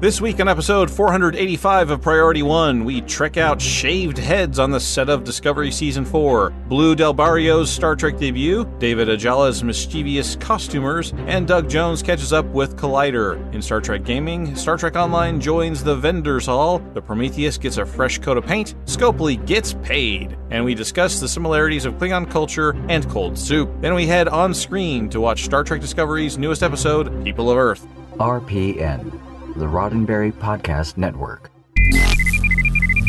This 0.00 0.20
week 0.20 0.38
on 0.38 0.46
episode 0.46 0.88
485 0.92 1.90
of 1.90 2.00
Priority 2.00 2.44
One, 2.44 2.84
we 2.84 3.00
trek 3.00 3.36
out 3.36 3.60
shaved 3.60 4.16
heads 4.16 4.60
on 4.60 4.70
the 4.70 4.78
set 4.78 5.08
of 5.08 5.24
Discovery 5.24 5.72
Season 5.72 6.04
4, 6.04 6.50
Blu 6.50 6.94
Del 6.94 7.12
Barrio's 7.12 7.68
Star 7.68 7.96
Trek 7.96 8.16
debut, 8.16 8.64
David 8.78 9.08
Ajala's 9.08 9.64
mischievous 9.64 10.36
costumers, 10.36 11.12
and 11.26 11.48
Doug 11.48 11.68
Jones 11.68 12.00
catches 12.00 12.32
up 12.32 12.46
with 12.46 12.76
Collider. 12.76 13.52
In 13.52 13.60
Star 13.60 13.80
Trek 13.80 14.04
Gaming, 14.04 14.54
Star 14.54 14.76
Trek 14.76 14.94
Online 14.94 15.40
joins 15.40 15.82
the 15.82 15.96
Vendors 15.96 16.46
Hall, 16.46 16.78
the 16.94 17.02
Prometheus 17.02 17.58
gets 17.58 17.78
a 17.78 17.84
fresh 17.84 18.20
coat 18.20 18.36
of 18.38 18.46
paint, 18.46 18.76
Scopely 18.84 19.44
gets 19.46 19.74
paid, 19.82 20.38
and 20.52 20.64
we 20.64 20.76
discuss 20.76 21.18
the 21.18 21.26
similarities 21.26 21.84
of 21.84 21.94
Klingon 21.94 22.30
culture 22.30 22.70
and 22.88 23.10
cold 23.10 23.36
soup. 23.36 23.68
Then 23.80 23.94
we 23.94 24.06
head 24.06 24.28
on 24.28 24.54
screen 24.54 25.08
to 25.08 25.20
watch 25.20 25.42
Star 25.42 25.64
Trek 25.64 25.80
Discovery's 25.80 26.38
newest 26.38 26.62
episode, 26.62 27.24
People 27.24 27.50
of 27.50 27.58
Earth. 27.58 27.84
RPN 28.20 29.27
the 29.58 29.66
Roddenberry 29.66 30.32
Podcast 30.32 30.96
Network. 30.96 31.50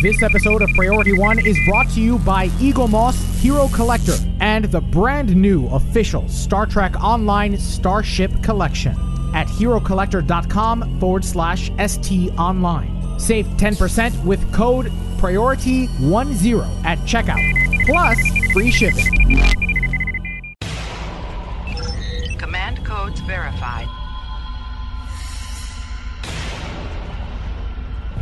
This 0.02 0.24
episode 0.24 0.62
of 0.62 0.70
Priority 0.76 1.12
One 1.18 1.46
is 1.46 1.58
brought 1.66 1.90
to 1.90 2.02
you 2.02 2.20
by 2.20 2.48
Eaglemoss 2.60 3.40
Hero 3.40 3.68
Collector 3.68 4.16
and 4.40 4.66
the 4.66 4.82
brand 4.82 5.36
new 5.36 5.68
official 5.68 6.28
Star 6.30 6.66
Trek 6.66 6.96
Online 7.04 7.58
Starship 7.58 8.32
Collection 8.42 8.96
at 9.36 9.48
herocollector.com 9.48 11.00
forward 11.00 11.26
slash 11.26 11.70
ST 11.86 12.32
Online. 12.40 13.20
Save 13.20 13.46
10% 13.46 14.24
with 14.24 14.54
code 14.54 14.86
Priority10 15.18 16.86
at 16.86 16.98
checkout, 17.00 17.86
plus 17.86 18.18
free 18.54 18.72
shipping. 18.72 19.06
Command 22.38 22.84
codes 22.86 23.20
verified. 23.20 23.99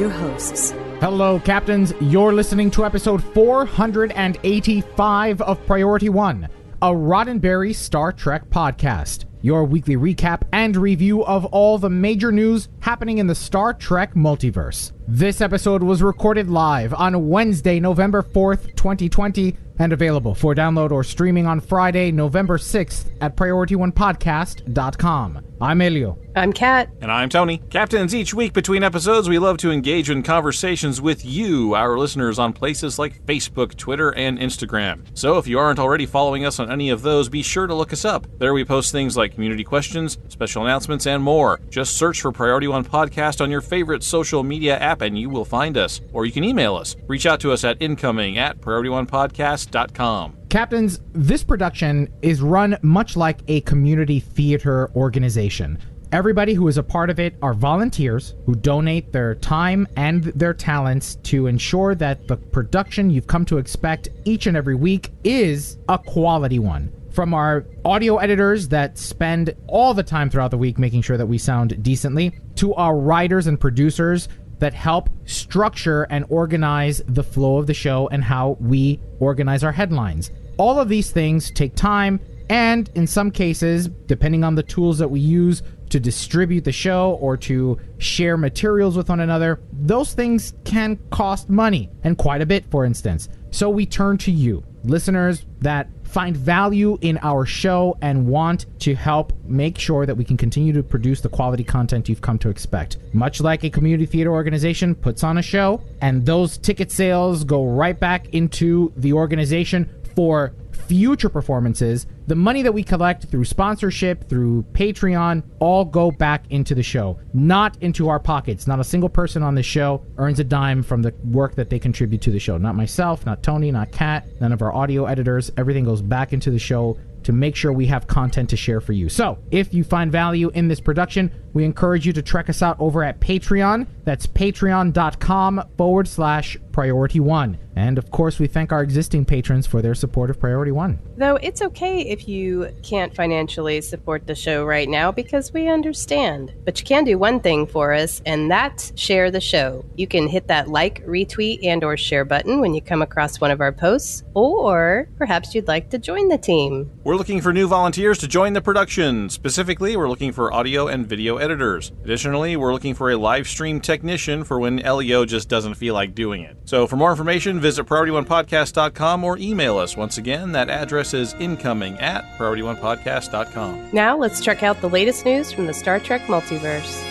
Your 0.00 0.10
hosts. 0.10 0.72
Hello, 1.00 1.38
Captains. 1.38 1.92
You're 2.00 2.32
listening 2.32 2.70
to 2.72 2.86
episode 2.86 3.22
485 3.34 5.42
of 5.42 5.66
Priority 5.66 6.08
One, 6.08 6.48
a 6.80 6.88
Roddenberry 6.88 7.74
Star 7.74 8.10
Trek 8.10 8.48
podcast. 8.48 9.26
Your 9.42 9.64
weekly 9.64 9.96
recap 9.96 10.42
and 10.52 10.74
review 10.74 11.22
of 11.24 11.44
all 11.46 11.76
the 11.76 11.90
major 11.90 12.32
news 12.32 12.68
happening 12.80 13.18
in 13.18 13.26
the 13.26 13.34
Star 13.34 13.74
Trek 13.74 14.14
multiverse. 14.14 14.92
This 15.12 15.40
episode 15.40 15.82
was 15.82 16.04
recorded 16.04 16.48
live 16.48 16.94
on 16.94 17.28
Wednesday, 17.28 17.80
November 17.80 18.22
4th, 18.22 18.76
2020, 18.76 19.56
and 19.80 19.92
available 19.92 20.36
for 20.36 20.54
download 20.54 20.92
or 20.92 21.02
streaming 21.02 21.48
on 21.48 21.58
Friday, 21.58 22.12
November 22.12 22.58
6th 22.58 23.10
at 23.20 23.34
PriorityOnePodcast.com. 23.34 25.44
I'm 25.62 25.82
Elio. 25.82 26.18
I'm 26.36 26.52
Kat. 26.52 26.90
And 27.00 27.10
I'm 27.10 27.28
Tony. 27.28 27.58
Captains, 27.58 28.14
each 28.14 28.32
week 28.32 28.52
between 28.52 28.82
episodes, 28.82 29.28
we 29.28 29.38
love 29.38 29.58
to 29.58 29.70
engage 29.70 30.08
in 30.08 30.22
conversations 30.22 31.00
with 31.00 31.24
you, 31.24 31.74
our 31.74 31.98
listeners, 31.98 32.38
on 32.38 32.52
places 32.52 32.98
like 32.98 33.24
Facebook, 33.26 33.76
Twitter, 33.76 34.14
and 34.14 34.38
Instagram. 34.38 35.02
So 35.12 35.38
if 35.38 35.46
you 35.46 35.58
aren't 35.58 35.78
already 35.78 36.06
following 36.06 36.46
us 36.46 36.60
on 36.60 36.70
any 36.70 36.90
of 36.90 37.02
those, 37.02 37.28
be 37.28 37.42
sure 37.42 37.66
to 37.66 37.74
look 37.74 37.92
us 37.92 38.04
up. 38.04 38.26
There 38.38 38.54
we 38.54 38.64
post 38.64 38.92
things 38.92 39.16
like 39.16 39.34
community 39.34 39.64
questions, 39.64 40.18
special 40.28 40.64
announcements, 40.64 41.06
and 41.06 41.22
more. 41.22 41.60
Just 41.68 41.96
search 41.96 42.20
for 42.20 42.32
Priority 42.32 42.68
One 42.68 42.84
Podcast 42.84 43.40
on 43.40 43.50
your 43.50 43.60
favorite 43.60 44.02
social 44.02 44.42
media 44.42 44.78
app 44.78 44.99
and 45.00 45.18
you 45.18 45.30
will 45.30 45.44
find 45.44 45.76
us. 45.76 46.00
Or 46.12 46.26
you 46.26 46.32
can 46.32 46.44
email 46.44 46.76
us. 46.76 46.96
Reach 47.06 47.26
out 47.26 47.40
to 47.40 47.52
us 47.52 47.64
at 47.64 47.80
incoming 47.80 48.38
at 48.38 48.60
PriorityOnePodcast.com. 48.60 50.36
Captains, 50.48 51.00
this 51.12 51.44
production 51.44 52.12
is 52.22 52.42
run 52.42 52.76
much 52.82 53.16
like 53.16 53.40
a 53.48 53.60
community 53.60 54.20
theater 54.20 54.90
organization. 54.96 55.78
Everybody 56.12 56.54
who 56.54 56.66
is 56.66 56.76
a 56.76 56.82
part 56.82 57.08
of 57.08 57.20
it 57.20 57.36
are 57.40 57.54
volunteers 57.54 58.34
who 58.44 58.56
donate 58.56 59.12
their 59.12 59.36
time 59.36 59.86
and 59.96 60.24
their 60.24 60.52
talents 60.52 61.14
to 61.22 61.46
ensure 61.46 61.94
that 61.94 62.26
the 62.26 62.36
production 62.36 63.10
you've 63.10 63.28
come 63.28 63.44
to 63.44 63.58
expect 63.58 64.08
each 64.24 64.48
and 64.48 64.56
every 64.56 64.74
week 64.74 65.12
is 65.22 65.78
a 65.88 65.98
quality 65.98 66.58
one. 66.58 66.92
From 67.12 67.32
our 67.32 67.64
audio 67.84 68.16
editors 68.16 68.68
that 68.68 68.98
spend 68.98 69.54
all 69.68 69.94
the 69.94 70.02
time 70.02 70.30
throughout 70.30 70.50
the 70.50 70.58
week 70.58 70.78
making 70.78 71.02
sure 71.02 71.16
that 71.16 71.26
we 71.26 71.38
sound 71.38 71.80
decently, 71.80 72.38
to 72.56 72.74
our 72.74 72.96
writers 72.96 73.46
and 73.46 73.60
producers 73.60 74.28
that 74.60 74.72
help 74.72 75.10
structure 75.26 76.04
and 76.04 76.24
organize 76.28 77.02
the 77.06 77.24
flow 77.24 77.58
of 77.58 77.66
the 77.66 77.74
show 77.74 78.08
and 78.08 78.22
how 78.22 78.56
we 78.60 79.00
organize 79.18 79.64
our 79.64 79.72
headlines. 79.72 80.30
All 80.58 80.78
of 80.78 80.88
these 80.88 81.10
things 81.10 81.50
take 81.50 81.74
time, 81.74 82.20
and 82.48 82.88
in 82.94 83.06
some 83.06 83.30
cases, 83.30 83.88
depending 84.06 84.44
on 84.44 84.54
the 84.54 84.62
tools 84.62 84.98
that 84.98 85.08
we 85.08 85.20
use 85.20 85.62
to 85.88 85.98
distribute 85.98 86.64
the 86.64 86.72
show 86.72 87.18
or 87.20 87.36
to 87.36 87.78
share 87.98 88.36
materials 88.36 88.96
with 88.96 89.08
one 89.08 89.20
another, 89.20 89.60
those 89.72 90.14
things 90.14 90.54
can 90.64 90.98
cost 91.10 91.48
money, 91.48 91.90
and 92.04 92.16
quite 92.16 92.40
a 92.40 92.46
bit, 92.46 92.70
for 92.70 92.84
instance. 92.84 93.28
So 93.50 93.68
we 93.68 93.86
turn 93.86 94.18
to 94.18 94.30
you, 94.30 94.62
listeners 94.84 95.44
that 95.60 95.88
find 96.04 96.36
value 96.36 96.98
in 97.02 97.18
our 97.22 97.46
show 97.46 97.96
and 98.02 98.26
want 98.26 98.66
to 98.80 98.94
help 98.94 99.32
make 99.44 99.78
sure 99.78 100.06
that 100.06 100.16
we 100.16 100.24
can 100.24 100.36
continue 100.36 100.72
to 100.72 100.82
produce 100.82 101.20
the 101.20 101.28
quality 101.28 101.62
content 101.62 102.08
you've 102.08 102.20
come 102.20 102.38
to 102.38 102.48
expect. 102.48 102.98
Much 103.12 103.40
like 103.40 103.62
a 103.62 103.70
community 103.70 104.06
theater 104.06 104.32
organization 104.32 104.94
puts 104.94 105.22
on 105.22 105.38
a 105.38 105.42
show, 105.42 105.80
and 106.00 106.26
those 106.26 106.58
ticket 106.58 106.90
sales 106.90 107.44
go 107.44 107.64
right 107.64 107.98
back 107.98 108.28
into 108.34 108.92
the 108.96 109.12
organization 109.12 109.88
for 110.16 110.52
future 110.80 111.28
performances, 111.28 112.06
the 112.26 112.34
money 112.34 112.62
that 112.62 112.72
we 112.72 112.82
collect 112.82 113.24
through 113.24 113.44
sponsorship, 113.44 114.28
through 114.28 114.62
Patreon, 114.72 115.42
all 115.58 115.84
go 115.84 116.10
back 116.10 116.44
into 116.50 116.74
the 116.74 116.82
show, 116.82 117.18
not 117.32 117.76
into 117.82 118.08
our 118.08 118.18
pockets. 118.18 118.66
Not 118.66 118.80
a 118.80 118.84
single 118.84 119.08
person 119.08 119.42
on 119.42 119.54
the 119.54 119.62
show 119.62 120.04
earns 120.16 120.40
a 120.40 120.44
dime 120.44 120.82
from 120.82 121.02
the 121.02 121.14
work 121.24 121.54
that 121.54 121.70
they 121.70 121.78
contribute 121.78 122.22
to 122.22 122.30
the 122.30 122.38
show. 122.38 122.58
Not 122.58 122.74
myself, 122.74 123.24
not 123.26 123.42
Tony, 123.42 123.70
not 123.70 123.92
Kat, 123.92 124.26
none 124.40 124.52
of 124.52 124.62
our 124.62 124.74
audio 124.74 125.06
editors. 125.06 125.50
Everything 125.56 125.84
goes 125.84 126.02
back 126.02 126.32
into 126.32 126.50
the 126.50 126.58
show 126.58 126.98
to 127.24 127.32
make 127.32 127.54
sure 127.54 127.72
we 127.72 127.86
have 127.86 128.06
content 128.06 128.48
to 128.50 128.56
share 128.56 128.80
for 128.80 128.92
you. 128.92 129.08
So, 129.08 129.38
if 129.50 129.74
you 129.74 129.84
find 129.84 130.10
value 130.10 130.50
in 130.54 130.68
this 130.68 130.80
production, 130.80 131.30
we 131.52 131.64
encourage 131.64 132.06
you 132.06 132.12
to 132.12 132.22
check 132.22 132.48
us 132.48 132.62
out 132.62 132.76
over 132.78 133.02
at 133.02 133.20
Patreon. 133.20 133.86
That's 134.04 134.26
patreon.com 134.26 135.64
forward 135.76 136.08
slash 136.08 136.56
priority 136.72 137.20
one. 137.20 137.58
And 137.76 137.98
of 137.98 138.10
course, 138.10 138.38
we 138.38 138.46
thank 138.46 138.72
our 138.72 138.82
existing 138.82 139.24
patrons 139.24 139.66
for 139.66 139.80
their 139.80 139.94
support 139.94 140.28
of 140.28 140.40
Priority 140.40 140.72
One. 140.72 140.98
Though 141.16 141.36
it's 141.36 141.62
okay 141.62 142.00
if 142.00 142.28
you 142.28 142.74
can't 142.82 143.14
financially 143.14 143.80
support 143.80 144.26
the 144.26 144.34
show 144.34 144.64
right 144.64 144.88
now 144.88 145.12
because 145.12 145.52
we 145.52 145.68
understand. 145.68 146.52
But 146.64 146.78
you 146.78 146.84
can 146.84 147.04
do 147.04 147.16
one 147.16 147.40
thing 147.40 147.66
for 147.66 147.94
us, 147.94 148.20
and 148.26 148.50
that's 148.50 148.92
share 149.00 149.30
the 149.30 149.40
show. 149.40 149.84
You 149.96 150.06
can 150.06 150.28
hit 150.28 150.48
that 150.48 150.68
like, 150.68 151.04
retweet, 151.06 151.64
and 151.64 151.84
or 151.84 151.96
share 151.96 152.24
button 152.24 152.60
when 152.60 152.74
you 152.74 152.82
come 152.82 153.02
across 153.02 153.40
one 153.40 153.50
of 153.50 153.60
our 153.60 153.72
posts, 153.72 154.24
or 154.34 155.08
perhaps 155.16 155.54
you'd 155.54 155.68
like 155.68 155.90
to 155.90 155.98
join 155.98 156.28
the 156.28 156.38
team. 156.38 156.90
We're 157.04 157.16
looking 157.16 157.40
for 157.40 157.52
new 157.52 157.68
volunteers 157.68 158.18
to 158.18 158.28
join 158.28 158.52
the 158.52 158.60
production. 158.60 159.30
Specifically, 159.30 159.96
we're 159.96 160.08
looking 160.08 160.32
for 160.32 160.52
audio 160.52 160.88
and 160.88 161.06
video 161.06 161.38
editors. 161.40 161.92
Additionally, 162.04 162.56
we're 162.56 162.72
looking 162.72 162.94
for 162.94 163.10
a 163.10 163.16
live 163.16 163.48
stream 163.48 163.80
technician 163.80 164.44
for 164.44 164.60
when 164.60 164.80
Elio 164.80 165.24
just 165.24 165.48
doesn't 165.48 165.74
feel 165.74 165.94
like 165.94 166.14
doing 166.14 166.42
it. 166.42 166.56
So 166.64 166.86
for 166.86 166.96
more 166.96 167.10
information, 167.10 167.60
visit 167.60 167.86
PriorityOnePodcast.com 167.86 169.24
or 169.24 169.38
email 169.38 169.78
us. 169.78 169.96
Once 169.96 170.18
again, 170.18 170.52
that 170.52 170.70
address 170.70 171.14
is 171.14 171.34
incoming 171.34 171.98
at 171.98 172.24
PriorityOnePodcast.com. 172.38 173.90
Now 173.92 174.16
let's 174.16 174.40
check 174.40 174.62
out 174.62 174.80
the 174.80 174.88
latest 174.88 175.24
news 175.24 175.52
from 175.52 175.66
the 175.66 175.74
Star 175.74 175.98
Trek 175.98 176.22
multiverse. 176.22 177.04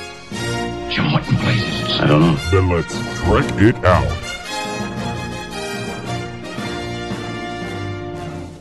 Jim, 0.89 1.11
what 1.11 1.27
in 1.27 1.35
blazes? 1.35 1.99
I 1.99 2.07
don't 2.07 2.21
know. 2.21 2.35
Then 2.51 2.69
let's 2.69 2.95
trek 3.21 3.61
it 3.61 3.75
out. 3.83 4.35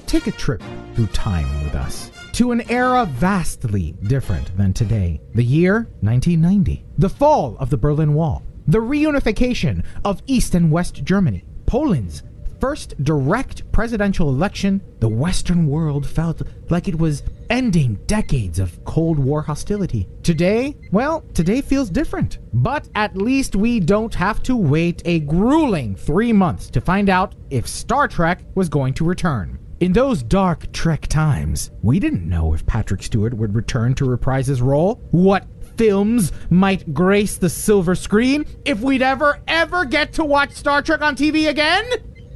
Take 0.06 0.26
a 0.26 0.32
trip 0.32 0.62
through 0.94 1.08
time 1.08 1.46
with 1.64 1.74
us 1.74 2.07
to 2.38 2.52
an 2.52 2.70
era 2.70 3.04
vastly 3.04 3.96
different 4.04 4.56
than 4.56 4.72
today. 4.72 5.20
The 5.34 5.42
year 5.42 5.88
1990. 6.02 6.84
The 6.96 7.08
fall 7.08 7.56
of 7.58 7.68
the 7.68 7.76
Berlin 7.76 8.14
Wall. 8.14 8.44
The 8.68 8.78
reunification 8.78 9.84
of 10.04 10.22
East 10.28 10.54
and 10.54 10.70
West 10.70 11.02
Germany. 11.02 11.44
Poland's 11.66 12.22
first 12.60 12.94
direct 13.02 13.72
presidential 13.72 14.28
election. 14.28 14.80
The 15.00 15.08
Western 15.08 15.66
world 15.66 16.06
felt 16.06 16.42
like 16.70 16.86
it 16.86 16.96
was 16.96 17.24
ending 17.50 17.98
decades 18.06 18.60
of 18.60 18.84
Cold 18.84 19.18
War 19.18 19.42
hostility. 19.42 20.08
Today, 20.22 20.76
well, 20.92 21.24
today 21.34 21.60
feels 21.60 21.90
different. 21.90 22.38
But 22.52 22.88
at 22.94 23.16
least 23.16 23.56
we 23.56 23.80
don't 23.80 24.14
have 24.14 24.44
to 24.44 24.54
wait 24.54 25.02
a 25.04 25.18
grueling 25.18 25.96
three 25.96 26.32
months 26.32 26.70
to 26.70 26.80
find 26.80 27.08
out 27.08 27.34
if 27.50 27.66
Star 27.66 28.06
Trek 28.06 28.44
was 28.54 28.68
going 28.68 28.94
to 28.94 29.04
return. 29.04 29.58
In 29.80 29.92
those 29.92 30.24
dark 30.24 30.72
Trek 30.72 31.06
times, 31.06 31.70
we 31.82 32.00
didn't 32.00 32.28
know 32.28 32.52
if 32.52 32.66
Patrick 32.66 33.00
Stewart 33.00 33.32
would 33.34 33.54
return 33.54 33.94
to 33.94 34.04
reprise 34.04 34.48
his 34.48 34.60
role, 34.60 34.96
what 35.12 35.46
films 35.76 36.32
might 36.50 36.92
grace 36.92 37.36
the 37.36 37.48
silver 37.48 37.94
screen, 37.94 38.44
if 38.64 38.80
we'd 38.80 39.02
ever, 39.02 39.38
ever 39.46 39.84
get 39.84 40.14
to 40.14 40.24
watch 40.24 40.50
Star 40.50 40.82
Trek 40.82 41.00
on 41.00 41.14
TV 41.14 41.48
again. 41.48 41.84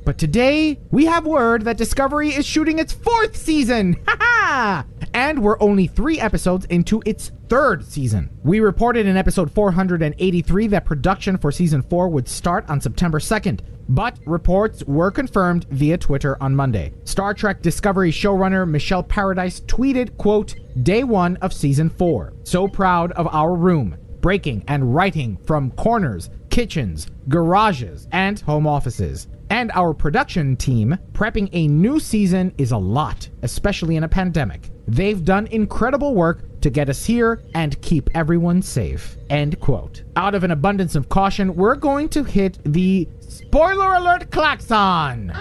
But 0.04 0.19
today, 0.19 0.81
we 0.90 1.04
have 1.04 1.26
word 1.26 1.62
that 1.62 1.76
Discovery 1.76 2.31
is 2.31 2.44
shooting 2.44 2.78
its 2.78 2.93
fourth 2.93 3.37
season! 3.37 3.96
Ha 4.08 4.16
ha! 4.20 4.84
And 5.14 5.43
we're 5.43 5.60
only 5.60 5.87
three 5.87 6.19
episodes 6.19 6.64
into 6.66 7.02
its 7.04 7.31
third 7.49 7.84
season. 7.84 8.31
We 8.43 8.60
reported 8.60 9.06
in 9.06 9.16
episode 9.16 9.52
483 9.52 10.66
that 10.69 10.84
production 10.84 11.37
for 11.37 11.52
season 11.52 11.82
4 11.82 12.08
would 12.08 12.28
start 12.28 12.69
on 12.69 12.81
September 12.81 13.19
2nd, 13.19 13.60
but 13.88 14.19
reports 14.26 14.82
were 14.84 15.10
confirmed 15.10 15.66
via 15.70 15.99
Twitter 15.99 16.43
on 16.43 16.56
Monday. 16.56 16.94
Star 17.05 17.34
Trek 17.34 17.62
Discovery 17.62 18.10
showrunner 18.10 18.69
Michelle 18.69 19.02
Paradise 19.02 19.60
tweeted, 19.60 20.16
quote, 20.16 20.56
Day 20.82 21.05
1 21.05 21.37
of 21.37 21.52
season 21.52 21.90
4. 21.90 22.32
So 22.44 22.66
proud 22.66 23.12
of 23.12 23.28
our 23.32 23.55
room 23.55 23.96
breaking 24.22 24.64
and 24.69 24.94
writing 24.94 25.37
from 25.44 25.72
corners, 25.72 26.31
kitchens, 26.48 27.08
garages, 27.28 28.08
and 28.12 28.40
home 28.40 28.66
offices. 28.66 29.26
And 29.52 29.70
our 29.75 29.93
production 29.93 30.56
team, 30.56 30.96
prepping 31.12 31.50
a 31.52 31.69
new 31.69 32.00
season 32.00 32.54
is 32.56 32.72
a 32.72 32.78
lot, 32.78 33.28
especially 33.43 33.96
in 33.96 34.04
a 34.04 34.08
pandemic. 34.08 34.70
They've 34.88 35.22
done 35.22 35.46
incredible 35.49 36.14
work 36.14 36.62
to 36.62 36.70
get 36.70 36.88
us 36.88 37.04
here 37.04 37.43
and 37.54 37.78
keep 37.82 38.08
everyone 38.14 38.62
safe. 38.62 39.19
End 39.28 39.60
quote. 39.60 40.04
Out 40.16 40.34
of 40.34 40.43
an 40.43 40.52
abundance 40.52 40.94
of 40.94 41.10
caution, 41.10 41.54
we're 41.54 41.75
going 41.75 42.08
to 42.08 42.25
hit 42.25 42.60
the 42.64 43.06
spoiler 43.20 43.93
alert 43.93 44.31
klaxon. 44.31 45.34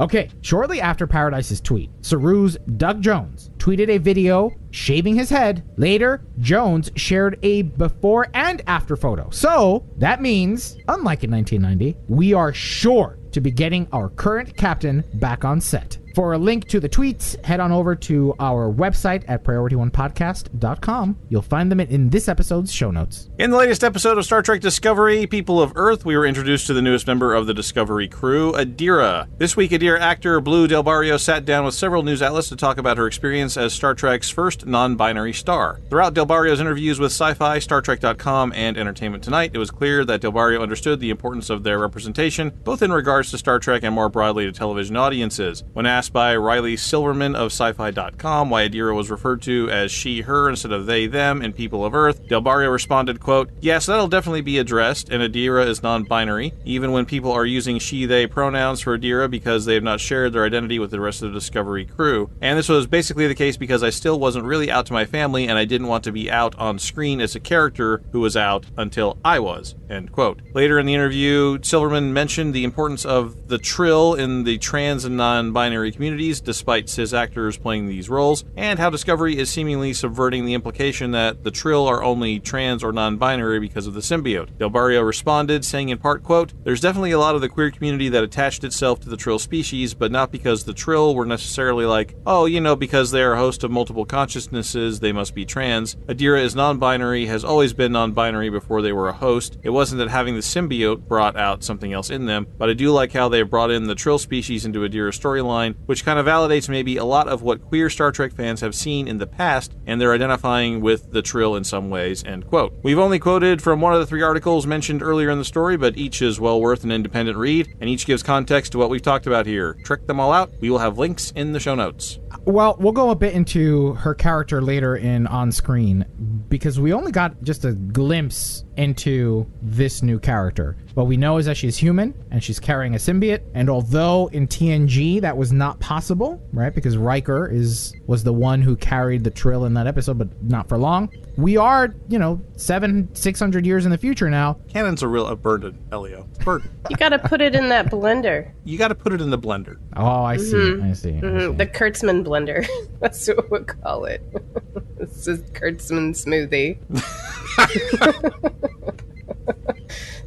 Okay, 0.00 0.28
shortly 0.40 0.80
after 0.80 1.06
Paradise's 1.06 1.60
tweet, 1.60 1.88
Saru's 2.02 2.56
Doug 2.76 3.00
Jones 3.00 3.50
tweeted 3.58 3.88
a 3.88 3.98
video 3.98 4.50
shaving 4.72 5.14
his 5.14 5.30
head. 5.30 5.62
Later, 5.76 6.24
Jones 6.40 6.90
shared 6.96 7.38
a 7.44 7.62
before 7.62 8.26
and 8.34 8.60
after 8.66 8.96
photo. 8.96 9.30
So, 9.30 9.84
that 9.98 10.20
means, 10.20 10.76
unlike 10.88 11.22
in 11.22 11.30
1990, 11.30 11.96
we 12.08 12.34
are 12.34 12.52
sure 12.52 13.18
to 13.30 13.40
be 13.40 13.52
getting 13.52 13.86
our 13.92 14.08
current 14.08 14.56
captain 14.56 15.04
back 15.14 15.44
on 15.44 15.60
set. 15.60 15.98
For 16.14 16.32
a 16.32 16.38
link 16.38 16.68
to 16.68 16.78
the 16.78 16.88
tweets, 16.88 17.44
head 17.44 17.58
on 17.58 17.72
over 17.72 17.96
to 17.96 18.36
our 18.38 18.72
website 18.72 19.24
at 19.26 19.42
priorityonepodcast.com. 19.42 21.18
You'll 21.28 21.42
find 21.42 21.72
them 21.72 21.80
in 21.80 22.08
this 22.08 22.28
episode's 22.28 22.72
show 22.72 22.92
notes. 22.92 23.30
In 23.36 23.50
the 23.50 23.56
latest 23.56 23.82
episode 23.82 24.16
of 24.16 24.24
Star 24.24 24.40
Trek 24.40 24.60
Discovery, 24.60 25.26
People 25.26 25.60
of 25.60 25.72
Earth, 25.74 26.04
we 26.04 26.16
were 26.16 26.24
introduced 26.24 26.68
to 26.68 26.72
the 26.72 26.82
newest 26.82 27.08
member 27.08 27.34
of 27.34 27.48
the 27.48 27.54
Discovery 27.54 28.06
crew, 28.06 28.52
Adira. 28.52 29.26
This 29.38 29.56
week, 29.56 29.72
Adira 29.72 29.98
actor 29.98 30.40
Blu 30.40 30.68
Del 30.68 30.84
Barrio 30.84 31.16
sat 31.16 31.44
down 31.44 31.64
with 31.64 31.74
several 31.74 32.04
news 32.04 32.22
outlets 32.22 32.48
to 32.50 32.56
talk 32.56 32.78
about 32.78 32.96
her 32.96 33.08
experience 33.08 33.56
as 33.56 33.74
Star 33.74 33.96
Trek's 33.96 34.30
first 34.30 34.66
non 34.66 34.94
binary 34.94 35.32
star. 35.32 35.80
Throughout 35.90 36.14
Del 36.14 36.26
Barrio's 36.26 36.60
interviews 36.60 37.00
with 37.00 37.10
Sci 37.10 37.34
Fi, 37.34 37.58
StarTrek.com, 37.58 38.52
and 38.54 38.78
Entertainment 38.78 39.24
Tonight, 39.24 39.50
it 39.52 39.58
was 39.58 39.72
clear 39.72 40.04
that 40.04 40.20
Del 40.20 40.30
Barrio 40.30 40.62
understood 40.62 41.00
the 41.00 41.10
importance 41.10 41.50
of 41.50 41.64
their 41.64 41.80
representation, 41.80 42.52
both 42.62 42.82
in 42.82 42.92
regards 42.92 43.32
to 43.32 43.38
Star 43.38 43.58
Trek 43.58 43.82
and 43.82 43.96
more 43.96 44.08
broadly 44.08 44.44
to 44.46 44.52
television 44.52 44.96
audiences. 44.96 45.64
When 45.72 45.86
asked 45.86 46.03
by 46.08 46.36
Riley 46.36 46.76
Silverman 46.76 47.34
of 47.34 47.46
Sci-Fi.com 47.46 48.50
why 48.50 48.68
Adira 48.68 48.94
was 48.94 49.10
referred 49.10 49.42
to 49.42 49.68
as 49.70 49.90
she, 49.90 50.22
her 50.22 50.48
instead 50.48 50.72
of 50.72 50.86
they, 50.86 51.06
them 51.06 51.42
in 51.42 51.52
People 51.52 51.84
of 51.84 51.94
Earth, 51.94 52.26
Del 52.28 52.40
Barrio 52.40 52.70
responded, 52.70 53.20
quote, 53.20 53.50
Yes, 53.60 53.86
that'll 53.86 54.08
definitely 54.08 54.40
be 54.40 54.58
addressed, 54.58 55.08
and 55.08 55.22
Adira 55.22 55.66
is 55.66 55.82
non-binary, 55.82 56.52
even 56.64 56.92
when 56.92 57.06
people 57.06 57.32
are 57.32 57.46
using 57.46 57.78
she, 57.78 58.06
they 58.06 58.26
pronouns 58.26 58.80
for 58.80 58.98
Adira 58.98 59.30
because 59.30 59.64
they 59.64 59.74
have 59.74 59.82
not 59.82 60.00
shared 60.00 60.32
their 60.32 60.44
identity 60.44 60.78
with 60.78 60.90
the 60.90 61.00
rest 61.00 61.22
of 61.22 61.32
the 61.32 61.38
Discovery 61.38 61.84
crew. 61.84 62.30
And 62.40 62.58
this 62.58 62.68
was 62.68 62.86
basically 62.86 63.26
the 63.26 63.34
case 63.34 63.56
because 63.56 63.82
I 63.82 63.90
still 63.90 64.18
wasn't 64.18 64.44
really 64.44 64.70
out 64.70 64.86
to 64.86 64.92
my 64.92 65.04
family, 65.04 65.48
and 65.48 65.58
I 65.58 65.64
didn't 65.64 65.88
want 65.88 66.04
to 66.04 66.12
be 66.12 66.30
out 66.30 66.54
on 66.56 66.78
screen 66.78 67.20
as 67.20 67.34
a 67.34 67.40
character 67.40 68.02
who 68.12 68.20
was 68.20 68.36
out 68.36 68.66
until 68.76 69.18
I 69.24 69.38
was, 69.38 69.74
end 69.90 70.12
quote. 70.12 70.40
Later 70.54 70.78
in 70.78 70.86
the 70.86 70.94
interview, 70.94 71.58
Silverman 71.62 72.12
mentioned 72.12 72.54
the 72.54 72.64
importance 72.64 73.04
of 73.04 73.48
the 73.48 73.58
trill 73.58 74.14
in 74.14 74.44
the 74.44 74.58
trans 74.58 75.04
and 75.04 75.16
non-binary 75.16 75.92
communities 75.94 76.40
despite 76.40 76.88
cis 76.88 77.12
actors 77.12 77.56
playing 77.56 77.86
these 77.86 78.10
roles, 78.10 78.44
and 78.56 78.78
how 78.78 78.90
Discovery 78.90 79.38
is 79.38 79.50
seemingly 79.50 79.92
subverting 79.92 80.44
the 80.44 80.54
implication 80.54 81.12
that 81.12 81.44
the 81.44 81.50
Trill 81.50 81.86
are 81.86 82.02
only 82.02 82.38
trans 82.40 82.84
or 82.84 82.92
non-binary 82.92 83.60
because 83.60 83.86
of 83.86 83.94
the 83.94 84.00
symbiote. 84.00 84.58
Del 84.58 84.70
Barrio 84.70 85.02
responded, 85.02 85.64
saying 85.64 85.88
in 85.88 85.98
part, 85.98 86.22
quote, 86.22 86.52
There's 86.64 86.80
definitely 86.80 87.12
a 87.12 87.18
lot 87.18 87.34
of 87.34 87.40
the 87.40 87.48
queer 87.48 87.70
community 87.70 88.08
that 88.10 88.24
attached 88.24 88.64
itself 88.64 89.00
to 89.00 89.08
the 89.08 89.16
Trill 89.16 89.38
species, 89.38 89.94
but 89.94 90.12
not 90.12 90.30
because 90.30 90.64
the 90.64 90.74
Trill 90.74 91.14
were 91.14 91.26
necessarily 91.26 91.86
like, 91.86 92.14
oh, 92.26 92.46
you 92.46 92.60
know, 92.60 92.76
because 92.76 93.10
they 93.10 93.22
are 93.22 93.34
a 93.34 93.38
host 93.38 93.64
of 93.64 93.70
multiple 93.70 94.04
consciousnesses, 94.04 95.00
they 95.00 95.12
must 95.12 95.34
be 95.34 95.44
trans. 95.44 95.94
Adira 96.06 96.42
is 96.42 96.54
non-binary, 96.54 97.26
has 97.26 97.44
always 97.44 97.72
been 97.72 97.92
non-binary 97.92 98.50
before 98.50 98.82
they 98.82 98.92
were 98.92 99.08
a 99.08 99.12
host. 99.12 99.58
It 99.62 99.70
wasn't 99.70 99.98
that 99.98 100.08
having 100.08 100.34
the 100.34 100.40
symbiote 100.40 101.06
brought 101.06 101.36
out 101.36 101.64
something 101.64 101.92
else 101.92 102.10
in 102.10 102.26
them, 102.26 102.46
but 102.58 102.68
I 102.68 102.74
do 102.74 102.90
like 102.90 103.12
how 103.12 103.28
they 103.28 103.42
brought 103.42 103.70
in 103.70 103.84
the 103.84 103.94
Trill 103.94 104.18
species 104.18 104.64
into 104.64 104.80
Adira's 104.80 105.18
storyline, 105.18 105.74
which 105.86 106.04
kind 106.04 106.18
of 106.18 106.26
validates 106.26 106.68
maybe 106.68 106.96
a 106.96 107.04
lot 107.04 107.28
of 107.28 107.42
what 107.42 107.62
queer 107.62 107.90
Star 107.90 108.12
Trek 108.12 108.32
fans 108.32 108.60
have 108.60 108.74
seen 108.74 109.08
in 109.08 109.18
the 109.18 109.26
past, 109.26 109.74
and 109.86 110.00
they're 110.00 110.12
identifying 110.12 110.80
with 110.80 111.12
the 111.12 111.22
Trill 111.22 111.56
in 111.56 111.64
some 111.64 111.90
ways, 111.90 112.24
end 112.24 112.46
quote. 112.46 112.74
We've 112.82 112.98
only 112.98 113.18
quoted 113.18 113.62
from 113.62 113.80
one 113.80 113.94
of 113.94 114.00
the 114.00 114.06
three 114.06 114.22
articles 114.22 114.66
mentioned 114.66 115.02
earlier 115.02 115.30
in 115.30 115.38
the 115.38 115.44
story, 115.44 115.76
but 115.76 115.96
each 115.96 116.22
is 116.22 116.40
well 116.40 116.60
worth 116.60 116.84
an 116.84 116.90
independent 116.90 117.38
read, 117.38 117.74
and 117.80 117.88
each 117.88 118.06
gives 118.06 118.22
context 118.22 118.72
to 118.72 118.78
what 118.78 118.90
we've 118.90 119.02
talked 119.02 119.26
about 119.26 119.46
here. 119.46 119.74
Trick 119.84 120.06
them 120.06 120.20
all 120.20 120.32
out. 120.32 120.52
We 120.60 120.70
will 120.70 120.78
have 120.78 120.98
links 120.98 121.30
in 121.32 121.52
the 121.52 121.60
show 121.60 121.74
notes. 121.74 122.18
Well, 122.44 122.76
we'll 122.78 122.92
go 122.92 123.10
a 123.10 123.16
bit 123.16 123.32
into 123.32 123.94
her 123.94 124.14
character 124.14 124.60
later 124.60 124.96
in 124.96 125.26
on 125.26 125.50
screen 125.50 126.04
because 126.48 126.78
we 126.78 126.92
only 126.92 127.10
got 127.10 127.42
just 127.42 127.64
a 127.64 127.72
glimpse 127.72 128.64
into 128.76 129.50
this 129.62 130.02
new 130.02 130.18
character. 130.18 130.76
What 130.94 131.06
we 131.08 131.16
know 131.16 131.38
is 131.38 131.46
that 131.46 131.56
she's 131.56 131.76
human 131.76 132.14
and 132.30 132.42
she's 132.42 132.60
carrying 132.60 132.94
a 132.94 132.98
symbiote. 132.98 133.40
And 133.52 133.68
although 133.68 134.28
in 134.32 134.46
TNG 134.46 135.20
that 135.22 135.36
was 135.36 135.52
not 135.52 135.80
possible, 135.80 136.40
right? 136.52 136.72
Because 136.74 136.96
Riker 136.96 137.48
is 137.50 137.92
was 138.06 138.22
the 138.22 138.32
one 138.32 138.62
who 138.62 138.76
carried 138.76 139.24
the 139.24 139.30
Trill 139.30 139.64
in 139.64 139.74
that 139.74 139.86
episode, 139.88 140.18
but 140.18 140.28
not 140.42 140.68
for 140.68 140.78
long. 140.78 141.10
We 141.36 141.56
are, 141.56 141.92
you 142.08 142.20
know, 142.20 142.40
seven, 142.56 143.12
six 143.14 143.40
hundred 143.40 143.66
years 143.66 143.84
in 143.86 143.90
the 143.90 143.98
future 143.98 144.30
now. 144.30 144.58
Canon's 144.68 145.02
a 145.02 145.08
real 145.08 145.26
a 145.26 145.34
burden, 145.34 145.78
Elio. 145.90 146.28
Burden. 146.44 146.70
You 146.90 146.96
gotta 146.96 147.18
put 147.18 147.40
it 147.40 147.54
in 147.54 147.70
that 147.70 147.86
blender. 147.86 148.52
you 148.64 148.76
got 148.76 148.88
to 148.88 148.94
put 148.94 149.14
it 149.14 149.20
in 149.22 149.30
the 149.30 149.38
blender. 149.38 149.78
Oh, 149.96 150.22
I 150.22 150.36
see. 150.36 150.78
I 150.82 150.92
see. 150.92 151.16
I 151.16 151.20
Mhm, 151.22 151.50
see. 151.52 151.56
The 151.56 151.66
Kurtzman 151.66 152.24
blender. 152.24 152.66
That's 153.00 153.26
what 153.28 153.50
we'll 153.50 153.64
call 153.64 154.04
it. 154.04 154.22
this 154.98 155.26
is 155.26 155.40
Kurtzman 155.52 156.12
smoothie. 156.14 156.76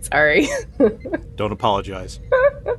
Sorry. 0.02 0.48
Don't 1.36 1.52
apologize. 1.52 2.20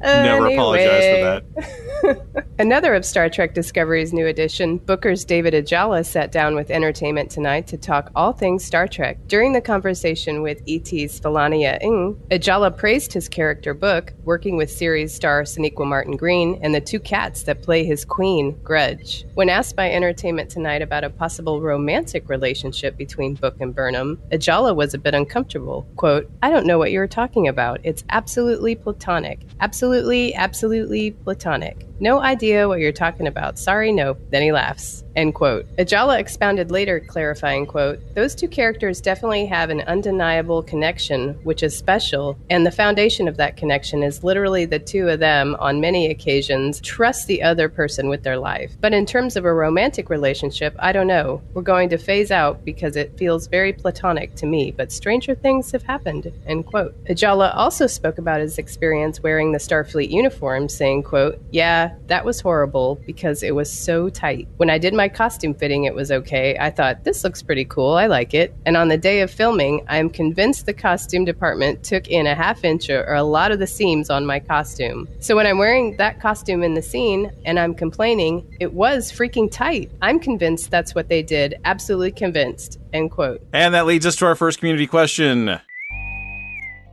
Never 0.00 0.46
apologize 0.46 1.04
for 1.04 1.42
that. 1.54 2.44
Another 2.58 2.94
of 2.94 3.04
Star 3.04 3.28
Trek 3.28 3.54
Discovery's 3.54 4.12
new 4.12 4.26
addition, 4.26 4.78
Booker's 4.78 5.24
David 5.24 5.54
Ajala 5.54 6.04
sat 6.04 6.32
down 6.32 6.54
with 6.54 6.70
Entertainment 6.70 7.30
Tonight 7.30 7.66
to 7.68 7.76
talk 7.76 8.10
all 8.14 8.32
things 8.32 8.64
Star 8.64 8.86
Trek. 8.86 9.18
During 9.26 9.52
the 9.52 9.60
conversation 9.60 10.42
with 10.42 10.62
ET's 10.68 11.20
Philiana 11.20 11.82
Ng, 11.82 12.20
Ajala 12.30 12.76
praised 12.76 13.12
his 13.12 13.28
character 13.28 13.74
Book, 13.74 14.12
working 14.24 14.56
with 14.56 14.70
series 14.70 15.14
star 15.14 15.42
Sonequa 15.42 15.86
Martin 15.86 16.16
Green, 16.16 16.58
and 16.62 16.74
the 16.74 16.80
two 16.80 17.00
cats 17.00 17.42
that 17.44 17.62
play 17.62 17.84
his 17.84 18.04
queen, 18.04 18.58
Grudge. 18.62 19.24
When 19.34 19.48
asked 19.48 19.76
by 19.76 19.90
Entertainment 19.90 20.50
Tonight 20.50 20.82
about 20.82 21.04
a 21.04 21.10
possible 21.10 21.60
romantic 21.60 22.28
relationship 22.28 22.96
between 22.96 23.34
Book 23.34 23.60
and 23.60 23.74
Burnham, 23.74 24.20
Ajala 24.30 24.74
was 24.74 24.94
a 24.94 24.98
bit 24.98 25.14
uncomfortable. 25.14 25.86
Quote, 25.96 26.30
I 26.42 26.50
don't 26.50 26.66
know 26.66 26.78
what 26.78 26.92
you're 26.92 27.06
talking 27.06 27.48
about. 27.48 27.80
It's 27.82 28.04
absolutely 28.10 28.74
platonic. 28.74 29.40
Absolutely, 29.60 29.81
absolutely 29.82 30.32
absolutely 30.36 31.10
platonic. 31.10 31.88
No 32.02 32.20
idea 32.20 32.66
what 32.68 32.80
you're 32.80 32.90
talking 32.90 33.28
about. 33.28 33.58
Sorry, 33.58 33.92
no. 33.92 34.16
Then 34.30 34.42
he 34.42 34.50
laughs. 34.50 35.04
End 35.14 35.34
quote. 35.34 35.66
Ajala 35.76 36.18
expounded 36.18 36.70
later, 36.70 36.98
clarifying, 36.98 37.66
quote, 37.66 38.00
Those 38.14 38.34
two 38.34 38.48
characters 38.48 39.00
definitely 39.00 39.46
have 39.46 39.70
an 39.70 39.82
undeniable 39.82 40.62
connection, 40.62 41.34
which 41.44 41.62
is 41.62 41.76
special, 41.76 42.36
and 42.50 42.64
the 42.66 42.70
foundation 42.70 43.28
of 43.28 43.36
that 43.36 43.56
connection 43.56 44.02
is 44.02 44.24
literally 44.24 44.64
the 44.64 44.78
two 44.78 45.08
of 45.08 45.20
them, 45.20 45.54
on 45.60 45.80
many 45.80 46.10
occasions, 46.10 46.80
trust 46.80 47.26
the 47.26 47.42
other 47.42 47.68
person 47.68 48.08
with 48.08 48.22
their 48.22 48.38
life. 48.38 48.72
But 48.80 48.94
in 48.94 49.06
terms 49.06 49.36
of 49.36 49.44
a 49.44 49.52
romantic 49.52 50.08
relationship, 50.08 50.74
I 50.78 50.92
don't 50.92 51.06
know. 51.06 51.42
We're 51.52 51.62
going 51.62 51.90
to 51.90 51.98
phase 51.98 52.30
out 52.30 52.64
because 52.64 52.96
it 52.96 53.16
feels 53.18 53.46
very 53.46 53.72
platonic 53.72 54.34
to 54.36 54.46
me, 54.46 54.70
but 54.70 54.90
stranger 54.90 55.34
things 55.34 55.70
have 55.72 55.82
happened, 55.82 56.32
end 56.46 56.66
quote. 56.66 56.96
Ajala 57.04 57.54
also 57.54 57.86
spoke 57.86 58.18
about 58.18 58.40
his 58.40 58.58
experience 58.58 59.22
wearing 59.22 59.52
the 59.52 59.60
Starfleet 59.72 60.10
uniform, 60.10 60.68
saying, 60.68 61.02
quote, 61.02 61.40
Yeah, 61.50 61.94
that 62.08 62.24
was 62.24 62.40
horrible 62.40 63.00
because 63.06 63.42
it 63.42 63.54
was 63.54 63.72
so 63.72 64.08
tight. 64.08 64.48
When 64.58 64.70
I 64.70 64.78
did 64.78 64.92
my 64.92 65.08
costume 65.08 65.54
fitting, 65.54 65.84
it 65.84 65.94
was 65.94 66.12
okay. 66.12 66.56
I 66.58 66.70
thought, 66.70 67.04
this 67.04 67.24
looks 67.24 67.42
pretty 67.42 67.64
cool. 67.64 67.94
I 67.94 68.06
like 68.06 68.34
it. 68.34 68.54
And 68.66 68.76
on 68.76 68.88
the 68.88 68.98
day 68.98 69.20
of 69.20 69.30
filming, 69.30 69.84
I'm 69.88 70.10
convinced 70.10 70.66
the 70.66 70.74
costume 70.74 71.24
department 71.24 71.82
took 71.82 72.08
in 72.08 72.26
a 72.26 72.34
half 72.34 72.64
inch 72.64 72.90
or 72.90 73.14
a 73.14 73.22
lot 73.22 73.50
of 73.50 73.58
the 73.58 73.66
seams 73.66 74.10
on 74.10 74.26
my 74.26 74.40
costume. 74.40 75.08
So 75.20 75.34
when 75.36 75.46
I'm 75.46 75.58
wearing 75.58 75.96
that 75.96 76.20
costume 76.20 76.62
in 76.62 76.74
the 76.74 76.82
scene 76.82 77.32
and 77.44 77.58
I'm 77.58 77.74
complaining, 77.74 78.46
it 78.60 78.74
was 78.74 79.10
freaking 79.10 79.50
tight. 79.50 79.90
I'm 80.02 80.20
convinced 80.20 80.70
that's 80.70 80.94
what 80.94 81.08
they 81.08 81.22
did. 81.22 81.54
Absolutely 81.64 82.12
convinced. 82.12 82.78
End 82.92 83.10
quote. 83.10 83.40
And 83.52 83.74
that 83.74 83.86
leads 83.86 84.04
us 84.04 84.16
to 84.16 84.26
our 84.26 84.34
first 84.34 84.58
community 84.58 84.86
question. 84.86 85.60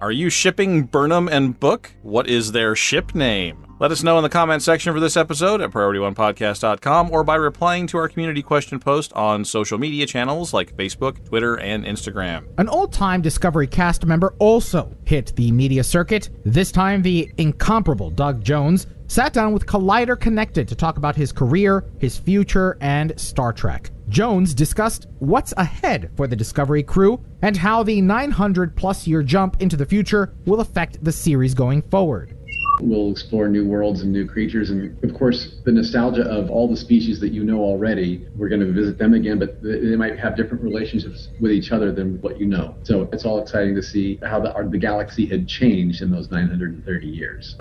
Are 0.01 0.13
you 0.13 0.29
shipping 0.29 0.83
Burnham 0.83 1.27
and 1.27 1.59
Book? 1.59 1.91
What 2.03 2.27
is 2.29 2.53
their 2.53 2.73
ship 2.73 3.13
name? 3.13 3.65
Let 3.79 3.91
us 3.91 4.01
know 4.01 4.17
in 4.17 4.23
the 4.23 4.29
comment 4.29 4.61
section 4.61 4.93
for 4.93 4.99
this 5.01 5.17
episode 5.17 5.59
at 5.59 5.71
PriorityOnePodcast.com 5.71 7.11
or 7.11 7.25
by 7.25 7.35
replying 7.35 7.85
to 7.87 7.97
our 7.97 8.07
community 8.07 8.41
question 8.41 8.79
post 8.79 9.11
on 9.11 9.43
social 9.43 9.77
media 9.77 10.05
channels 10.05 10.53
like 10.53 10.75
Facebook, 10.77 11.25
Twitter, 11.27 11.59
and 11.59 11.83
Instagram. 11.83 12.47
An 12.57 12.69
old 12.69 12.93
time 12.93 13.21
Discovery 13.21 13.67
cast 13.67 14.05
member 14.05 14.35
also 14.39 14.95
hit 15.03 15.35
the 15.35 15.51
media 15.51 15.83
circuit. 15.83 16.29
This 16.45 16.71
time, 16.71 17.01
the 17.01 17.29
incomparable 17.37 18.09
Doug 18.09 18.41
Jones 18.41 18.87
sat 19.07 19.33
down 19.33 19.51
with 19.51 19.65
Collider 19.65 20.17
Connected 20.17 20.65
to 20.69 20.75
talk 20.75 20.95
about 20.95 21.17
his 21.17 21.33
career, 21.33 21.83
his 21.99 22.17
future, 22.17 22.77
and 22.79 23.19
Star 23.19 23.51
Trek. 23.51 23.91
Jones 24.09 24.55
discussed 24.55 25.05
what's 25.19 25.53
ahead 25.55 26.09
for 26.17 26.25
the 26.25 26.35
Discovery 26.35 26.81
crew 26.81 27.23
and 27.43 27.55
how 27.55 27.83
the 27.83 28.01
900 28.01 28.75
plus 28.75 29.05
year 29.05 29.21
jump 29.21 29.61
into 29.61 29.77
the 29.77 29.85
future 29.85 30.33
will 30.45 30.61
affect 30.61 31.03
the 31.03 31.11
series 31.11 31.53
going 31.53 31.83
forward. 31.83 32.35
We'll 32.81 33.11
explore 33.11 33.47
new 33.49 33.67
worlds 33.67 34.01
and 34.01 34.11
new 34.11 34.25
creatures. 34.25 34.71
And 34.71 35.01
of 35.03 35.13
course, 35.13 35.57
the 35.63 35.71
nostalgia 35.71 36.23
of 36.23 36.49
all 36.49 36.67
the 36.67 36.77
species 36.77 37.19
that 37.19 37.33
you 37.33 37.43
know 37.43 37.59
already, 37.59 38.25
we're 38.35 38.49
going 38.49 38.61
to 38.61 38.71
visit 38.71 38.97
them 38.97 39.13
again, 39.13 39.37
but 39.37 39.61
they 39.61 39.95
might 39.95 40.17
have 40.17 40.35
different 40.35 40.63
relationships 40.63 41.27
with 41.39 41.51
each 41.51 41.71
other 41.71 41.91
than 41.91 42.19
what 42.21 42.39
you 42.39 42.47
know. 42.47 42.75
So 42.81 43.07
it's 43.13 43.25
all 43.25 43.39
exciting 43.39 43.75
to 43.75 43.83
see 43.83 44.17
how 44.23 44.39
the, 44.39 44.51
the 44.71 44.77
galaxy 44.79 45.27
had 45.27 45.47
changed 45.47 46.01
in 46.01 46.09
those 46.09 46.31
930 46.31 47.05
years. 47.05 47.55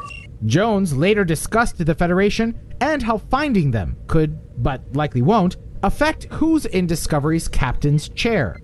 Jones 0.46 0.96
later 0.96 1.24
discussed 1.24 1.84
the 1.84 1.94
Federation 1.94 2.58
and 2.80 3.02
how 3.02 3.18
finding 3.18 3.72
them 3.72 3.96
could, 4.06 4.38
but 4.62 4.80
likely 4.94 5.20
won't, 5.20 5.56
affect 5.82 6.24
who's 6.32 6.66
in 6.66 6.86
Discovery's 6.86 7.48
captain's 7.48 8.08
chair. 8.08 8.60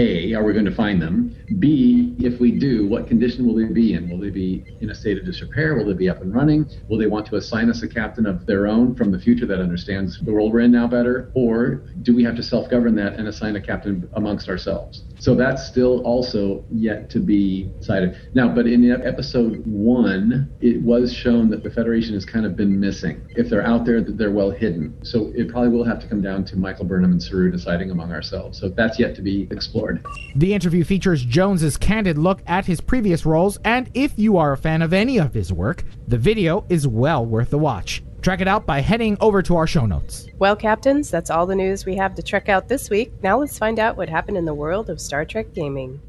A, 0.00 0.32
are 0.32 0.42
we 0.42 0.54
going 0.54 0.64
to 0.64 0.74
find 0.74 1.02
them? 1.02 1.36
B, 1.58 2.14
if 2.18 2.40
we 2.40 2.52
do, 2.52 2.86
what 2.86 3.06
condition 3.06 3.46
will 3.46 3.54
they 3.54 3.70
be 3.70 3.92
in? 3.92 4.08
Will 4.08 4.18
they 4.18 4.30
be 4.30 4.64
in 4.80 4.88
a 4.88 4.94
state 4.94 5.18
of 5.18 5.26
disrepair? 5.26 5.76
Will 5.76 5.84
they 5.84 5.92
be 5.92 6.08
up 6.08 6.22
and 6.22 6.34
running? 6.34 6.66
Will 6.88 6.96
they 6.96 7.06
want 7.06 7.26
to 7.26 7.36
assign 7.36 7.68
us 7.68 7.82
a 7.82 7.88
captain 7.88 8.24
of 8.24 8.46
their 8.46 8.66
own 8.66 8.94
from 8.94 9.12
the 9.12 9.18
future 9.18 9.44
that 9.44 9.60
understands 9.60 10.18
the 10.24 10.32
world 10.32 10.54
we're 10.54 10.60
in 10.60 10.72
now 10.72 10.86
better? 10.86 11.30
Or 11.34 11.82
do 12.00 12.16
we 12.16 12.24
have 12.24 12.34
to 12.36 12.42
self 12.42 12.70
govern 12.70 12.94
that 12.96 13.16
and 13.16 13.28
assign 13.28 13.56
a 13.56 13.60
captain 13.60 14.08
amongst 14.14 14.48
ourselves? 14.48 15.04
So 15.18 15.34
that's 15.34 15.66
still 15.66 16.00
also 16.06 16.64
yet 16.70 17.10
to 17.10 17.18
be 17.18 17.70
decided. 17.78 18.16
Now, 18.32 18.48
but 18.48 18.66
in 18.66 18.90
episode 18.90 19.62
one, 19.66 20.50
it 20.62 20.80
was 20.80 21.12
shown 21.12 21.50
that 21.50 21.62
the 21.62 21.70
Federation 21.70 22.14
has 22.14 22.24
kind 22.24 22.46
of 22.46 22.56
been 22.56 22.80
missing. 22.80 23.20
If 23.36 23.50
they're 23.50 23.66
out 23.66 23.84
there, 23.84 24.00
they're 24.00 24.30
well 24.30 24.50
hidden. 24.50 24.96
So 25.04 25.30
it 25.34 25.50
probably 25.50 25.68
will 25.68 25.84
have 25.84 26.00
to 26.00 26.08
come 26.08 26.22
down 26.22 26.46
to 26.46 26.56
Michael 26.56 26.86
Burnham 26.86 27.12
and 27.12 27.22
Saru 27.22 27.50
deciding 27.50 27.90
among 27.90 28.12
ourselves. 28.12 28.58
So 28.58 28.70
that's 28.70 28.98
yet 28.98 29.14
to 29.16 29.22
be 29.22 29.46
explored. 29.50 29.89
The 30.36 30.54
interview 30.54 30.84
features 30.84 31.24
Jones's 31.24 31.76
candid 31.76 32.18
look 32.18 32.40
at 32.46 32.66
his 32.66 32.80
previous 32.80 33.26
roles, 33.26 33.58
and 33.64 33.90
if 33.94 34.12
you 34.16 34.36
are 34.36 34.52
a 34.52 34.56
fan 34.56 34.82
of 34.82 34.92
any 34.92 35.18
of 35.18 35.34
his 35.34 35.52
work, 35.52 35.84
the 36.06 36.18
video 36.18 36.64
is 36.68 36.86
well 36.86 37.24
worth 37.24 37.50
the 37.50 37.58
watch. 37.58 38.02
Track 38.22 38.40
it 38.40 38.48
out 38.48 38.66
by 38.66 38.80
heading 38.80 39.16
over 39.20 39.40
to 39.42 39.56
our 39.56 39.66
show 39.66 39.86
notes. 39.86 40.28
Well, 40.38 40.54
Captains, 40.54 41.10
that's 41.10 41.30
all 41.30 41.46
the 41.46 41.56
news 41.56 41.86
we 41.86 41.96
have 41.96 42.14
to 42.16 42.22
check 42.22 42.48
out 42.48 42.68
this 42.68 42.90
week. 42.90 43.12
Now 43.22 43.38
let's 43.38 43.58
find 43.58 43.78
out 43.78 43.96
what 43.96 44.08
happened 44.08 44.36
in 44.36 44.44
the 44.44 44.54
world 44.54 44.90
of 44.90 45.00
Star 45.00 45.24
Trek 45.24 45.54
gaming. 45.54 46.00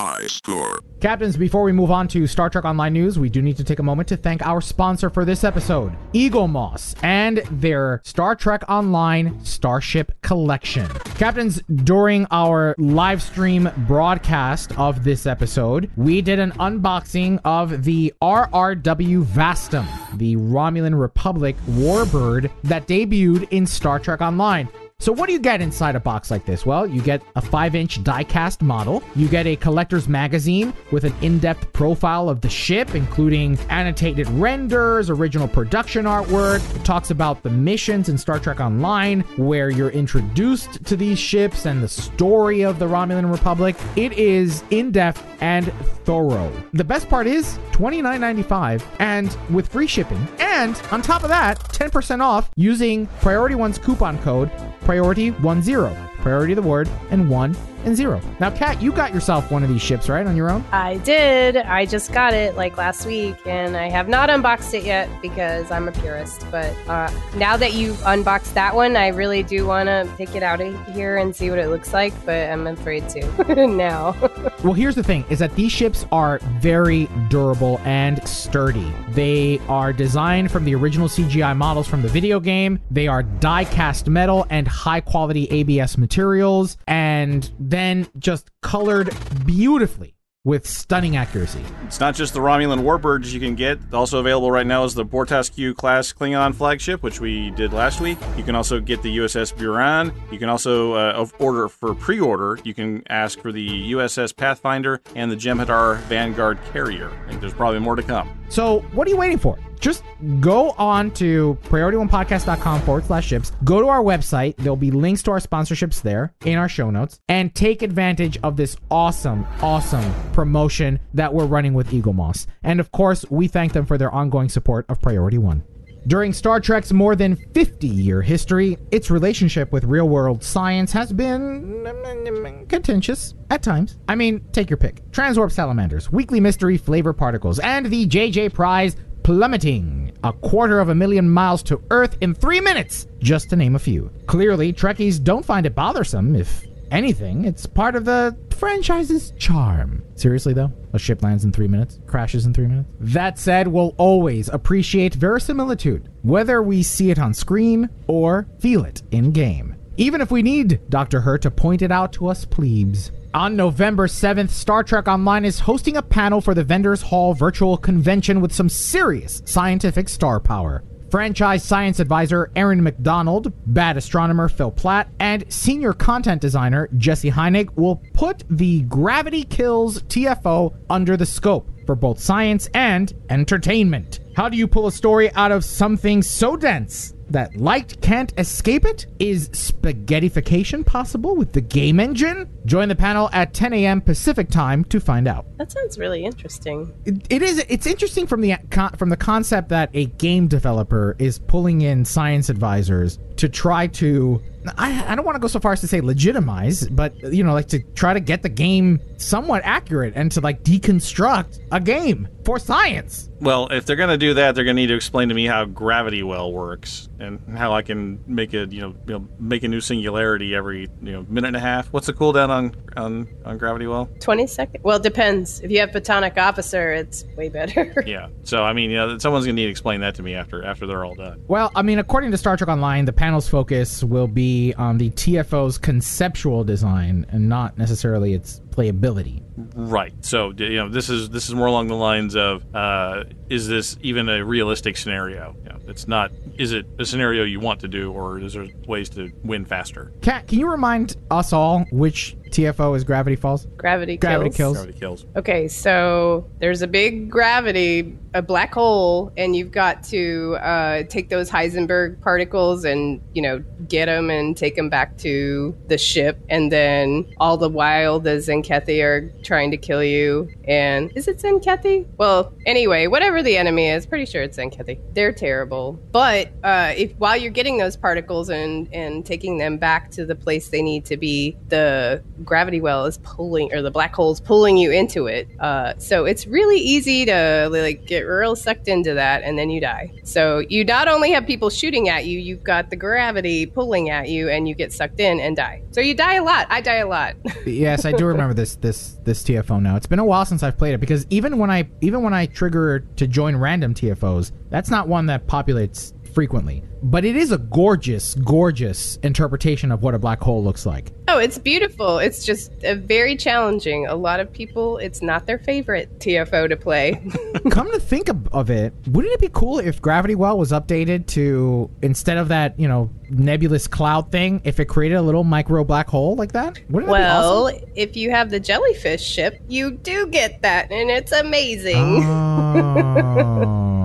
High 0.00 0.28
score. 0.28 0.80
Captains, 1.02 1.36
before 1.36 1.62
we 1.62 1.72
move 1.72 1.90
on 1.90 2.08
to 2.08 2.26
Star 2.26 2.48
Trek 2.48 2.64
Online 2.64 2.94
news, 2.94 3.18
we 3.18 3.28
do 3.28 3.42
need 3.42 3.58
to 3.58 3.64
take 3.64 3.80
a 3.80 3.82
moment 3.82 4.08
to 4.08 4.16
thank 4.16 4.40
our 4.40 4.62
sponsor 4.62 5.10
for 5.10 5.26
this 5.26 5.44
episode, 5.44 5.92
Eaglemoss, 6.14 6.94
and 7.02 7.42
their 7.50 8.00
Star 8.02 8.34
Trek 8.34 8.64
Online 8.66 9.44
Starship 9.44 10.10
Collection. 10.22 10.88
Captains, 11.16 11.60
during 11.84 12.26
our 12.30 12.74
live 12.78 13.20
stream 13.20 13.68
broadcast 13.86 14.72
of 14.78 15.04
this 15.04 15.26
episode, 15.26 15.90
we 15.98 16.22
did 16.22 16.38
an 16.38 16.52
unboxing 16.52 17.38
of 17.44 17.84
the 17.84 18.14
RRW 18.22 19.22
Vastum, 19.22 19.86
the 20.16 20.34
Romulan 20.36 20.98
Republic 20.98 21.56
warbird 21.72 22.50
that 22.64 22.86
debuted 22.86 23.46
in 23.50 23.66
Star 23.66 23.98
Trek 23.98 24.22
Online. 24.22 24.66
So 25.00 25.12
what 25.12 25.28
do 25.28 25.32
you 25.32 25.38
get 25.38 25.62
inside 25.62 25.96
a 25.96 26.00
box 26.00 26.30
like 26.30 26.44
this? 26.44 26.66
Well, 26.66 26.86
you 26.86 27.00
get 27.00 27.22
a 27.34 27.40
5-inch 27.40 28.04
die-cast 28.04 28.60
model, 28.60 29.02
you 29.16 29.28
get 29.28 29.46
a 29.46 29.56
collector's 29.56 30.08
magazine 30.08 30.74
with 30.92 31.04
an 31.04 31.14
in-depth 31.22 31.72
profile 31.72 32.28
of 32.28 32.42
the 32.42 32.50
ship, 32.50 32.94
including 32.94 33.58
annotated 33.70 34.28
renders, 34.28 35.08
original 35.08 35.48
production 35.48 36.04
artwork, 36.04 36.60
it 36.76 36.84
talks 36.84 37.10
about 37.10 37.42
the 37.42 37.48
missions 37.48 38.10
in 38.10 38.18
Star 38.18 38.38
Trek 38.38 38.60
Online, 38.60 39.22
where 39.38 39.70
you're 39.70 39.88
introduced 39.88 40.84
to 40.84 40.98
these 40.98 41.18
ships 41.18 41.64
and 41.64 41.82
the 41.82 41.88
story 41.88 42.60
of 42.60 42.78
the 42.78 42.86
Romulan 42.86 43.32
Republic. 43.32 43.76
It 43.96 44.12
is 44.12 44.62
in-depth 44.68 45.24
and 45.40 45.72
thorough. 46.04 46.52
The 46.74 46.84
best 46.84 47.08
part 47.08 47.26
is 47.26 47.58
$29.95 47.72 48.82
and 48.98 49.34
with 49.48 49.68
free 49.68 49.86
shipping. 49.86 50.28
And 50.38 50.78
on 50.90 51.00
top 51.00 51.22
of 51.22 51.30
that, 51.30 51.58
10% 51.58 52.20
off 52.20 52.50
using 52.56 53.06
Priority 53.22 53.54
One's 53.54 53.78
coupon 53.78 54.18
code 54.18 54.50
priority 54.90 55.30
one 55.30 55.62
zero. 55.62 55.96
Priority 56.16 56.54
of 56.54 56.56
the 56.56 56.68
word 56.68 56.88
and 57.12 57.30
one 57.30 57.54
and 57.84 57.96
zero. 57.96 58.20
Now, 58.38 58.50
Kat, 58.50 58.80
you 58.82 58.92
got 58.92 59.12
yourself 59.12 59.50
one 59.50 59.62
of 59.62 59.68
these 59.68 59.82
ships, 59.82 60.08
right, 60.08 60.26
on 60.26 60.36
your 60.36 60.50
own? 60.50 60.64
I 60.72 60.98
did. 60.98 61.56
I 61.56 61.86
just 61.86 62.12
got 62.12 62.34
it 62.34 62.56
like 62.56 62.76
last 62.76 63.06
week, 63.06 63.36
and 63.46 63.76
I 63.76 63.88
have 63.88 64.08
not 64.08 64.30
unboxed 64.30 64.74
it 64.74 64.84
yet 64.84 65.08
because 65.22 65.70
I'm 65.70 65.88
a 65.88 65.92
purist. 65.92 66.46
But 66.50 66.74
uh, 66.88 67.10
now 67.36 67.56
that 67.56 67.74
you've 67.74 68.00
unboxed 68.04 68.54
that 68.54 68.74
one, 68.74 68.96
I 68.96 69.08
really 69.08 69.42
do 69.42 69.66
want 69.66 69.88
to 69.88 70.08
take 70.16 70.34
it 70.34 70.42
out 70.42 70.60
of 70.60 70.94
here 70.94 71.16
and 71.16 71.34
see 71.34 71.50
what 71.50 71.58
it 71.58 71.68
looks 71.68 71.92
like, 71.92 72.12
but 72.24 72.50
I'm 72.50 72.66
afraid 72.66 73.08
to 73.10 73.66
now. 73.66 74.16
well, 74.64 74.72
here's 74.72 74.94
the 74.94 75.02
thing: 75.02 75.24
is 75.30 75.38
that 75.38 75.54
these 75.54 75.72
ships 75.72 76.06
are 76.12 76.38
very 76.60 77.08
durable 77.28 77.80
and 77.84 78.26
sturdy. 78.28 78.92
They 79.10 79.60
are 79.68 79.92
designed 79.92 80.50
from 80.50 80.64
the 80.64 80.74
original 80.74 81.08
CGI 81.08 81.56
models 81.56 81.88
from 81.88 82.02
the 82.02 82.08
video 82.08 82.40
game. 82.40 82.80
They 82.90 83.08
are 83.08 83.22
die-cast 83.22 84.08
metal 84.08 84.46
and 84.50 84.66
high-quality 84.66 85.48
ABS 85.50 85.98
materials, 85.98 86.76
and 86.86 87.50
then 87.70 88.06
just 88.18 88.50
colored 88.60 89.14
beautifully 89.46 90.14
with 90.42 90.66
stunning 90.66 91.16
accuracy. 91.16 91.62
It's 91.84 92.00
not 92.00 92.14
just 92.14 92.32
the 92.32 92.40
Romulan 92.40 92.82
warbirds 92.82 93.32
you 93.32 93.40
can 93.40 93.54
get. 93.54 93.78
Also 93.92 94.18
available 94.18 94.50
right 94.50 94.66
now 94.66 94.84
is 94.84 94.94
the 94.94 95.04
Bortasqu' 95.04 95.76
class 95.76 96.12
Klingon 96.14 96.54
flagship, 96.54 97.02
which 97.02 97.20
we 97.20 97.50
did 97.50 97.74
last 97.74 98.00
week. 98.00 98.18
You 98.38 98.44
can 98.44 98.54
also 98.54 98.80
get 98.80 99.02
the 99.02 99.18
USS 99.18 99.52
Buran. 99.54 100.14
You 100.32 100.38
can 100.38 100.48
also 100.48 100.94
uh, 100.94 101.26
order 101.38 101.68
for 101.68 101.94
pre-order. 101.94 102.58
You 102.64 102.72
can 102.72 103.02
ask 103.10 103.38
for 103.40 103.52
the 103.52 103.92
USS 103.92 104.34
Pathfinder 104.34 105.02
and 105.14 105.30
the 105.30 105.36
Jem'Hadar 105.36 105.98
Vanguard 106.02 106.58
carrier. 106.72 107.10
I 107.26 107.28
think 107.28 107.42
there's 107.42 107.52
probably 107.52 107.80
more 107.80 107.96
to 107.96 108.02
come. 108.02 108.30
So 108.48 108.80
what 108.92 109.06
are 109.06 109.10
you 109.10 109.18
waiting 109.18 109.38
for? 109.38 109.58
Just 109.80 110.04
go 110.40 110.70
on 110.72 111.10
to 111.12 111.58
priorityonepodcast.com 111.64 112.82
forward 112.82 113.04
slash 113.06 113.26
ships. 113.26 113.52
Go 113.64 113.80
to 113.80 113.88
our 113.88 114.02
website. 114.02 114.56
There'll 114.56 114.76
be 114.76 114.90
links 114.90 115.22
to 115.24 115.32
our 115.32 115.40
sponsorships 115.40 116.02
there 116.02 116.34
in 116.44 116.58
our 116.58 116.68
show 116.68 116.90
notes 116.90 117.20
and 117.28 117.54
take 117.54 117.82
advantage 117.82 118.38
of 118.42 118.56
this 118.56 118.76
awesome, 118.90 119.46
awesome 119.62 120.14
promotion 120.32 121.00
that 121.14 121.32
we're 121.32 121.46
running 121.46 121.74
with 121.74 121.90
Eaglemoss. 121.90 122.46
And 122.62 122.80
of 122.80 122.92
course, 122.92 123.24
we 123.30 123.48
thank 123.48 123.72
them 123.72 123.86
for 123.86 123.98
their 123.98 124.12
ongoing 124.12 124.48
support 124.48 124.86
of 124.88 125.00
Priority 125.00 125.38
One. 125.38 125.64
During 126.06 126.32
Star 126.32 126.60
Trek's 126.60 126.92
more 126.92 127.14
than 127.14 127.36
50 127.36 127.86
year 127.86 128.22
history, 128.22 128.78
its 128.90 129.10
relationship 129.10 129.70
with 129.70 129.84
real 129.84 130.08
world 130.08 130.42
science 130.42 130.92
has 130.92 131.12
been 131.12 131.84
mm, 131.84 131.84
mm, 131.84 132.26
mm, 132.26 132.68
contentious 132.68 133.34
at 133.50 133.62
times. 133.62 133.98
I 134.08 134.14
mean, 134.14 134.42
take 134.52 134.70
your 134.70 134.78
pick 134.78 135.02
transwarp 135.10 135.52
salamanders, 135.52 136.10
Weekly 136.10 136.40
mystery 136.40 136.78
flavor 136.78 137.12
particles, 137.12 137.58
and 137.58 137.86
the 137.86 138.06
JJ 138.06 138.54
Prize 138.54 138.96
plummeting 139.30 140.10
a 140.24 140.32
quarter 140.32 140.80
of 140.80 140.88
a 140.88 140.94
million 140.94 141.30
miles 141.30 141.62
to 141.62 141.80
Earth 141.92 142.16
in 142.20 142.34
three 142.34 142.60
minutes, 142.60 143.06
just 143.20 143.48
to 143.48 143.54
name 143.54 143.76
a 143.76 143.78
few. 143.78 144.10
Clearly, 144.26 144.72
Trekkies 144.72 145.22
don't 145.22 145.44
find 145.44 145.66
it 145.66 145.74
bothersome 145.76 146.34
if 146.34 146.66
anything. 146.90 147.44
It's 147.44 147.64
part 147.64 147.94
of 147.94 148.04
the 148.04 148.36
franchise's 148.50 149.32
charm. 149.38 150.02
Seriously, 150.16 150.52
though, 150.52 150.72
a 150.92 150.98
ship 150.98 151.22
lands 151.22 151.44
in 151.44 151.52
three 151.52 151.68
minutes, 151.68 152.00
crashes 152.08 152.44
in 152.44 152.52
three 152.52 152.66
minutes. 152.66 152.88
That 152.98 153.38
said, 153.38 153.68
we'll 153.68 153.94
always 153.98 154.48
appreciate 154.48 155.14
verisimilitude, 155.14 156.08
whether 156.22 156.60
we 156.60 156.82
see 156.82 157.12
it 157.12 157.20
on 157.20 157.32
screen 157.32 157.88
or 158.08 158.48
feel 158.58 158.84
it 158.84 159.04
in 159.12 159.30
game. 159.30 159.76
Even 159.96 160.20
if 160.20 160.32
we 160.32 160.42
need 160.42 160.80
Dr. 160.88 161.20
Hurt 161.20 161.42
to 161.42 161.52
point 161.52 161.82
it 161.82 161.92
out 161.92 162.12
to 162.14 162.26
us 162.26 162.44
plebes. 162.44 163.12
On 163.32 163.54
November 163.54 164.08
7th, 164.08 164.50
Star 164.50 164.82
Trek 164.82 165.06
Online 165.06 165.44
is 165.44 165.60
hosting 165.60 165.96
a 165.96 166.02
panel 166.02 166.40
for 166.40 166.52
the 166.52 166.64
Vendors 166.64 167.00
Hall 167.00 167.32
virtual 167.32 167.76
convention 167.76 168.40
with 168.40 168.52
some 168.52 168.68
serious 168.68 169.40
scientific 169.44 170.08
star 170.08 170.40
power. 170.40 170.82
Franchise 171.12 171.62
science 171.62 172.00
advisor 172.00 172.50
Erin 172.56 172.82
Macdonald, 172.82 173.52
bad 173.72 173.96
astronomer 173.96 174.48
Phil 174.48 174.72
Plait, 174.72 175.06
and 175.20 175.44
senior 175.52 175.92
content 175.92 176.40
designer 176.40 176.88
Jesse 176.96 177.30
Heinig 177.30 177.70
will 177.76 178.02
put 178.14 178.42
the 178.50 178.82
Gravity 178.82 179.44
Kills 179.44 180.02
TFO 180.02 180.74
under 180.90 181.16
the 181.16 181.26
scope 181.26 181.70
for 181.86 181.94
both 181.94 182.18
science 182.18 182.68
and 182.74 183.12
entertainment. 183.28 184.18
How 184.34 184.48
do 184.48 184.56
you 184.56 184.66
pull 184.66 184.88
a 184.88 184.92
story 184.92 185.32
out 185.34 185.52
of 185.52 185.64
something 185.64 186.20
so 186.20 186.56
dense 186.56 187.14
that 187.30 187.56
light 187.56 188.00
can't 188.00 188.32
escape 188.38 188.84
it? 188.84 189.06
Is 189.18 189.48
spaghettification 189.50 190.84
possible 190.84 191.36
with 191.36 191.52
the 191.52 191.60
game 191.60 192.00
engine? 192.00 192.48
Join 192.66 192.88
the 192.88 192.94
panel 192.94 193.30
at 193.32 193.54
10 193.54 193.72
a.m. 193.72 194.00
Pacific 194.00 194.50
time 194.50 194.84
to 194.84 195.00
find 195.00 195.26
out. 195.26 195.46
That 195.58 195.72
sounds 195.72 195.98
really 195.98 196.24
interesting. 196.24 196.92
It, 197.04 197.26
it 197.30 197.42
is. 197.42 197.64
It's 197.68 197.86
interesting 197.86 198.26
from 198.26 198.40
the 198.40 198.56
con- 198.70 198.92
from 198.96 199.08
the 199.08 199.16
concept 199.16 199.68
that 199.70 199.90
a 199.94 200.06
game 200.06 200.48
developer 200.48 201.16
is 201.18 201.38
pulling 201.38 201.82
in 201.82 202.04
science 202.04 202.48
advisors 202.48 203.18
to 203.36 203.48
try 203.48 203.86
to. 203.86 204.42
I, 204.76 205.12
I 205.12 205.14
don't 205.14 205.24
want 205.24 205.36
to 205.36 205.40
go 205.40 205.48
so 205.48 205.60
far 205.60 205.72
as 205.72 205.80
to 205.80 205.88
say 205.88 206.00
legitimize, 206.00 206.86
but 206.88 207.18
you 207.32 207.42
know, 207.42 207.52
like 207.52 207.68
to 207.68 207.80
try 207.94 208.12
to 208.12 208.20
get 208.20 208.42
the 208.42 208.48
game 208.48 209.00
somewhat 209.16 209.62
accurate 209.64 210.14
and 210.16 210.30
to 210.32 210.40
like 210.40 210.62
deconstruct 210.62 211.60
a 211.72 211.80
game 211.80 212.28
for 212.44 212.58
science. 212.58 213.28
Well, 213.40 213.68
if 213.70 213.86
they're 213.86 213.96
going 213.96 214.10
to 214.10 214.18
do 214.18 214.34
that, 214.34 214.54
they're 214.54 214.64
going 214.64 214.76
to 214.76 214.82
need 214.82 214.88
to 214.88 214.96
explain 214.96 215.30
to 215.30 215.34
me 215.34 215.46
how 215.46 215.64
gravity 215.64 216.22
well 216.22 216.52
works 216.52 217.08
and 217.18 217.40
how 217.56 217.72
I 217.72 217.80
can 217.82 218.22
make 218.26 218.52
a 218.52 218.66
you 218.66 218.80
know, 218.80 218.94
you 219.06 219.14
know 219.14 219.28
make 219.38 219.62
a 219.62 219.68
new 219.68 219.80
singularity 219.80 220.54
every 220.54 220.88
you 221.02 221.12
know 221.12 221.24
minute 221.28 221.48
and 221.48 221.56
a 221.56 221.60
half. 221.60 221.90
What's 221.92 222.06
the 222.06 222.12
cooldown 222.12 222.50
on 222.50 222.74
on 222.96 223.28
on 223.44 223.56
gravity 223.56 223.86
well? 223.86 224.10
20 224.20 224.46
seconds? 224.46 224.84
Well, 224.84 224.98
it 224.98 225.02
depends. 225.02 225.60
If 225.60 225.70
you 225.70 225.80
have 225.80 225.90
Photonic 225.90 226.36
Officer, 226.36 226.92
it's 226.92 227.24
way 227.36 227.48
better. 227.48 228.04
Yeah. 228.10 228.28
So 228.42 228.64
I 228.64 228.72
mean, 228.72 228.90
you 228.90 228.96
know, 228.96 229.18
someone's 229.18 229.44
going 229.44 229.54
to 229.54 229.62
need 229.62 229.66
to 229.66 229.70
explain 229.70 230.00
that 230.00 230.16
to 230.16 230.22
me 230.22 230.34
after 230.34 230.64
after 230.64 230.86
they're 230.86 231.04
all 231.04 231.14
done. 231.14 231.40
Well, 231.46 231.70
I 231.76 231.82
mean, 231.82 232.00
according 232.00 232.32
to 232.32 232.38
Star 232.38 232.56
Trek 232.56 232.68
Online, 232.68 233.04
the 233.04 233.12
panel's 233.12 233.48
focus 233.48 234.02
will 234.02 234.26
be 234.26 234.49
on 234.76 234.98
the 234.98 235.06
um, 235.08 235.12
TFO's 235.12 235.78
conceptual 235.78 236.64
design 236.64 237.26
and 237.30 237.48
not 237.48 237.78
necessarily 237.78 238.34
its 238.34 238.60
playability. 238.70 239.42
Right. 239.74 240.12
So 240.24 240.52
you 240.56 240.76
know, 240.76 240.88
this 240.88 241.10
is 241.10 241.30
this 241.30 241.48
is 241.48 241.54
more 241.54 241.66
along 241.66 241.88
the 241.88 241.96
lines 241.96 242.36
of 242.36 242.64
uh, 242.74 243.24
is 243.48 243.68
this 243.68 243.96
even 244.00 244.28
a 244.28 244.44
realistic 244.44 244.96
scenario? 244.96 245.56
You 245.64 245.70
know, 245.70 245.78
it's 245.86 246.08
not. 246.08 246.30
Is 246.56 246.72
it 246.72 246.86
a 246.98 247.04
scenario 247.04 247.44
you 247.44 247.60
want 247.60 247.80
to 247.80 247.88
do, 247.88 248.12
or 248.12 248.38
is 248.38 248.54
there 248.54 248.68
ways 248.86 249.08
to 249.10 249.32
win 249.44 249.64
faster? 249.64 250.12
Kat, 250.22 250.46
can 250.46 250.58
you 250.58 250.70
remind 250.70 251.16
us 251.30 251.52
all 251.52 251.84
which 251.90 252.36
TFO 252.50 252.96
is 252.96 253.04
Gravity 253.04 253.36
Falls? 253.36 253.66
Gravity 253.76 254.16
kills. 254.16 254.30
Gravity 254.30 254.56
kills. 254.56 254.76
Gravity 254.76 254.98
kills. 254.98 255.26
Okay, 255.36 255.68
so 255.68 256.48
there's 256.58 256.82
a 256.82 256.86
big 256.86 257.30
gravity, 257.30 258.16
a 258.34 258.42
black 258.42 258.74
hole, 258.74 259.32
and 259.36 259.56
you've 259.56 259.72
got 259.72 260.02
to 260.04 260.56
uh, 260.60 261.02
take 261.04 261.28
those 261.28 261.50
Heisenberg 261.50 262.20
particles 262.20 262.84
and 262.84 263.20
you 263.34 263.42
know 263.42 263.62
get 263.88 264.06
them 264.06 264.30
and 264.30 264.56
take 264.56 264.76
them 264.76 264.88
back 264.88 265.16
to 265.18 265.76
the 265.88 265.98
ship, 265.98 266.38
and 266.48 266.70
then 266.70 267.26
all 267.38 267.56
the 267.56 267.68
while 267.68 268.20
the 268.20 268.40
Zenkethi 268.62 269.02
are 269.02 269.28
trying 269.42 269.70
to 269.70 269.76
kill 269.76 270.02
you. 270.02 270.48
And 270.64 271.12
is 271.16 271.28
it 271.28 271.38
Zenkethi? 271.38 272.06
Well, 272.16 272.52
anyway, 272.66 273.06
whatever 273.06 273.42
the 273.42 273.56
enemy 273.56 273.88
is, 273.88 274.06
pretty 274.06 274.26
sure 274.26 274.42
it's 274.42 274.56
Zenkethi. 274.56 275.00
They're 275.14 275.32
terrible, 275.32 275.92
but 276.12 276.50
uh, 276.62 276.92
if 276.96 277.12
while 277.16 277.36
you're 277.36 277.50
getting 277.50 277.78
those 277.78 277.96
particles 277.96 278.48
and 278.48 278.92
and 278.92 279.24
taking 279.24 279.58
them 279.58 279.78
back 279.78 280.10
to 280.12 280.24
the 280.24 280.34
place 280.34 280.68
they 280.68 280.82
need 280.82 281.04
to 281.06 281.16
be, 281.16 281.56
the 281.68 282.22
gravity 282.44 282.80
well 282.80 283.06
is 283.06 283.18
pulling 283.18 283.72
or 283.72 283.82
the 283.82 283.90
black 283.90 284.14
hole 284.14 284.32
is 284.32 284.40
pulling 284.40 284.76
you 284.76 284.90
into 284.90 285.26
it. 285.26 285.48
Uh, 285.60 285.94
so 285.98 286.24
it's 286.24 286.46
really 286.46 286.78
easy 286.78 287.24
to 287.24 287.68
like 287.70 288.06
get 288.06 288.20
real 288.20 288.56
sucked 288.56 288.88
into 288.88 289.14
that 289.14 289.42
and 289.42 289.58
then 289.58 289.70
you 289.70 289.80
die. 289.80 290.12
So 290.24 290.58
you 290.58 290.84
not 290.84 291.08
only 291.08 291.30
have 291.32 291.46
people 291.46 291.70
shooting 291.70 292.08
at 292.08 292.26
you, 292.26 292.38
you've 292.38 292.64
got 292.64 292.90
the 292.90 292.96
gravity 292.96 293.66
pulling 293.66 294.10
at 294.10 294.28
you 294.28 294.48
and 294.48 294.68
you 294.68 294.74
get 294.74 294.92
sucked 294.92 295.20
in 295.20 295.40
and 295.40 295.56
die. 295.56 295.82
So 295.90 296.00
you 296.00 296.14
die 296.14 296.34
a 296.34 296.44
lot. 296.44 296.66
I 296.70 296.80
die 296.80 296.96
a 296.96 297.08
lot. 297.08 297.34
yes, 297.66 298.04
I 298.04 298.12
do 298.12 298.26
remember 298.26 298.49
this 298.54 298.76
this 298.76 299.18
this 299.24 299.42
TFO 299.42 299.80
now. 299.80 299.96
It's 299.96 300.06
been 300.06 300.18
a 300.18 300.24
while 300.24 300.44
since 300.44 300.62
I've 300.62 300.76
played 300.76 300.94
it 300.94 300.98
because 300.98 301.26
even 301.30 301.58
when 301.58 301.70
I 301.70 301.88
even 302.00 302.22
when 302.22 302.34
I 302.34 302.46
trigger 302.46 303.00
to 303.00 303.26
join 303.26 303.56
random 303.56 303.94
TFOs, 303.94 304.52
that's 304.70 304.90
not 304.90 305.08
one 305.08 305.26
that 305.26 305.46
populates 305.46 306.12
frequently. 306.32 306.82
But 307.02 307.24
it 307.24 307.36
is 307.36 307.50
a 307.50 307.58
gorgeous, 307.58 308.34
gorgeous 308.34 309.16
interpretation 309.22 309.90
of 309.90 310.02
what 310.02 310.14
a 310.14 310.18
black 310.18 310.40
hole 310.40 310.62
looks 310.62 310.84
like. 310.84 311.12
Oh, 311.28 311.38
it's 311.38 311.58
beautiful. 311.58 312.18
It's 312.18 312.44
just 312.44 312.72
uh, 312.84 312.96
very 312.96 313.36
challenging. 313.36 314.06
A 314.06 314.14
lot 314.14 314.40
of 314.40 314.52
people, 314.52 314.98
it's 314.98 315.22
not 315.22 315.46
their 315.46 315.58
favorite 315.58 316.18
TFO 316.18 316.68
to 316.68 316.76
play. 316.76 317.12
Come 317.70 317.90
to 317.92 317.98
think 317.98 318.28
of, 318.28 318.46
of 318.48 318.68
it, 318.70 318.92
wouldn't 319.06 319.32
it 319.32 319.40
be 319.40 319.48
cool 319.52 319.78
if 319.78 320.02
Gravity 320.02 320.34
Well 320.34 320.58
was 320.58 320.72
updated 320.72 321.26
to 321.28 321.90
instead 322.02 322.36
of 322.36 322.48
that, 322.48 322.78
you 322.78 322.88
know, 322.88 323.10
nebulous 323.30 323.86
cloud 323.86 324.30
thing, 324.30 324.60
if 324.64 324.80
it 324.80 324.86
created 324.86 325.14
a 325.14 325.22
little 325.22 325.44
micro 325.44 325.84
black 325.84 326.08
hole 326.08 326.36
like 326.36 326.52
that? 326.52 326.80
Wouldn't 326.90 327.10
that 327.10 327.18
be 327.18 327.22
well, 327.22 327.66
awesome? 327.68 327.80
if 327.94 328.16
you 328.16 328.30
have 328.30 328.50
the 328.50 328.60
jellyfish 328.60 329.22
ship, 329.22 329.60
you 329.68 329.92
do 329.92 330.26
get 330.26 330.62
that, 330.62 330.90
and 330.90 331.10
it's 331.10 331.32
amazing. 331.32 332.24
Oh. 332.24 333.96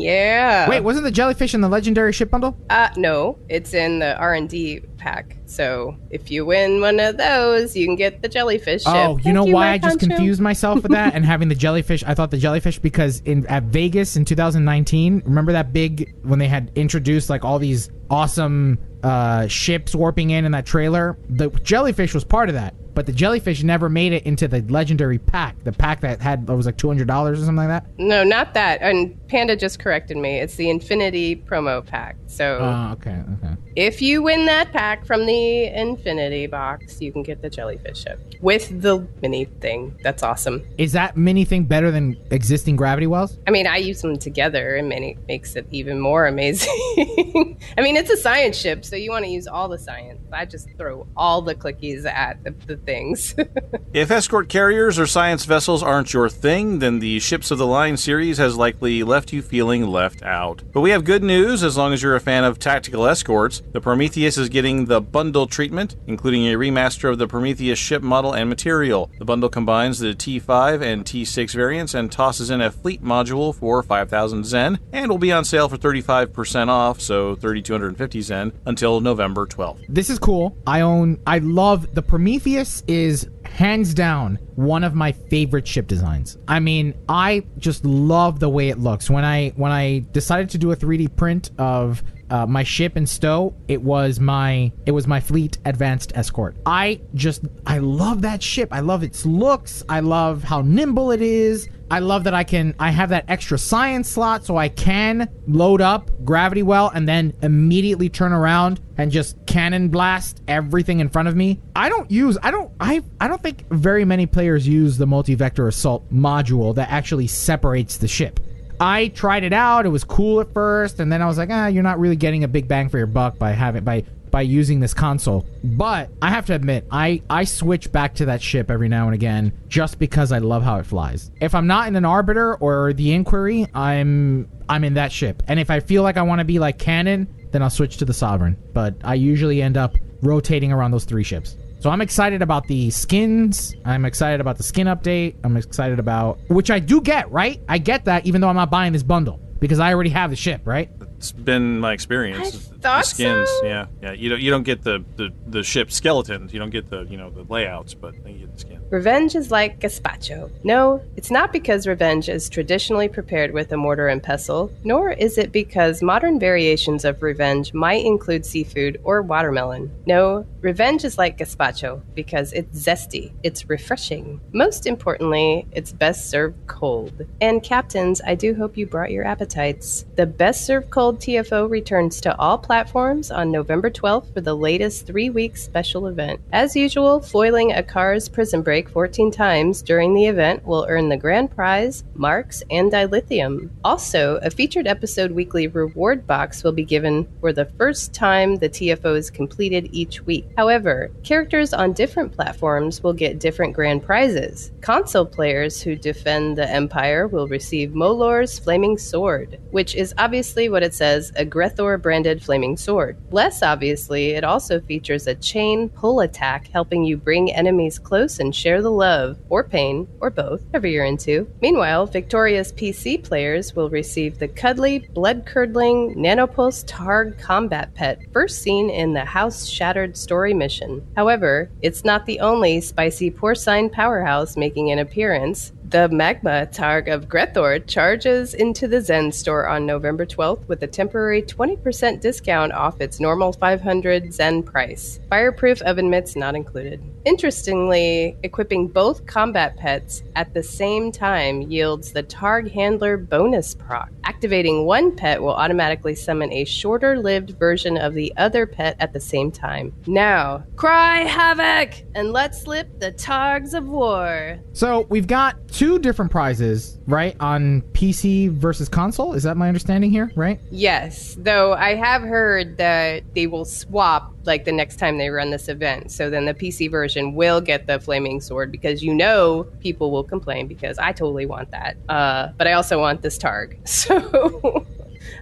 yeah. 0.00 0.68
Wait, 0.68 0.80
wasn't 0.80 1.04
the 1.04 1.10
jellyfish 1.10 1.54
in 1.54 1.60
the 1.60 1.68
legendary 1.68 2.12
ship 2.12 2.30
bundle? 2.30 2.56
Uh, 2.70 2.88
no, 2.96 3.38
it's 3.48 3.74
in 3.74 3.98
the 3.98 4.16
R 4.16 4.34
and 4.34 4.48
D 4.48 4.80
pack. 4.96 5.36
So 5.46 5.96
if 6.10 6.30
you 6.30 6.44
win 6.44 6.80
one 6.80 7.00
of 7.00 7.16
those, 7.16 7.76
you 7.76 7.86
can 7.86 7.96
get 7.96 8.22
the 8.22 8.28
jellyfish 8.28 8.84
ship. 8.84 8.92
Oh, 8.94 9.16
you 9.16 9.22
Thank 9.24 9.34
know 9.34 9.44
why 9.44 9.70
I 9.70 9.78
just 9.78 9.98
confused 9.98 10.40
myself 10.40 10.82
with 10.82 10.92
that 10.92 11.14
and 11.14 11.24
having 11.24 11.48
the 11.48 11.54
jellyfish? 11.54 12.04
I 12.04 12.14
thought 12.14 12.30
the 12.30 12.38
jellyfish 12.38 12.78
because 12.78 13.20
in 13.20 13.46
at 13.46 13.64
Vegas 13.64 14.16
in 14.16 14.24
2019, 14.24 15.22
remember 15.24 15.52
that 15.52 15.72
big 15.72 16.14
when 16.22 16.38
they 16.38 16.48
had 16.48 16.70
introduced 16.74 17.30
like 17.30 17.44
all 17.44 17.58
these 17.58 17.90
awesome 18.10 18.78
uh, 19.02 19.46
ships 19.48 19.94
warping 19.94 20.30
in 20.30 20.44
in 20.44 20.52
that 20.52 20.66
trailer? 20.66 21.18
The 21.28 21.50
jellyfish 21.50 22.14
was 22.14 22.24
part 22.24 22.48
of 22.48 22.54
that, 22.54 22.74
but 23.00 23.06
the 23.06 23.12
jellyfish 23.14 23.62
never 23.62 23.88
made 23.88 24.12
it 24.12 24.24
into 24.24 24.46
the 24.46 24.60
legendary 24.68 25.16
pack. 25.16 25.56
The 25.64 25.72
pack 25.72 26.02
that 26.02 26.20
had 26.20 26.46
that 26.46 26.54
was 26.54 26.66
like 26.66 26.76
two 26.76 26.86
hundred 26.86 27.08
dollars 27.08 27.40
or 27.40 27.46
something 27.46 27.66
like 27.66 27.68
that. 27.68 27.86
No, 27.98 28.22
not 28.22 28.52
that. 28.52 28.82
And 28.82 29.16
Panda 29.26 29.56
just 29.56 29.78
corrected 29.78 30.18
me. 30.18 30.38
It's 30.38 30.56
the 30.56 30.68
Infinity 30.68 31.34
promo 31.36 31.82
pack. 31.86 32.16
So 32.26 32.58
Oh, 32.60 32.92
okay, 32.92 33.22
okay. 33.38 33.54
if 33.74 34.02
you 34.02 34.20
win 34.22 34.44
that 34.44 34.70
pack 34.70 35.06
from 35.06 35.24
the 35.24 35.64
Infinity 35.64 36.46
box, 36.46 37.00
you 37.00 37.10
can 37.10 37.22
get 37.22 37.40
the 37.40 37.48
jellyfish 37.48 38.02
ship 38.02 38.20
with 38.42 38.82
the 38.82 39.08
mini 39.22 39.46
thing. 39.46 39.96
That's 40.02 40.22
awesome. 40.22 40.62
Is 40.76 40.92
that 40.92 41.16
mini 41.16 41.46
thing 41.46 41.64
better 41.64 41.90
than 41.90 42.18
existing 42.30 42.76
gravity 42.76 43.06
wells? 43.06 43.38
I 43.46 43.50
mean, 43.50 43.66
I 43.66 43.78
use 43.78 44.02
them 44.02 44.18
together, 44.18 44.76
and 44.76 44.90
many 44.90 45.16
makes 45.26 45.56
it 45.56 45.66
even 45.70 46.00
more 46.00 46.26
amazing. 46.26 46.68
I 47.78 47.80
mean, 47.80 47.96
it's 47.96 48.10
a 48.10 48.16
science 48.18 48.58
ship, 48.58 48.84
so 48.84 48.94
you 48.96 49.10
want 49.10 49.24
to 49.24 49.30
use 49.30 49.46
all 49.46 49.68
the 49.68 49.78
science. 49.78 50.20
I 50.32 50.44
just 50.44 50.68
throw 50.76 51.06
all 51.16 51.40
the 51.40 51.54
clickies 51.54 52.04
at 52.04 52.44
the, 52.44 52.50
the 52.66 52.76
things. 52.90 53.34
If 53.92 54.12
escort 54.12 54.48
carriers 54.48 55.00
or 55.00 55.06
science 55.08 55.44
vessels 55.44 55.82
aren't 55.82 56.12
your 56.12 56.28
thing, 56.28 56.78
then 56.78 57.00
the 57.00 57.18
Ships 57.18 57.50
of 57.50 57.58
the 57.58 57.66
Line 57.66 57.96
series 57.96 58.38
has 58.38 58.56
likely 58.56 59.02
left 59.02 59.32
you 59.32 59.42
feeling 59.42 59.84
left 59.84 60.22
out. 60.22 60.62
But 60.72 60.82
we 60.82 60.90
have 60.90 61.02
good 61.02 61.24
news 61.24 61.64
as 61.64 61.76
long 61.76 61.92
as 61.92 62.00
you're 62.00 62.14
a 62.14 62.20
fan 62.20 62.44
of 62.44 62.60
tactical 62.60 63.04
escorts. 63.04 63.62
The 63.72 63.80
Prometheus 63.80 64.38
is 64.38 64.48
getting 64.48 64.84
the 64.84 65.00
bundle 65.00 65.48
treatment, 65.48 65.96
including 66.06 66.46
a 66.46 66.56
remaster 66.56 67.10
of 67.10 67.18
the 67.18 67.26
Prometheus 67.26 67.80
ship 67.80 68.00
model 68.00 68.32
and 68.32 68.48
material. 68.48 69.10
The 69.18 69.24
bundle 69.24 69.48
combines 69.48 69.98
the 69.98 70.14
T5 70.14 70.80
and 70.80 71.04
T6 71.04 71.52
variants 71.52 71.92
and 71.92 72.12
tosses 72.12 72.48
in 72.48 72.60
a 72.60 72.70
fleet 72.70 73.02
module 73.02 73.52
for 73.52 73.82
5,000 73.82 74.44
Zen, 74.44 74.78
and 74.92 75.10
will 75.10 75.18
be 75.18 75.32
on 75.32 75.44
sale 75.44 75.68
for 75.68 75.78
35% 75.78 76.68
off, 76.68 77.00
so 77.00 77.34
3,250 77.34 78.20
Zen, 78.20 78.52
until 78.66 79.00
November 79.00 79.46
12th. 79.46 79.84
This 79.88 80.10
is 80.10 80.20
cool. 80.20 80.56
I 80.64 80.82
own. 80.82 81.18
I 81.26 81.38
love 81.38 81.92
the 81.92 82.02
Prometheus 82.02 82.68
is 82.86 83.28
hands 83.44 83.94
down 83.94 84.36
one 84.54 84.84
of 84.84 84.94
my 84.94 85.12
favorite 85.12 85.66
ship 85.66 85.86
designs. 85.86 86.38
I 86.48 86.60
mean, 86.60 86.94
I 87.08 87.44
just 87.58 87.84
love 87.84 88.40
the 88.40 88.48
way 88.48 88.68
it 88.68 88.78
looks. 88.78 89.10
When 89.10 89.24
I 89.24 89.50
when 89.56 89.72
I 89.72 90.04
decided 90.12 90.50
to 90.50 90.58
do 90.58 90.72
a 90.72 90.76
3D 90.76 91.16
print 91.16 91.50
of 91.58 92.02
uh, 92.30 92.46
my 92.46 92.62
ship 92.62 92.96
in 92.96 93.06
STO, 93.06 93.54
it 93.68 93.82
was 93.82 94.20
my 94.20 94.72
it 94.86 94.92
was 94.92 95.06
my 95.06 95.20
fleet 95.20 95.58
advanced 95.64 96.12
escort. 96.14 96.56
I 96.64 97.00
just 97.14 97.42
I 97.66 97.78
love 97.78 98.22
that 98.22 98.42
ship. 98.42 98.68
I 98.72 98.80
love 98.80 99.02
its 99.02 99.26
looks. 99.26 99.82
I 99.88 100.00
love 100.00 100.44
how 100.44 100.62
nimble 100.62 101.10
it 101.10 101.22
is. 101.22 101.68
I 101.90 101.98
love 101.98 102.24
that 102.24 102.34
I 102.34 102.44
can 102.44 102.74
I 102.78 102.90
have 102.90 103.08
that 103.08 103.24
extra 103.26 103.58
science 103.58 104.08
slot 104.08 104.44
so 104.44 104.56
I 104.56 104.68
can 104.68 105.28
load 105.48 105.80
up 105.80 106.08
gravity 106.24 106.62
well 106.62 106.88
and 106.88 107.08
then 107.08 107.34
immediately 107.42 108.08
turn 108.08 108.32
around 108.32 108.80
and 108.96 109.10
just 109.10 109.36
cannon 109.46 109.88
blast 109.88 110.40
everything 110.46 111.00
in 111.00 111.08
front 111.08 111.26
of 111.26 111.34
me. 111.34 111.60
I 111.74 111.88
don't 111.88 112.08
use 112.08 112.38
I 112.42 112.52
don't 112.52 112.70
I 112.78 113.02
I 113.20 113.26
don't 113.26 113.42
think 113.42 113.68
very 113.70 114.04
many 114.04 114.26
players 114.26 114.68
use 114.68 114.98
the 114.98 115.06
multi-vector 115.06 115.66
assault 115.66 116.12
module 116.12 116.76
that 116.76 116.90
actually 116.90 117.26
separates 117.26 117.96
the 117.96 118.08
ship. 118.08 118.38
I 118.80 119.08
tried 119.08 119.44
it 119.44 119.52
out. 119.52 119.84
It 119.84 119.90
was 119.90 120.04
cool 120.04 120.40
at 120.40 120.52
first, 120.54 121.00
and 121.00 121.12
then 121.12 121.20
I 121.20 121.26
was 121.26 121.36
like, 121.36 121.50
ah, 121.52 121.66
you're 121.66 121.82
not 121.82 122.00
really 122.00 122.16
getting 122.16 122.44
a 122.44 122.48
big 122.48 122.66
bang 122.66 122.88
for 122.88 122.96
your 122.96 123.06
buck 123.06 123.38
by 123.38 123.52
having 123.52 123.84
by 123.84 124.04
by 124.30 124.42
using 124.42 124.80
this 124.80 124.94
console. 124.94 125.46
But 125.62 126.08
I 126.22 126.30
have 126.30 126.46
to 126.46 126.54
admit, 126.54 126.86
I 126.90 127.22
I 127.28 127.44
switch 127.44 127.92
back 127.92 128.14
to 128.16 128.26
that 128.26 128.40
ship 128.40 128.70
every 128.70 128.88
now 128.88 129.06
and 129.06 129.14
again 129.14 129.52
just 129.68 129.98
because 129.98 130.32
I 130.32 130.38
love 130.38 130.62
how 130.62 130.78
it 130.78 130.86
flies. 130.86 131.30
If 131.40 131.54
I'm 131.54 131.66
not 131.66 131.88
in 131.88 131.96
an 131.96 132.04
arbiter 132.04 132.54
or 132.56 132.92
the 132.92 133.12
inquiry, 133.12 133.66
I'm 133.74 134.48
I'm 134.68 134.84
in 134.84 134.94
that 134.94 135.12
ship. 135.12 135.42
And 135.46 135.60
if 135.60 135.70
I 135.70 135.80
feel 135.80 136.02
like 136.02 136.16
I 136.16 136.22
want 136.22 136.38
to 136.38 136.44
be 136.44 136.58
like 136.58 136.78
Cannon, 136.78 137.28
then 137.50 137.62
I'll 137.62 137.70
switch 137.70 137.98
to 137.98 138.04
the 138.04 138.14
Sovereign. 138.14 138.56
But 138.72 138.94
I 139.04 139.14
usually 139.14 139.60
end 139.60 139.76
up 139.76 139.96
rotating 140.22 140.72
around 140.72 140.92
those 140.92 141.04
three 141.04 141.24
ships. 141.24 141.56
So 141.80 141.88
I'm 141.88 142.02
excited 142.02 142.42
about 142.42 142.66
the 142.66 142.90
skins. 142.90 143.74
I'm 143.86 144.04
excited 144.04 144.38
about 144.40 144.58
the 144.58 144.62
skin 144.62 144.86
update. 144.86 145.36
I'm 145.42 145.56
excited 145.56 145.98
about 145.98 146.38
which 146.48 146.70
I 146.70 146.78
do 146.78 147.00
get, 147.00 147.30
right? 147.32 147.58
I 147.70 147.78
get 147.78 148.04
that 148.04 148.26
even 148.26 148.42
though 148.42 148.48
I'm 148.48 148.56
not 148.56 148.70
buying 148.70 148.92
this 148.92 149.02
bundle 149.02 149.40
because 149.60 149.80
I 149.80 149.94
already 149.94 150.10
have 150.10 150.28
the 150.28 150.36
ship, 150.36 150.60
right? 150.66 150.90
It's 151.16 151.32
been 151.32 151.80
my 151.80 151.94
experience. 151.94 152.69
The 152.80 153.02
skins, 153.02 153.48
so. 153.60 153.66
yeah, 153.66 153.86
yeah. 154.02 154.12
You 154.12 154.30
don't 154.30 154.40
you 154.40 154.50
don't 154.50 154.62
get 154.62 154.82
the, 154.82 155.04
the 155.16 155.32
the 155.46 155.62
ship 155.62 155.90
skeletons. 155.90 156.52
You 156.52 156.58
don't 156.58 156.70
get 156.70 156.90
the 156.90 157.02
you 157.02 157.16
know 157.16 157.30
the 157.30 157.42
layouts, 157.42 157.94
but 157.94 158.14
you 158.26 158.38
get 158.38 158.52
the 158.52 158.60
skin. 158.60 158.80
Revenge 158.90 159.36
is 159.36 159.52
like 159.52 159.78
gazpacho. 159.78 160.50
No, 160.64 161.00
it's 161.16 161.30
not 161.30 161.52
because 161.52 161.86
revenge 161.86 162.28
is 162.28 162.48
traditionally 162.48 163.08
prepared 163.08 163.52
with 163.52 163.70
a 163.70 163.76
mortar 163.76 164.08
and 164.08 164.20
pestle, 164.20 164.72
nor 164.82 165.12
is 165.12 165.38
it 165.38 165.52
because 165.52 166.02
modern 166.02 166.40
variations 166.40 167.04
of 167.04 167.22
revenge 167.22 167.72
might 167.72 168.04
include 168.04 168.44
seafood 168.44 169.00
or 169.04 169.22
watermelon. 169.22 169.90
No, 170.06 170.44
revenge 170.60 171.04
is 171.04 171.18
like 171.18 171.38
gazpacho 171.38 172.02
because 172.14 172.52
it's 172.52 172.80
zesty, 172.80 173.32
it's 173.44 173.68
refreshing. 173.68 174.40
Most 174.52 174.86
importantly, 174.86 175.66
it's 175.70 175.92
best 175.92 176.28
served 176.28 176.56
cold. 176.66 177.26
And 177.40 177.62
captains, 177.62 178.20
I 178.26 178.34
do 178.34 178.54
hope 178.54 178.76
you 178.76 178.86
brought 178.86 179.12
your 179.12 179.24
appetites. 179.24 180.04
The 180.16 180.26
best 180.26 180.66
served 180.66 180.90
cold 180.90 181.20
TFO 181.20 181.70
returns 181.70 182.20
to 182.22 182.36
all 182.38 182.58
platforms 182.70 183.32
on 183.32 183.50
November 183.50 183.90
12th 183.90 184.32
for 184.32 184.40
the 184.40 184.54
latest 184.54 185.04
three 185.04 185.28
week 185.28 185.56
special 185.56 186.06
event. 186.06 186.40
As 186.52 186.76
usual, 186.76 187.18
foiling 187.20 187.72
a 187.72 187.82
car's 187.82 188.28
prison 188.28 188.62
break 188.62 188.88
14 188.88 189.32
times 189.32 189.82
during 189.82 190.14
the 190.14 190.26
event 190.26 190.64
will 190.64 190.86
earn 190.88 191.08
the 191.08 191.16
grand 191.16 191.50
prize, 191.50 192.04
marks, 192.14 192.62
and 192.70 192.92
dilithium. 192.92 193.70
Also, 193.82 194.36
a 194.36 194.50
featured 194.50 194.86
episode 194.86 195.32
weekly 195.32 195.66
reward 195.66 196.28
box 196.28 196.62
will 196.62 196.70
be 196.70 196.84
given 196.84 197.26
for 197.40 197.52
the 197.52 197.64
first 197.64 198.14
time 198.14 198.54
the 198.54 198.68
TFO 198.68 199.16
is 199.16 199.32
completed 199.32 199.88
each 199.90 200.24
week. 200.24 200.46
However, 200.56 201.10
characters 201.24 201.74
on 201.74 201.92
different 201.92 202.30
platforms 202.30 203.02
will 203.02 203.14
get 203.14 203.40
different 203.40 203.74
grand 203.74 204.04
prizes. 204.04 204.70
Console 204.80 205.26
players 205.26 205.82
who 205.82 205.96
defend 205.96 206.56
the 206.56 206.70
Empire 206.70 207.26
will 207.26 207.48
receive 207.48 207.90
Molor's 207.90 208.60
Flaming 208.60 208.96
Sword, 208.96 209.58
which 209.72 209.96
is 209.96 210.14
obviously 210.18 210.68
what 210.68 210.84
it 210.84 210.94
says 210.94 211.32
a 211.34 211.44
Grethor 211.44 212.00
branded 212.00 212.40
flaming 212.40 212.59
sword. 212.76 213.16
Less 213.30 213.62
obviously, 213.62 214.30
it 214.30 214.44
also 214.44 214.80
features 214.80 215.26
a 215.26 215.34
chain 215.34 215.88
pull 215.88 216.20
attack 216.20 216.68
helping 216.68 217.04
you 217.04 217.16
bring 217.16 217.52
enemies 217.52 217.98
close 217.98 218.38
and 218.38 218.54
share 218.54 218.82
the 218.82 218.90
love, 218.90 219.38
or 219.48 219.64
pain, 219.64 220.06
or 220.20 220.30
both, 220.30 220.62
whatever 220.66 220.86
you're 220.86 221.04
into. 221.04 221.50
Meanwhile, 221.60 222.06
victorious 222.06 222.72
PC 222.72 223.22
players 223.22 223.74
will 223.74 223.90
receive 223.90 224.38
the 224.38 224.48
cuddly, 224.48 225.08
blood 225.14 225.46
curdling 225.46 226.14
Nanopulse 226.14 226.84
Targ 226.84 227.38
combat 227.38 227.94
pet 227.94 228.20
first 228.32 228.62
seen 228.62 228.90
in 228.90 229.12
the 229.12 229.24
House 229.24 229.66
Shattered 229.66 230.16
story 230.16 230.54
mission. 230.54 231.06
However, 231.16 231.70
it's 231.82 232.04
not 232.04 232.26
the 232.26 232.40
only 232.40 232.80
spicy 232.80 233.30
porcine 233.30 233.90
powerhouse 233.90 234.56
making 234.56 234.90
an 234.90 234.98
appearance. 234.98 235.72
The 235.90 236.08
Magma 236.08 236.68
Targ 236.70 237.12
of 237.12 237.26
Grethor 237.26 237.84
charges 237.84 238.54
into 238.54 238.86
the 238.86 239.00
Zen 239.00 239.32
store 239.32 239.66
on 239.66 239.86
November 239.86 240.24
12th 240.24 240.68
with 240.68 240.84
a 240.84 240.86
temporary 240.86 241.42
20% 241.42 242.20
discount 242.20 242.72
off 242.72 243.00
its 243.00 243.18
normal 243.18 243.52
500 243.52 244.32
Zen 244.32 244.62
price. 244.62 245.18
Fireproof 245.28 245.82
oven 245.82 246.08
mitts 246.08 246.36
not 246.36 246.54
included. 246.54 247.02
Interestingly, 247.24 248.36
equipping 248.44 248.86
both 248.86 249.26
combat 249.26 249.76
pets 249.78 250.22
at 250.36 250.54
the 250.54 250.62
same 250.62 251.10
time 251.10 251.62
yields 251.62 252.12
the 252.12 252.22
Targ 252.22 252.70
Handler 252.70 253.16
bonus 253.16 253.74
proc. 253.74 254.10
Activating 254.30 254.86
one 254.86 255.10
pet 255.16 255.42
will 255.42 255.54
automatically 255.54 256.14
summon 256.14 256.52
a 256.52 256.64
shorter 256.64 257.18
lived 257.18 257.58
version 257.58 257.96
of 257.96 258.14
the 258.14 258.32
other 258.36 258.64
pet 258.64 258.94
at 259.00 259.12
the 259.12 259.18
same 259.18 259.50
time. 259.50 259.92
Now, 260.06 260.62
cry 260.76 261.22
havoc 261.22 262.04
and 262.14 262.32
let 262.32 262.54
slip 262.54 263.00
the 263.00 263.10
Targs 263.10 263.74
of 263.74 263.88
War. 263.88 264.60
So 264.72 265.08
we've 265.10 265.26
got 265.26 265.56
two 265.66 265.98
different 265.98 266.30
prizes, 266.30 267.00
right? 267.08 267.34
On 267.40 267.82
PC 267.90 268.52
versus 268.52 268.88
console. 268.88 269.32
Is 269.32 269.42
that 269.42 269.56
my 269.56 269.66
understanding 269.66 270.12
here, 270.12 270.30
right? 270.36 270.60
Yes, 270.70 271.36
though 271.36 271.72
I 271.72 271.96
have 271.96 272.22
heard 272.22 272.76
that 272.76 273.34
they 273.34 273.48
will 273.48 273.64
swap 273.64 274.32
like 274.44 274.64
the 274.64 274.72
next 274.72 274.96
time 274.96 275.18
they 275.18 275.30
run 275.30 275.50
this 275.50 275.68
event. 275.68 276.10
So 276.10 276.30
then 276.30 276.46
the 276.46 276.54
PC 276.54 276.90
version 276.90 277.34
will 277.34 277.60
get 277.60 277.86
the 277.86 278.00
flaming 278.00 278.40
sword 278.40 278.72
because 278.72 279.02
you 279.02 279.14
know 279.14 279.64
people 279.80 280.10
will 280.10 280.24
complain 280.24 280.66
because 280.66 280.98
I 280.98 281.12
totally 281.12 281.46
want 281.46 281.70
that. 281.70 281.96
Uh, 282.08 282.48
but 282.56 282.66
I 282.66 282.72
also 282.72 282.98
want 282.98 283.22
this 283.22 283.38
Targ. 283.38 283.76
So 283.86 284.86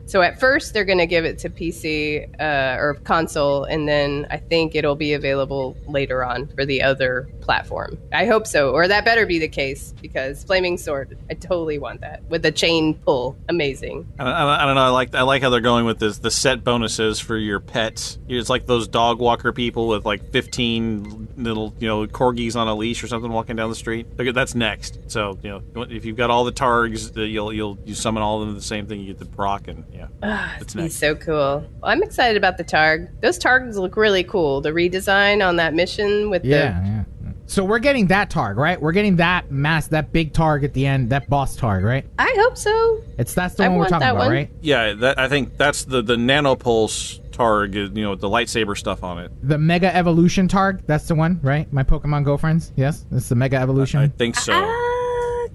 so 0.09 0.23
at 0.23 0.40
first 0.40 0.73
they're 0.73 0.87
going 0.87 0.99
to 0.99 1.07
give 1.07 1.27
it 1.27 1.38
to 1.40 1.51
PC 1.51 2.29
uh, 2.40 2.81
or 2.81 2.94
console, 3.05 3.64
and 3.64 3.87
then 3.87 4.27
I 4.31 4.38
think 4.38 4.75
it'll 4.75 4.97
be 4.97 5.12
available 5.12 5.77
later 5.87 6.25
on 6.25 6.49
for 6.49 6.64
the 6.64 6.83
other 6.83 7.29
platform. 7.40 7.99
I 8.12 8.25
hope 8.25 8.47
so, 8.47 8.73
or 8.73 8.88
that 8.88 9.05
better 9.05 9.27
be 9.27 9.38
the 9.38 9.49
case 9.49 9.92
because 10.01 10.42
flaming 10.44 10.79
sword, 10.79 11.18
I 11.31 11.35
totally 11.35 11.79
want 11.79 12.01
that 12.01 12.23
with 12.25 12.42
the 12.42 12.53
chain 12.53 12.94
pull, 12.94 13.37
amazing. 13.49 14.09
I 14.18 14.25
don't, 14.25 14.33
I 14.33 14.62
I 14.62 14.66
don't 14.66 14.75
know. 14.77 14.81
I 14.81 14.88
like 14.88 15.14
I 15.14 15.23
like 15.23 15.42
how 15.42 15.51
they're 15.51 15.61
going 15.61 15.85
with 15.85 15.99
this 15.99 16.18
the 16.18 16.31
set 16.31 16.64
bonuses 16.64 17.21
for 17.21 17.37
your 17.37 17.61
pets. 17.61 18.18
It's 18.29 18.49
like 18.49 18.66
those 18.66 18.88
dog 18.88 19.18
walker 19.18 19.53
people 19.53 19.88
with 19.88 20.07
like 20.07 20.33
fifteen 20.33 21.29
little 21.37 21.75
you 21.79 21.87
know 21.87 22.07
corgis 22.07 22.57
on 22.57 22.66
a 22.66 22.75
leash 22.75 23.05
or 23.05 23.09
something 23.09 23.31
walking 23.31 23.57
down 23.57 23.68
the 23.68 23.77
street. 23.77 24.07
That's 24.16 24.55
next. 24.55 25.11
So 25.11 25.38
you 25.42 25.62
know 25.75 25.83
if 25.83 26.07
you've 26.07 26.16
got 26.16 26.31
all 26.31 26.44
the 26.44 26.53
targs, 26.53 27.14
you'll 27.14 27.53
you'll 27.53 27.79
you 27.85 27.94
summon 27.94 28.23
all 28.23 28.40
of 28.40 28.47
them 28.47 28.57
the 28.57 28.62
same 28.62 28.87
thing. 28.87 29.01
You 29.01 29.09
get 29.09 29.18
the 29.18 29.27
proc 29.27 29.68
and 29.68 29.85
yeah. 29.98 30.06
That's 30.58 30.72
He's 30.72 30.82
next. 30.82 30.94
so 30.96 31.14
cool. 31.14 31.34
Well, 31.34 31.68
I'm 31.82 32.02
excited 32.02 32.37
about 32.37 32.56
the 32.56 32.64
Targ. 32.64 33.08
Those 33.20 33.38
Targs 33.38 33.74
look 33.76 33.96
really 33.96 34.24
cool. 34.24 34.61
The 34.61 34.70
redesign 34.70 35.46
on 35.46 35.56
that 35.56 35.74
mission 35.74 36.30
with 36.30 36.42
the 36.42 36.48
Yeah, 36.48 36.84
yeah. 36.84 37.04
So 37.46 37.64
we're 37.64 37.78
getting 37.78 38.08
that 38.08 38.28
targ, 38.30 38.56
right? 38.56 38.78
We're 38.78 38.92
getting 38.92 39.16
that 39.16 39.50
mass, 39.50 39.87
that 39.88 40.12
big 40.12 40.34
targ 40.34 40.64
at 40.64 40.74
the 40.74 40.84
end, 40.84 41.08
that 41.08 41.30
boss 41.30 41.56
targ, 41.58 41.82
right? 41.82 42.04
I 42.18 42.30
hope 42.40 42.58
so. 42.58 43.02
It's 43.16 43.32
that's 43.32 43.54
the 43.54 43.64
I 43.64 43.68
one 43.68 43.78
we're 43.78 43.88
talking 43.88 44.06
about, 44.06 44.16
one. 44.18 44.30
right? 44.30 44.50
Yeah, 44.61 44.92
that, 44.92 45.18
I 45.18 45.30
think 45.30 45.56
that's 45.56 45.84
the 45.84 46.02
the 46.02 46.16
nanopulse 46.16 47.20
targ. 47.30 47.72
You 47.74 48.02
know, 48.02 48.11
with 48.11 48.20
the 48.20 48.28
lightsaber 48.28 48.76
stuff 48.76 49.02
on 49.02 49.18
it. 49.18 49.32
The 49.42 49.56
Mega 49.56 49.94
Evolution 49.96 50.46
targ, 50.46 50.82
that's 50.87 51.08
the 51.08 51.14
one, 51.14 51.40
right? 51.42 51.72
My 51.72 51.82
Pokemon 51.84 52.24
Go 52.24 52.37
friends, 52.37 52.70
yes, 52.76 53.06
it's 53.12 53.30
the 53.30 53.34
Mega 53.34 53.56
Evolution. 53.56 54.00
I 54.00 54.08
think 54.08 54.37
so. 54.37 54.52
Ah, 54.54 54.88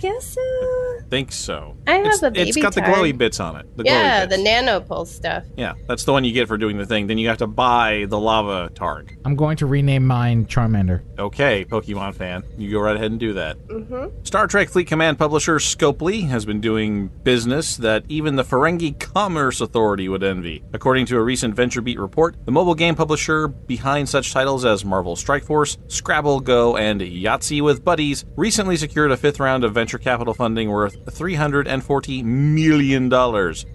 guess 0.03 0.33
so. 0.33 0.99
think 1.09 1.31
so. 1.31 1.77
I 1.87 1.93
have 1.93 2.05
it's, 2.07 2.23
a 2.23 2.27
It's 2.27 2.35
baby 2.35 2.61
got 2.61 2.75
the 2.75 2.81
glowy 2.81 3.17
bits 3.17 3.39
on 3.39 3.55
it. 3.55 3.77
The 3.77 3.83
yeah, 3.85 4.25
glowy 4.25 4.29
the 4.31 4.37
bits. 4.37 4.49
nanopulse 4.49 5.07
stuff. 5.07 5.45
yeah, 5.55 5.73
that's 5.87 6.03
the 6.03 6.11
one 6.11 6.25
you 6.25 6.33
get 6.33 6.49
for 6.49 6.57
doing 6.57 6.77
the 6.77 6.85
thing. 6.85 7.07
Then 7.07 7.17
you 7.17 7.29
have 7.29 7.37
to 7.37 7.47
buy 7.47 8.05
the 8.09 8.19
lava 8.19 8.69
targ. 8.73 9.17
I'm 9.23 9.35
going 9.35 9.55
to 9.57 9.65
rename 9.65 10.05
mine 10.05 10.45
Charmander. 10.45 11.03
Okay, 11.17 11.63
Pokemon 11.63 12.15
fan, 12.15 12.43
you 12.57 12.71
go 12.71 12.79
right 12.81 12.95
ahead 12.97 13.11
and 13.11 13.19
do 13.19 13.33
that. 13.33 13.57
Mm-hmm. 13.67 14.23
Star 14.23 14.45
Trek 14.47 14.69
Fleet 14.69 14.87
Command 14.87 15.17
publisher 15.17 15.55
Scopely 15.55 16.27
has 16.27 16.43
been 16.45 16.59
doing 16.59 17.07
business 17.23 17.77
that 17.77 18.03
even 18.09 18.35
the 18.35 18.43
Ferengi 18.43 18.99
Commerce 18.99 19.61
Authority 19.61 20.09
would 20.09 20.23
envy. 20.23 20.63
According 20.73 21.05
to 21.07 21.17
a 21.17 21.21
recent 21.21 21.55
VentureBeat 21.55 21.97
report, 21.97 22.35
the 22.45 22.51
mobile 22.51 22.75
game 22.75 22.95
publisher 22.95 23.47
behind 23.47 24.09
such 24.09 24.33
titles 24.33 24.65
as 24.65 24.83
Marvel 24.83 25.15
Strike 25.15 25.45
Force, 25.45 25.77
Scrabble, 25.87 26.41
Go, 26.41 26.75
and 26.75 26.99
Yahtzee 26.99 27.61
with 27.61 27.85
Buddies 27.85 28.25
recently 28.35 28.75
secured 28.75 29.11
a 29.11 29.17
fifth 29.17 29.39
round 29.39 29.63
of 29.63 29.73
venture 29.73 29.92
capital 29.97 30.33
funding 30.33 30.69
worth 30.69 31.05
$340 31.05 32.23
million. 32.23 33.09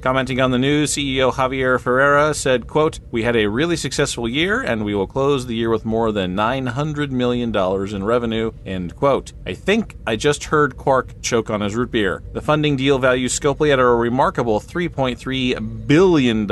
Commenting 0.01 0.41
on 0.41 0.51
the 0.51 0.59
news, 0.59 0.95
CEO 0.95 1.33
Javier 1.33 1.81
Ferreira 1.81 2.35
said, 2.35 2.67
quote, 2.67 3.01
We 3.11 3.23
had 3.23 3.37
a 3.37 3.47
really 3.47 3.77
successful 3.77 4.29
year 4.29 4.63
and 4.63 4.85
we 4.85 4.95
will 4.95 5.07
close 5.07 5.47
the 5.47 5.55
year 5.55 5.71
with 5.71 5.85
more 5.85 6.13
than 6.13 6.37
$900 6.37 7.11
million 7.11 7.55
in 7.55 8.05
revenue, 8.05 8.53
end 8.65 8.97
quote. 8.97 9.33
I 9.47 9.55
think 9.55 9.97
I 10.07 10.17
just 10.17 10.45
heard 10.45 10.77
Quark 10.77 11.21
choke 11.23 11.51
on 11.51 11.61
his 11.61 11.75
root 11.75 11.91
beer. 11.91 12.23
The 12.33 12.43
funding 12.43 12.77
deal 12.77 12.99
values 12.99 13.39
Scopely 13.39 13.73
at 13.73 13.79
a 13.79 13.85
remarkable 13.85 14.61
$3.3 14.61 15.87
billion 15.87 16.51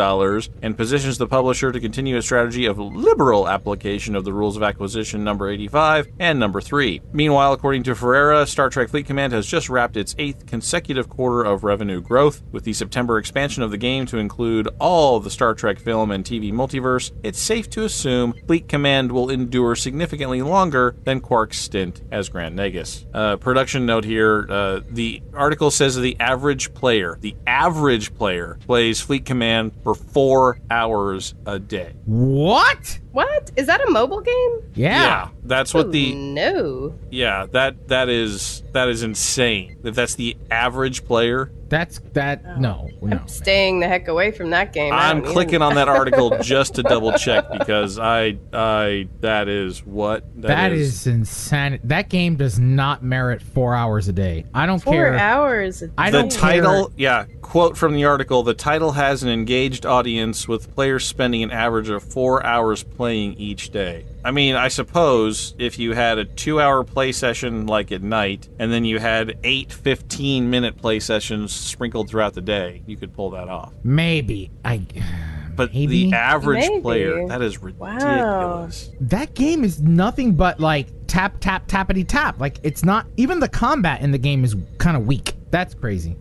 and 0.62 0.76
positions 0.76 1.18
the 1.18 1.26
publisher 1.26 1.72
to 1.72 1.80
continue 1.80 2.16
a 2.16 2.22
strategy 2.22 2.66
of 2.66 2.78
liberal 2.78 3.48
application 3.48 4.14
of 4.14 4.24
the 4.24 4.32
rules 4.32 4.56
of 4.56 4.62
acquisition 4.62 5.24
number 5.24 5.48
85 5.48 6.08
and 6.18 6.38
number 6.38 6.60
3. 6.60 7.00
Meanwhile, 7.12 7.52
according 7.52 7.84
to 7.84 7.94
Ferreira, 7.94 8.46
Star 8.46 8.68
Trek 8.68 8.88
Fleet 8.90 9.06
Command 9.06 9.32
has 9.32 9.46
just 9.46 9.55
wrapped 9.70 9.96
its 9.96 10.14
eighth 10.18 10.46
consecutive 10.46 11.08
quarter 11.08 11.42
of 11.42 11.64
revenue 11.64 12.00
growth. 12.00 12.42
With 12.52 12.64
the 12.64 12.72
September 12.72 13.18
expansion 13.18 13.62
of 13.62 13.70
the 13.70 13.78
game 13.78 14.06
to 14.06 14.18
include 14.18 14.68
all 14.78 15.18
the 15.20 15.30
Star 15.30 15.54
Trek 15.54 15.78
film 15.78 16.10
and 16.10 16.24
TV 16.24 16.52
multiverse, 16.52 17.12
it's 17.22 17.40
safe 17.40 17.70
to 17.70 17.84
assume 17.84 18.34
Fleet 18.46 18.68
Command 18.68 19.10
will 19.10 19.30
endure 19.30 19.74
significantly 19.74 20.42
longer 20.42 20.96
than 21.04 21.20
Quark's 21.20 21.58
stint 21.58 22.02
as 22.12 22.28
Grand 22.28 22.58
Nagus. 22.58 23.06
Uh, 23.14 23.36
production 23.36 23.86
note 23.86 24.04
here 24.04 24.46
uh, 24.50 24.80
the 24.90 25.22
article 25.34 25.70
says 25.70 25.96
the 25.96 26.18
average 26.20 26.74
player, 26.74 27.16
the 27.20 27.36
average 27.46 28.14
player, 28.14 28.58
plays 28.66 29.00
Fleet 29.00 29.24
Command 29.24 29.72
for 29.82 29.94
four 29.94 30.58
hours 30.70 31.34
a 31.46 31.58
day. 31.58 31.94
What? 32.04 32.98
What? 33.16 33.50
Is 33.56 33.66
that 33.66 33.80
a 33.80 33.90
mobile 33.90 34.20
game? 34.20 34.60
Yeah. 34.74 35.28
that's 35.44 35.72
what 35.72 35.86
Oh, 35.86 35.90
the 35.90 36.12
no. 36.14 36.94
yeah 37.10 37.46
that 37.52 37.88
that 37.88 38.10
is 38.10 38.62
that 38.72 38.88
is 38.90 39.02
insane. 39.02 39.78
If 39.84 39.94
that's 39.94 40.16
the 40.16 40.36
average 40.50 41.06
player, 41.06 41.50
That's 41.68 41.98
that. 42.12 42.42
Oh. 42.46 42.60
No, 42.60 42.88
no. 43.02 43.20
Staying 43.26 43.80
the 43.80 43.88
heck 43.88 44.08
away 44.08 44.30
from 44.30 44.50
that 44.50 44.72
game. 44.72 44.92
I 44.92 45.10
I'm 45.10 45.20
don't 45.22 45.32
clicking 45.32 45.62
on 45.62 45.74
that 45.74 45.88
article 45.88 46.38
just 46.42 46.76
to 46.76 46.82
double 46.82 47.12
check 47.12 47.44
because 47.50 47.98
I 47.98 48.38
I 48.52 49.08
that 49.20 49.48
is 49.48 49.84
what 49.84 50.24
that 50.42 50.72
is, 50.72 51.06
insane. 51.06 51.80
That 51.84 52.08
game 52.08 52.36
does 52.36 52.58
not 52.58 53.02
merit 53.02 53.42
four 53.42 53.74
hours 53.74 54.06
a 54.08 54.12
day. 54.12 54.44
I 54.54 54.66
don't 54.66 54.82
Four 54.82 54.92
care. 54.92 55.14
hours. 55.14 55.82
a 55.82 55.90
I 55.98 56.10
the 56.10 56.22
don't 56.22 56.32
title 56.32 56.92
yeah 56.96 57.24
quote 57.42 57.76
from 57.76 57.94
the 57.94 58.04
article 58.04 58.42
the 58.42 58.54
title 58.54 58.92
has 58.92 59.22
an 59.22 59.28
engaged 59.28 59.86
audience 59.86 60.46
with 60.48 60.74
players 60.74 61.04
spending 61.06 61.42
an 61.42 61.50
average 61.50 61.88
of 61.88 62.02
four 62.02 62.44
hours 62.44 62.82
playing 62.82 63.34
each 63.34 63.70
day 63.70 64.04
i 64.26 64.30
mean 64.30 64.54
i 64.56 64.68
suppose 64.68 65.54
if 65.58 65.78
you 65.78 65.92
had 65.94 66.18
a 66.18 66.24
two 66.24 66.60
hour 66.60 66.82
play 66.84 67.12
session 67.12 67.66
like 67.66 67.92
at 67.92 68.02
night 68.02 68.48
and 68.58 68.72
then 68.72 68.84
you 68.84 68.98
had 68.98 69.38
eight 69.44 69.72
15 69.72 70.50
minute 70.50 70.76
play 70.76 70.98
sessions 71.00 71.52
sprinkled 71.52 72.08
throughout 72.10 72.34
the 72.34 72.40
day 72.40 72.82
you 72.86 72.96
could 72.96 73.12
pull 73.14 73.30
that 73.30 73.48
off 73.48 73.72
Maybe 73.84 74.50
I. 74.64 74.82
but 75.56 75.72
Maybe. 75.72 76.10
the 76.10 76.16
average 76.16 76.68
Maybe. 76.68 76.82
player 76.82 77.26
that 77.28 77.40
is 77.40 77.62
ridiculous 77.62 78.88
Wow. 78.88 78.94
That 79.00 79.34
game 79.34 79.64
is 79.64 79.80
nothing 79.80 80.34
but 80.34 80.60
like 80.60 80.88
tap 81.06 81.36
tap 81.40 81.66
tappity 81.68 82.06
tap. 82.06 82.40
Like 82.40 82.58
it's 82.62 82.84
not 82.84 83.06
even 83.16 83.40
the 83.40 83.48
combat 83.48 84.02
in 84.02 84.10
the 84.10 84.18
game 84.18 84.44
is 84.44 84.54
kind 84.78 84.96
of 84.96 85.06
weak. 85.06 85.34
That's 85.50 85.72
crazy. 85.74 86.16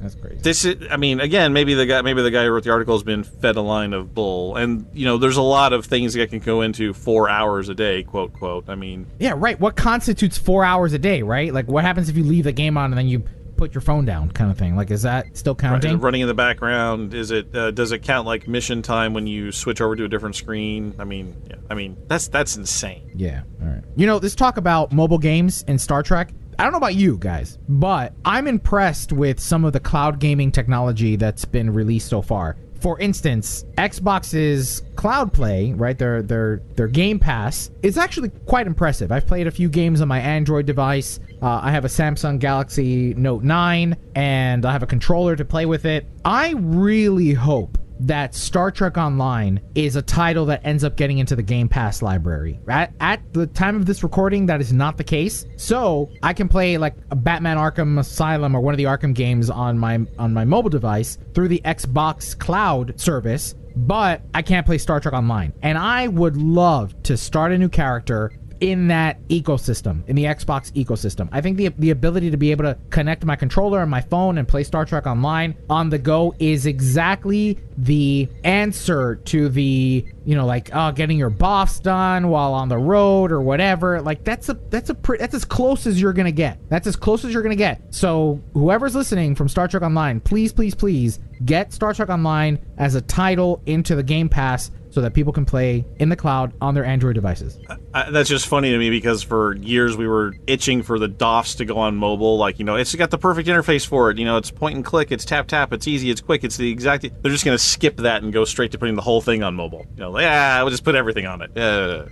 That's 0.00 0.14
crazy. 0.14 0.38
this 0.42 0.64
is 0.64 0.86
i 0.90 0.96
mean 0.96 1.20
again 1.20 1.52
maybe 1.52 1.74
the 1.74 1.86
guy 1.86 2.02
maybe 2.02 2.22
the 2.22 2.30
guy 2.30 2.44
who 2.44 2.50
wrote 2.52 2.64
the 2.64 2.70
article 2.70 2.94
has 2.94 3.02
been 3.02 3.24
fed 3.24 3.56
a 3.56 3.60
line 3.60 3.92
of 3.92 4.14
bull 4.14 4.56
and 4.56 4.86
you 4.92 5.04
know 5.04 5.18
there's 5.18 5.36
a 5.36 5.42
lot 5.42 5.72
of 5.72 5.86
things 5.86 6.14
that 6.14 6.30
can 6.30 6.38
go 6.38 6.62
into 6.62 6.92
four 6.94 7.28
hours 7.28 7.68
a 7.68 7.74
day 7.74 8.02
quote 8.04 8.32
quote 8.32 8.68
i 8.68 8.74
mean 8.74 9.06
Yeah, 9.18 9.34
right. 9.36 9.58
What 9.58 9.76
constitutes 9.76 10.38
four 10.38 10.64
hours 10.64 10.92
a 10.92 10.98
day, 10.98 11.22
right? 11.22 11.52
Like 11.52 11.66
what 11.68 11.84
happens 11.84 12.08
if 12.08 12.16
you 12.16 12.24
leave 12.24 12.44
the 12.44 12.52
game 12.52 12.76
on 12.76 12.92
and 12.92 12.98
then 12.98 13.08
you 13.08 13.24
put 13.56 13.74
your 13.74 13.80
phone 13.80 14.04
down, 14.04 14.30
kind 14.30 14.52
of 14.52 14.56
thing? 14.56 14.76
Like 14.76 14.90
is 14.92 15.02
that 15.02 15.36
still 15.36 15.54
Right, 15.54 15.60
counting? 15.82 15.98
running 15.98 16.20
in 16.20 16.28
the 16.28 16.34
background 16.34 17.12
is 17.12 17.32
it 17.32 17.52
uh, 17.56 17.72
does 17.72 17.90
it 17.90 18.00
count 18.04 18.24
like 18.26 18.46
mission 18.46 18.82
time 18.82 19.14
when 19.14 19.26
you 19.26 19.50
switch 19.50 19.80
over 19.80 19.96
to 19.96 20.04
a 20.04 20.08
different 20.08 20.36
screen 20.36 20.94
i 21.00 21.04
mean 21.04 21.34
yeah 21.50 21.56
i 21.68 21.74
mean 21.74 21.96
that's 22.06 22.28
that's 22.28 22.56
insane 22.56 23.10
Yeah. 23.16 23.42
All 23.60 23.66
right. 23.68 23.82
You 23.96 24.06
know, 24.06 24.20
this 24.20 24.36
talk 24.36 24.56
about 24.58 24.92
mobile 24.92 25.18
games 25.18 25.64
and 25.66 25.80
Star 25.80 26.04
Trek. 26.04 26.30
I 26.58 26.64
don't 26.64 26.72
know 26.72 26.78
about 26.78 26.96
you 26.96 27.18
guys, 27.18 27.56
but 27.68 28.14
I'm 28.24 28.48
impressed 28.48 29.12
with 29.12 29.38
some 29.38 29.64
of 29.64 29.72
the 29.72 29.78
cloud 29.78 30.18
gaming 30.18 30.50
technology 30.50 31.14
that's 31.14 31.44
been 31.44 31.72
released 31.72 32.08
so 32.08 32.20
far. 32.20 32.56
For 32.80 32.98
instance, 32.98 33.64
Xbox's 33.76 34.82
Cloud 34.96 35.32
Play, 35.32 35.72
right? 35.72 35.96
Their 35.96 36.22
their 36.22 36.62
their 36.74 36.88
Game 36.88 37.20
Pass 37.20 37.70
is 37.82 37.96
actually 37.96 38.30
quite 38.46 38.66
impressive. 38.66 39.12
I've 39.12 39.26
played 39.26 39.46
a 39.46 39.52
few 39.52 39.68
games 39.68 40.00
on 40.00 40.08
my 40.08 40.18
Android 40.18 40.66
device. 40.66 41.20
Uh, 41.40 41.60
I 41.62 41.70
have 41.70 41.84
a 41.84 41.88
Samsung 41.88 42.40
Galaxy 42.40 43.14
Note 43.14 43.44
9, 43.44 43.96
and 44.16 44.66
I 44.66 44.72
have 44.72 44.82
a 44.82 44.86
controller 44.86 45.36
to 45.36 45.44
play 45.44 45.64
with 45.66 45.84
it. 45.84 46.06
I 46.24 46.54
really 46.56 47.34
hope 47.34 47.78
that 48.00 48.34
Star 48.34 48.70
Trek 48.70 48.96
Online 48.96 49.60
is 49.74 49.96
a 49.96 50.02
title 50.02 50.46
that 50.46 50.60
ends 50.64 50.84
up 50.84 50.96
getting 50.96 51.18
into 51.18 51.36
the 51.36 51.42
Game 51.42 51.68
Pass 51.68 52.02
library. 52.02 52.58
At, 52.68 52.92
at 53.00 53.32
the 53.32 53.46
time 53.46 53.76
of 53.76 53.86
this 53.86 54.02
recording, 54.02 54.46
that 54.46 54.60
is 54.60 54.72
not 54.72 54.96
the 54.96 55.04
case. 55.04 55.46
So 55.56 56.10
I 56.22 56.32
can 56.32 56.48
play 56.48 56.78
like 56.78 56.94
a 57.10 57.16
Batman 57.16 57.56
Arkham 57.56 57.98
Asylum 57.98 58.54
or 58.54 58.60
one 58.60 58.74
of 58.74 58.78
the 58.78 58.84
Arkham 58.84 59.14
games 59.14 59.50
on 59.50 59.78
my 59.78 59.98
on 60.18 60.32
my 60.32 60.44
mobile 60.44 60.70
device 60.70 61.18
through 61.34 61.48
the 61.48 61.60
Xbox 61.64 62.38
Cloud 62.38 63.00
service. 63.00 63.54
But 63.76 64.22
I 64.34 64.42
can't 64.42 64.66
play 64.66 64.78
Star 64.78 64.98
Trek 64.98 65.14
Online. 65.14 65.52
And 65.62 65.78
I 65.78 66.08
would 66.08 66.36
love 66.36 67.00
to 67.04 67.16
start 67.16 67.52
a 67.52 67.58
new 67.58 67.68
character 67.68 68.32
in 68.60 68.88
that 68.88 69.26
ecosystem, 69.28 70.06
in 70.08 70.16
the 70.16 70.24
Xbox 70.24 70.72
ecosystem. 70.72 71.28
I 71.32 71.40
think 71.40 71.56
the 71.56 71.68
the 71.78 71.90
ability 71.90 72.30
to 72.30 72.36
be 72.36 72.50
able 72.50 72.64
to 72.64 72.76
connect 72.90 73.24
my 73.24 73.36
controller 73.36 73.80
and 73.80 73.90
my 73.90 74.00
phone 74.00 74.38
and 74.38 74.46
play 74.46 74.64
Star 74.64 74.84
Trek 74.84 75.06
Online 75.06 75.56
on 75.70 75.90
the 75.90 75.98
go 75.98 76.34
is 76.38 76.66
exactly 76.66 77.58
the 77.76 78.28
answer 78.44 79.16
to 79.16 79.48
the 79.48 80.04
you 80.24 80.34
know 80.34 80.46
like 80.46 80.74
uh, 80.74 80.90
getting 80.90 81.18
your 81.18 81.30
boss 81.30 81.78
done 81.80 82.28
while 82.28 82.52
on 82.52 82.68
the 82.68 82.78
road 82.78 83.30
or 83.32 83.40
whatever. 83.40 84.00
Like 84.00 84.24
that's 84.24 84.48
a 84.48 84.54
that's 84.70 84.90
a 84.90 84.94
pre- 84.94 85.18
that's 85.18 85.34
as 85.34 85.44
close 85.44 85.86
as 85.86 86.00
you're 86.00 86.12
gonna 86.12 86.32
get. 86.32 86.58
That's 86.68 86.86
as 86.86 86.96
close 86.96 87.24
as 87.24 87.32
you're 87.32 87.42
gonna 87.42 87.56
get. 87.56 87.94
So 87.94 88.40
whoever's 88.54 88.94
listening 88.94 89.34
from 89.34 89.48
Star 89.48 89.68
Trek 89.68 89.82
Online, 89.82 90.20
please 90.20 90.52
please 90.52 90.74
please 90.74 91.20
get 91.44 91.72
Star 91.72 91.94
Trek 91.94 92.08
Online 92.08 92.58
as 92.76 92.94
a 92.94 93.00
title 93.00 93.62
into 93.66 93.94
the 93.94 94.02
Game 94.02 94.28
Pass 94.28 94.70
so 94.90 95.00
that 95.00 95.14
people 95.14 95.32
can 95.32 95.44
play 95.44 95.84
in 95.96 96.08
the 96.08 96.16
cloud 96.16 96.52
on 96.60 96.74
their 96.74 96.84
Android 96.84 97.14
devices. 97.14 97.58
I, 97.94 98.10
that's 98.10 98.28
just 98.28 98.46
funny 98.46 98.70
to 98.70 98.78
me 98.78 98.90
because 98.90 99.22
for 99.22 99.54
years 99.56 99.96
we 99.96 100.06
were 100.06 100.34
itching 100.46 100.82
for 100.82 100.98
the 100.98 101.08
DOFs 101.08 101.56
to 101.56 101.64
go 101.64 101.78
on 101.78 101.96
mobile. 101.96 102.38
Like, 102.38 102.58
you 102.58 102.64
know, 102.64 102.76
it's 102.76 102.94
got 102.94 103.10
the 103.10 103.18
perfect 103.18 103.48
interface 103.48 103.86
for 103.86 104.10
it. 104.10 104.18
You 104.18 104.24
know, 104.24 104.36
it's 104.36 104.50
point 104.50 104.76
and 104.76 104.84
click, 104.84 105.12
it's 105.12 105.24
tap 105.24 105.46
tap, 105.46 105.72
it's 105.72 105.86
easy, 105.86 106.10
it's 106.10 106.20
quick, 106.20 106.44
it's 106.44 106.56
the 106.56 106.70
exact. 106.70 107.02
They're 107.02 107.32
just 107.32 107.44
going 107.44 107.56
to 107.56 107.62
skip 107.62 107.96
that 107.98 108.22
and 108.22 108.32
go 108.32 108.44
straight 108.44 108.72
to 108.72 108.78
putting 108.78 108.94
the 108.94 109.02
whole 109.02 109.20
thing 109.20 109.42
on 109.42 109.54
mobile. 109.54 109.86
You 109.94 110.02
know, 110.02 110.18
yeah, 110.18 110.60
we'll 110.62 110.70
just 110.70 110.84
put 110.84 110.94
everything 110.94 111.26
on 111.26 111.42
it. 111.42 111.50
Yeah. 111.54 112.06